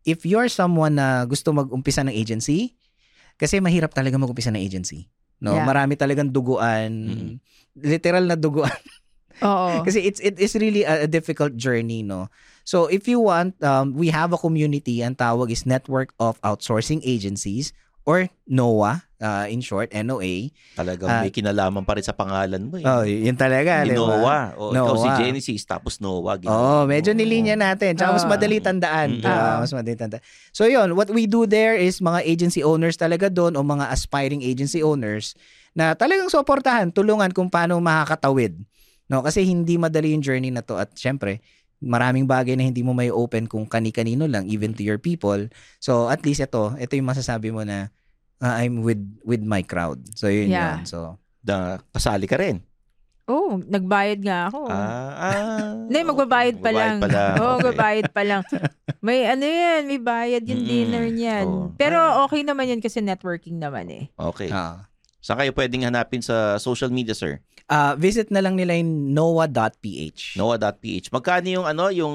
if 0.03 0.23
you're 0.23 0.49
someone 0.49 0.97
na 0.97 1.27
gusto 1.27 1.51
mag-umpisa 1.51 2.03
ng 2.03 2.15
agency, 2.15 2.75
kasi 3.37 3.59
mahirap 3.59 3.95
talaga 3.95 4.19
mag-umpisa 4.19 4.51
ng 4.51 4.63
agency. 4.63 5.07
No, 5.43 5.59
Yeah. 5.59 5.67
marami 5.67 5.99
talagang 5.99 6.31
duguan, 6.31 6.91
literal 7.75 8.27
na 8.27 8.39
duguan. 8.39 8.71
Oo. 9.43 9.83
Kasi 9.83 10.07
it's 10.07 10.23
it 10.23 10.39
is 10.39 10.55
really 10.55 10.87
a, 10.87 11.07
a 11.07 11.09
difficult 11.11 11.59
journey, 11.59 12.07
no. 12.07 12.31
So 12.63 12.87
if 12.87 13.11
you 13.11 13.19
want, 13.19 13.59
um, 13.59 13.91
we 13.99 14.15
have 14.15 14.31
a 14.31 14.39
community. 14.39 15.03
Ang 15.03 15.19
tawag 15.19 15.51
is 15.51 15.67
Network 15.67 16.15
of 16.23 16.39
Outsourcing 16.47 17.03
Agencies 17.03 17.75
or 18.07 18.31
NOAA, 18.47 19.03
uh, 19.23 19.47
in 19.47 19.63
short, 19.63 19.95
NOA. 19.95 20.51
Talagang 20.75 21.09
Ah. 21.09 21.23
may 21.23 21.31
kinalaman 21.31 21.87
pa 21.87 21.95
rin 21.95 22.03
sa 22.03 22.13
pangalan 22.13 22.69
mo. 22.69 22.77
Eh. 22.77 22.85
Oh, 22.85 23.07
yun 23.07 23.39
talaga, 23.39 23.87
di? 23.87 23.95
Noah. 23.95 24.59
O, 24.59 24.75
ikaw 24.75 24.97
si 24.99 25.09
Noah. 25.09 25.19
Genesis, 25.23 25.63
tapos 25.63 26.03
Noah. 26.03 26.43
Oh, 26.51 26.85
medyo 26.85 27.15
nilinya 27.15 27.55
natin. 27.55 27.95
Tsaka 27.95 28.11
mas 28.13 28.27
Ah. 28.27 28.31
madali 28.35 28.59
tandaan. 28.59 29.09
Mm. 29.19 29.25
ba? 29.25 29.31
Ah. 29.31 29.57
Mas 29.63 29.71
madali 29.71 29.95
tandaan. 29.95 30.23
So 30.51 30.67
yun, 30.67 30.99
what 30.99 31.09
we 31.09 31.31
do 31.31 31.47
there 31.47 31.79
is 31.79 32.03
mga 32.03 32.27
agency 32.27 32.61
owners 32.61 32.99
talaga 32.99 33.31
doon 33.31 33.55
o 33.55 33.63
mga 33.63 33.89
aspiring 33.89 34.43
agency 34.43 34.83
owners 34.83 35.39
na 35.73 35.95
talagang 35.97 36.29
suportahan, 36.29 36.93
tulungan 36.93 37.33
kung 37.33 37.49
paano 37.49 37.79
makakatawid. 37.81 38.59
No, 39.09 39.23
kasi 39.23 39.45
hindi 39.45 39.79
madali 39.81 40.13
yung 40.13 40.25
journey 40.25 40.51
na 40.51 40.61
to 40.61 40.77
at 40.77 40.93
syempre, 40.97 41.41
maraming 41.83 42.25
bagay 42.25 42.55
na 42.55 42.63
hindi 42.63 42.81
mo 42.81 42.95
may 42.95 43.11
open 43.11 43.51
kung 43.51 43.67
kani-kanino 43.67 44.31
lang 44.31 44.47
even 44.47 44.73
to 44.73 44.87
your 44.87 45.03
people. 45.03 45.51
So 45.83 46.07
at 46.09 46.23
least 46.23 46.39
ito, 46.41 46.73
ito 46.79 46.93
yung 46.95 47.11
masasabi 47.11 47.51
mo 47.51 47.67
na 47.67 47.91
ah, 48.43 48.59
I'm 48.59 48.83
with 48.83 49.01
with 49.23 49.41
my 49.41 49.63
crowd. 49.63 50.03
So 50.13 50.27
yun 50.27 50.51
Yeah. 50.51 50.77
yun. 50.77 50.85
So 50.85 51.17
Na, 51.41 51.79
kasali 51.89 52.27
ka 52.27 52.37
rin. 52.37 52.63
Oh, 53.25 53.55
nagbayad 53.57 54.19
nga 54.21 54.47
ako. 54.47 54.67
Ah, 54.67 55.11
ah. 55.17 55.75
Hindi, 55.87 55.99
magbabayad 56.05 56.57
pa 56.59 56.71
lang. 56.71 56.99
Magbabayad 56.99 57.03
pa 57.03 57.09
lang. 57.09 57.33
Oo, 57.33 57.43
Okay. 57.43 57.55
magbabayad 57.57 58.07
pa 58.11 58.23
lang. 58.23 58.41
May 58.99 59.19
ano 59.25 59.43
yan, 59.43 59.81
may 59.87 59.99
bayad 59.99 60.43
yung 60.45 60.59
Mm-mm. 60.61 60.71
dinner 60.71 61.07
niyan. 61.09 61.47
Oo. 61.47 61.67
Pero 61.75 61.99
okay 62.23 62.43
naman 62.43 62.67
yan 62.69 62.79
kasi 62.79 62.99
networking 62.99 63.59
naman 63.59 63.87
eh. 63.89 64.05
Okay. 64.13 64.51
ah. 64.51 64.87
Saan 65.19 65.39
kayo 65.39 65.51
pwedeng 65.53 65.83
hanapin 65.83 66.19
sa 66.19 66.59
social 66.59 66.91
media, 66.91 67.15
sir? 67.15 67.39
Ah, 67.67 67.95
visit 67.95 68.27
na 68.29 68.39
lang 68.39 68.55
nila 68.55 68.75
yung 68.75 69.11
noah.ph. 69.11 70.35
Noah.ph. 70.35 71.11
Magkano 71.11 71.47
yung 71.49 71.63
ano, 71.65 71.91
yung 71.91 72.15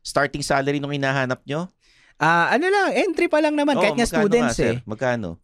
starting 0.00 0.40
salary 0.40 0.80
nung 0.80 0.92
hinahanap 0.92 1.44
nyo? 1.44 1.68
Ah, 2.16 2.48
ano 2.50 2.64
lang, 2.66 2.92
entry 2.94 3.28
pa 3.28 3.40
lang 3.40 3.52
naman 3.52 3.76
Oo, 3.76 3.82
kahit 3.82 3.92
nga 3.94 4.08
students 4.08 4.52
nga, 4.52 4.58
sir? 4.58 4.72
eh. 4.74 4.78
Magkano? 4.84 5.36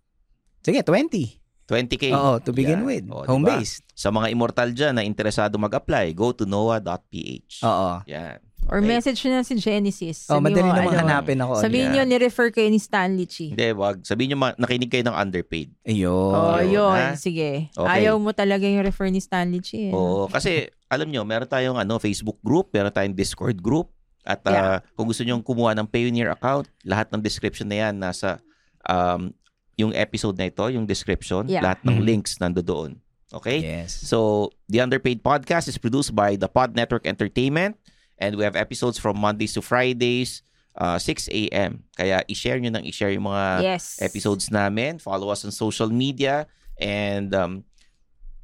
Sige, 0.63 0.81
20. 0.81 1.43
20K. 1.65 2.05
Oo, 2.13 2.33
to 2.39 2.51
begin 2.51 2.81
Yan. 2.81 2.85
with. 2.85 3.05
O, 3.07 3.23
diba? 3.23 3.29
Home-based. 3.29 3.87
Sa 3.93 4.09
mga 4.09 4.29
immortal 4.29 4.71
dyan 4.71 4.95
na 4.95 5.03
interesado 5.03 5.57
mag-apply, 5.57 6.11
go 6.13 6.31
to 6.31 6.45
noah.ph. 6.45 7.63
Oo. 7.63 8.03
Yan. 8.05 8.39
Or 8.63 8.79
Okay. 8.79 8.87
message 8.89 9.19
nyo 9.21 9.33
na 9.33 9.43
si 9.43 9.55
Genesis. 9.57 10.31
Oh, 10.31 10.39
Sabi 10.39 10.45
madali 10.49 10.63
mo, 10.63 10.75
namang 10.77 10.95
ano, 10.95 11.03
hanapin 11.03 11.39
ako. 11.41 11.53
Sabihin 11.59 11.91
Yeah. 11.91 11.95
nyo, 11.99 12.15
ni-refer 12.15 12.49
kayo 12.51 12.69
ni 12.69 12.79
Stanley 12.79 13.27
Chi. 13.27 13.51
Hindi, 13.51 13.75
wag. 13.75 14.07
Sabihin 14.07 14.35
nyo, 14.35 14.39
ma- 14.39 14.55
nakinig 14.57 14.87
kayo 14.87 15.03
ng 15.03 15.17
underpaid. 15.17 15.75
Ayun. 15.83 16.31
Oh, 16.31 16.59
yun, 16.61 16.79
yun. 16.79 16.95
ha? 16.95 17.19
Sige. 17.19 17.67
Okay. 17.69 17.91
Ayaw 17.99 18.15
mo 18.17 18.31
talaga 18.31 18.63
yung 18.63 18.79
refer 18.81 19.11
ni 19.11 19.19
Stanley 19.19 19.59
Chi. 19.59 19.91
eh. 19.91 19.93
Oo, 19.93 20.31
kasi 20.31 20.71
alam 20.87 21.11
nyo, 21.11 21.27
meron 21.27 21.49
tayong 21.49 21.75
ano, 21.75 21.99
Facebook 21.99 22.39
group, 22.39 22.71
meron 22.71 22.95
tayong 22.95 23.17
Discord 23.17 23.59
group. 23.59 23.91
At 24.23 24.39
ah, 24.47 24.55
Yeah. 24.79 24.79
kung 24.95 25.11
gusto 25.11 25.27
nyo 25.27 25.43
kumuha 25.43 25.75
ng 25.75 25.89
Payoneer 25.89 26.31
account, 26.31 26.71
lahat 26.83 27.11
ng 27.11 27.19
description 27.19 27.67
na 27.67 27.83
yan 27.83 27.99
nasa 27.99 28.39
um, 28.85 29.35
yung 29.83 29.93
episode 29.93 30.39
na 30.39 30.47
ito, 30.47 30.63
yung 30.71 30.87
description, 30.87 31.51
Yeah. 31.51 31.61
lahat 31.67 31.83
ng 31.83 31.99
Mhm. 31.99 32.05
links 32.07 32.39
nando 32.39 32.63
doon. 32.63 33.03
Okay? 33.33 33.65
Yes. 33.65 33.97
So, 34.07 34.49
the 34.69 34.79
Underpaid 34.79 35.25
Podcast 35.25 35.67
is 35.67 35.77
produced 35.77 36.15
by 36.15 36.37
the 36.37 36.47
Pod 36.47 36.77
Network 36.77 37.09
Entertainment 37.09 37.75
and 38.21 38.37
we 38.39 38.45
have 38.47 38.55
episodes 38.55 39.01
from 39.01 39.17
Mondays 39.19 39.57
to 39.57 39.65
Fridays, 39.65 40.45
uh, 40.77 41.01
6 41.01 41.27
a.m. 41.33 41.83
Kaya 41.97 42.23
i-share 42.29 42.61
nyo 42.61 42.71
nang 42.71 42.85
i-share 42.85 43.11
yung 43.11 43.27
mga 43.27 43.65
yes. 43.65 43.99
episodes 43.99 44.53
namin. 44.53 45.01
Follow 45.01 45.33
us 45.33 45.43
on 45.43 45.51
social 45.51 45.89
media 45.89 46.45
and 46.77 47.33
um, 47.35 47.65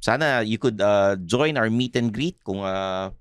sana 0.01 0.41
you 0.41 0.57
could 0.57 0.81
uh, 0.81 1.15
join 1.23 1.55
our 1.55 1.69
meet 1.69 1.95
and 1.95 2.09
greet 2.09 2.41
kung 2.41 2.59
uh, 2.65 3.13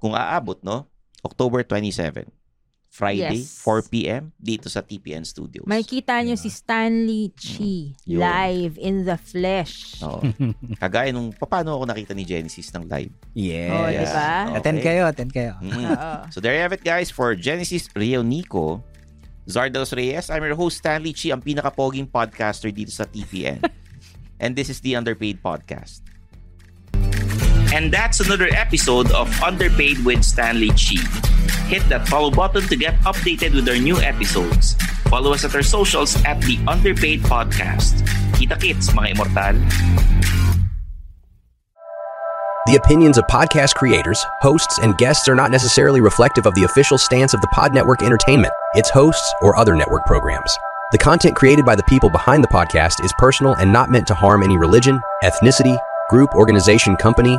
kung 0.00 0.16
aabot, 0.16 0.56
no? 0.64 0.88
October 1.20 1.60
27. 1.60 2.24
Friday, 2.90 3.46
Yes. 3.46 3.62
4 3.62 3.86
p.m. 3.86 4.34
dito 4.34 4.66
sa 4.66 4.82
TPN 4.82 5.22
Studios. 5.22 5.62
Makikita 5.62 6.18
nyo 6.20 6.34
si 6.34 6.50
Stanley 6.50 7.30
Chi 7.32 7.94
Yun. 8.04 8.18
live 8.18 8.74
in 8.76 9.06
the 9.06 9.14
flesh. 9.14 10.02
Oo. 10.02 10.18
Kagaya 10.74 11.14
nung 11.14 11.30
paano 11.30 11.78
ako 11.78 11.86
nakita 11.86 12.12
ni 12.12 12.26
Genesis 12.26 12.66
ng 12.74 12.90
live. 12.90 13.14
Yes. 13.32 13.70
Oh, 13.70 13.86
Yeah. 13.86 14.02
diba? 14.02 14.30
Attend 14.58 14.78
Okay. 14.82 14.86
kayo, 14.90 15.02
attend 15.06 15.30
kayo. 15.30 15.54
Mm. 15.62 15.86
So 16.34 16.42
there 16.42 16.50
you 16.52 16.60
have 16.60 16.74
it 16.74 16.82
guys 16.82 17.08
for 17.08 17.32
Genesis 17.32 17.86
Rio 17.94 18.26
Nico, 18.26 18.82
Zardos 19.46 19.94
Reyes. 19.94 20.26
I'm 20.26 20.42
your 20.42 20.58
host 20.58 20.82
Stanley 20.82 21.14
Chi, 21.14 21.30
ang 21.30 21.40
pinaka-poging 21.40 22.10
podcaster 22.10 22.74
dito 22.74 22.90
sa 22.90 23.06
TPN. 23.06 23.62
And 24.42 24.58
this 24.58 24.66
is 24.66 24.82
the 24.82 24.98
Underpaid 24.98 25.38
Podcast. 25.38 26.02
And 27.72 27.92
that's 27.92 28.18
another 28.18 28.48
episode 28.50 29.10
of 29.12 29.30
Underpaid 29.42 30.04
with 30.04 30.24
Stanley 30.24 30.70
Chi. 30.70 30.98
Hit 31.70 31.86
that 31.88 32.08
follow 32.08 32.30
button 32.30 32.62
to 32.66 32.76
get 32.76 32.98
updated 33.06 33.54
with 33.54 33.68
our 33.68 33.78
new 33.78 33.96
episodes. 33.98 34.74
Follow 35.06 35.32
us 35.32 35.44
at 35.44 35.54
our 35.54 35.62
socials 35.62 36.16
at 36.24 36.40
the 36.42 36.58
Underpaid 36.66 37.22
Podcast. 37.22 38.02
Kita 38.34 38.58
kits, 38.60 38.90
mga 38.90 39.14
immortal. 39.14 39.54
The 42.66 42.76
opinions 42.76 43.18
of 43.18 43.24
podcast 43.26 43.74
creators, 43.74 44.24
hosts, 44.42 44.78
and 44.82 44.98
guests 44.98 45.28
are 45.28 45.34
not 45.34 45.50
necessarily 45.50 46.00
reflective 46.00 46.46
of 46.46 46.54
the 46.54 46.64
official 46.64 46.98
stance 46.98 47.34
of 47.34 47.40
the 47.40 47.48
Pod 47.54 47.72
Network 47.72 48.02
Entertainment, 48.02 48.52
its 48.74 48.90
hosts, 48.90 49.32
or 49.42 49.56
other 49.56 49.74
network 49.74 50.06
programs. 50.06 50.56
The 50.92 50.98
content 50.98 51.36
created 51.36 51.64
by 51.64 51.76
the 51.76 51.84
people 51.84 52.10
behind 52.10 52.42
the 52.42 52.48
podcast 52.48 53.02
is 53.04 53.14
personal 53.16 53.54
and 53.54 53.72
not 53.72 53.90
meant 53.90 54.08
to 54.08 54.14
harm 54.14 54.42
any 54.42 54.58
religion, 54.58 55.00
ethnicity, 55.22 55.78
group, 56.10 56.34
organization, 56.34 56.96
company, 56.96 57.38